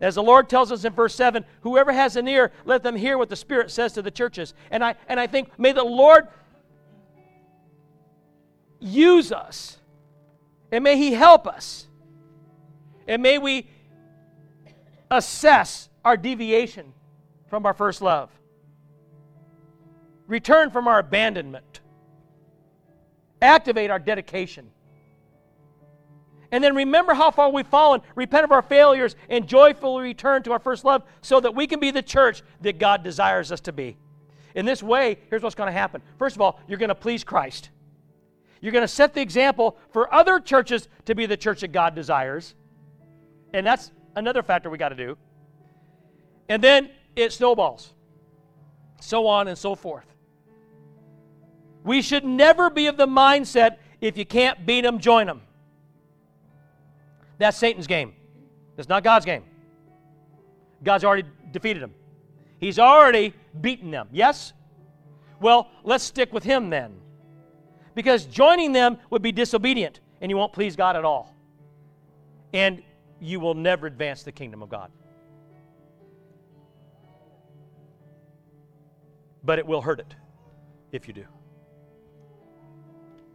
As 0.00 0.14
the 0.14 0.22
Lord 0.22 0.48
tells 0.48 0.70
us 0.70 0.84
in 0.84 0.92
verse 0.92 1.14
7, 1.14 1.44
whoever 1.62 1.92
has 1.92 2.14
an 2.14 2.28
ear, 2.28 2.52
let 2.64 2.84
them 2.84 2.94
hear 2.94 3.18
what 3.18 3.28
the 3.28 3.36
Spirit 3.36 3.70
says 3.70 3.92
to 3.94 4.02
the 4.02 4.12
churches. 4.12 4.54
And 4.70 4.84
I, 4.84 4.94
and 5.08 5.18
I 5.18 5.26
think, 5.26 5.50
may 5.58 5.72
the 5.72 5.82
Lord 5.82 6.28
use 8.80 9.32
us, 9.32 9.78
and 10.70 10.84
may 10.84 10.96
He 10.96 11.12
help 11.12 11.46
us, 11.46 11.86
and 13.06 13.22
may 13.22 13.38
we 13.38 13.68
assess 15.10 15.88
our 16.04 16.16
deviation 16.16 16.92
from 17.48 17.66
our 17.66 17.74
first 17.74 18.02
love, 18.02 18.30
return 20.26 20.70
from 20.70 20.86
our 20.86 20.98
abandonment, 20.98 21.80
activate 23.40 23.90
our 23.90 23.98
dedication. 23.98 24.70
And 26.50 26.64
then 26.64 26.74
remember 26.74 27.12
how 27.12 27.30
far 27.30 27.50
we've 27.50 27.66
fallen, 27.66 28.00
repent 28.14 28.44
of 28.44 28.52
our 28.52 28.62
failures, 28.62 29.16
and 29.28 29.46
joyfully 29.46 30.02
return 30.02 30.42
to 30.44 30.52
our 30.52 30.58
first 30.58 30.84
love 30.84 31.02
so 31.20 31.40
that 31.40 31.54
we 31.54 31.66
can 31.66 31.78
be 31.78 31.90
the 31.90 32.02
church 32.02 32.42
that 32.62 32.78
God 32.78 33.02
desires 33.02 33.52
us 33.52 33.60
to 33.62 33.72
be. 33.72 33.98
In 34.54 34.64
this 34.64 34.82
way, 34.82 35.18
here's 35.28 35.42
what's 35.42 35.54
going 35.54 35.66
to 35.68 35.78
happen. 35.78 36.00
First 36.18 36.36
of 36.36 36.42
all, 36.42 36.58
you're 36.66 36.78
going 36.78 36.88
to 36.88 36.94
please 36.94 37.22
Christ. 37.22 37.68
You're 38.60 38.72
going 38.72 38.82
to 38.82 38.88
set 38.88 39.14
the 39.14 39.20
example 39.20 39.76
for 39.92 40.12
other 40.12 40.40
churches 40.40 40.88
to 41.04 41.14
be 41.14 41.26
the 41.26 41.36
church 41.36 41.60
that 41.60 41.72
God 41.72 41.94
desires. 41.94 42.54
And 43.52 43.66
that's 43.66 43.92
another 44.16 44.42
factor 44.42 44.70
we 44.70 44.78
got 44.78 44.90
to 44.90 44.96
do. 44.96 45.16
And 46.48 46.62
then 46.62 46.90
it 47.14 47.32
snowballs. 47.32 47.92
So 49.00 49.26
on 49.26 49.48
and 49.48 49.56
so 49.56 49.74
forth. 49.74 50.06
We 51.84 52.02
should 52.02 52.24
never 52.24 52.68
be 52.68 52.86
of 52.86 52.96
the 52.96 53.06
mindset 53.06 53.76
if 54.00 54.16
you 54.16 54.26
can't 54.26 54.66
beat 54.66 54.82
them, 54.82 54.98
join 54.98 55.26
them. 55.26 55.42
That's 57.38 57.56
Satan's 57.56 57.86
game. 57.86 58.14
That's 58.76 58.88
not 58.88 59.04
God's 59.04 59.24
game. 59.24 59.44
God's 60.82 61.04
already 61.04 61.28
defeated 61.52 61.82
them. 61.82 61.94
He's 62.58 62.78
already 62.78 63.34
beaten 63.60 63.90
them. 63.90 64.08
Yes? 64.12 64.52
Well, 65.40 65.68
let's 65.84 66.04
stick 66.04 66.32
with 66.32 66.44
him 66.44 66.70
then. 66.70 67.00
Because 67.98 68.26
joining 68.26 68.70
them 68.72 68.98
would 69.10 69.22
be 69.22 69.32
disobedient 69.32 69.98
and 70.20 70.30
you 70.30 70.36
won't 70.36 70.52
please 70.52 70.76
God 70.76 70.94
at 70.94 71.04
all. 71.04 71.34
And 72.52 72.82
you 73.20 73.40
will 73.40 73.54
never 73.54 73.88
advance 73.88 74.22
the 74.22 74.30
kingdom 74.30 74.62
of 74.62 74.68
God. 74.68 74.90
but 79.48 79.58
it 79.58 79.66
will 79.66 79.80
hurt 79.80 79.98
it 79.98 80.14
if 80.92 81.08
you 81.08 81.14
do. 81.14 81.24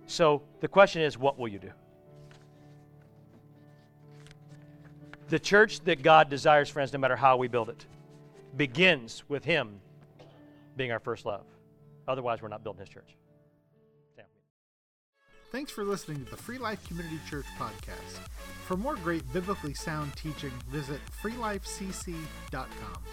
So 0.05 0.43
the 0.59 0.67
question 0.67 1.01
is, 1.01 1.17
what 1.17 1.39
will 1.39 1.47
you 1.47 1.57
do? 1.57 1.71
The 5.29 5.39
church 5.39 5.79
that 5.85 6.03
God 6.03 6.29
desires, 6.29 6.69
friends, 6.69 6.93
no 6.93 6.99
matter 6.99 7.15
how 7.15 7.37
we 7.37 7.47
build 7.47 7.69
it, 7.69 7.87
begins 8.57 9.23
with 9.27 9.43
Him 9.43 9.79
being 10.77 10.91
our 10.91 10.99
first 10.99 11.25
love. 11.25 11.45
Otherwise, 12.07 12.43
we're 12.43 12.47
not 12.49 12.63
building 12.63 12.81
His 12.81 12.89
church. 12.89 13.15
Thanks 15.53 15.71
for 15.71 15.83
listening 15.83 16.25
to 16.25 16.31
the 16.31 16.35
Free 16.35 16.57
Life 16.57 16.83
Community 16.87 17.19
Church 17.29 17.45
podcast. 17.59 18.17
For 18.65 18.75
more 18.75 18.95
great 18.95 19.21
biblically 19.31 19.75
sound 19.75 20.15
teaching, 20.15 20.49
visit 20.67 20.99
freelifecc.com. 21.21 23.03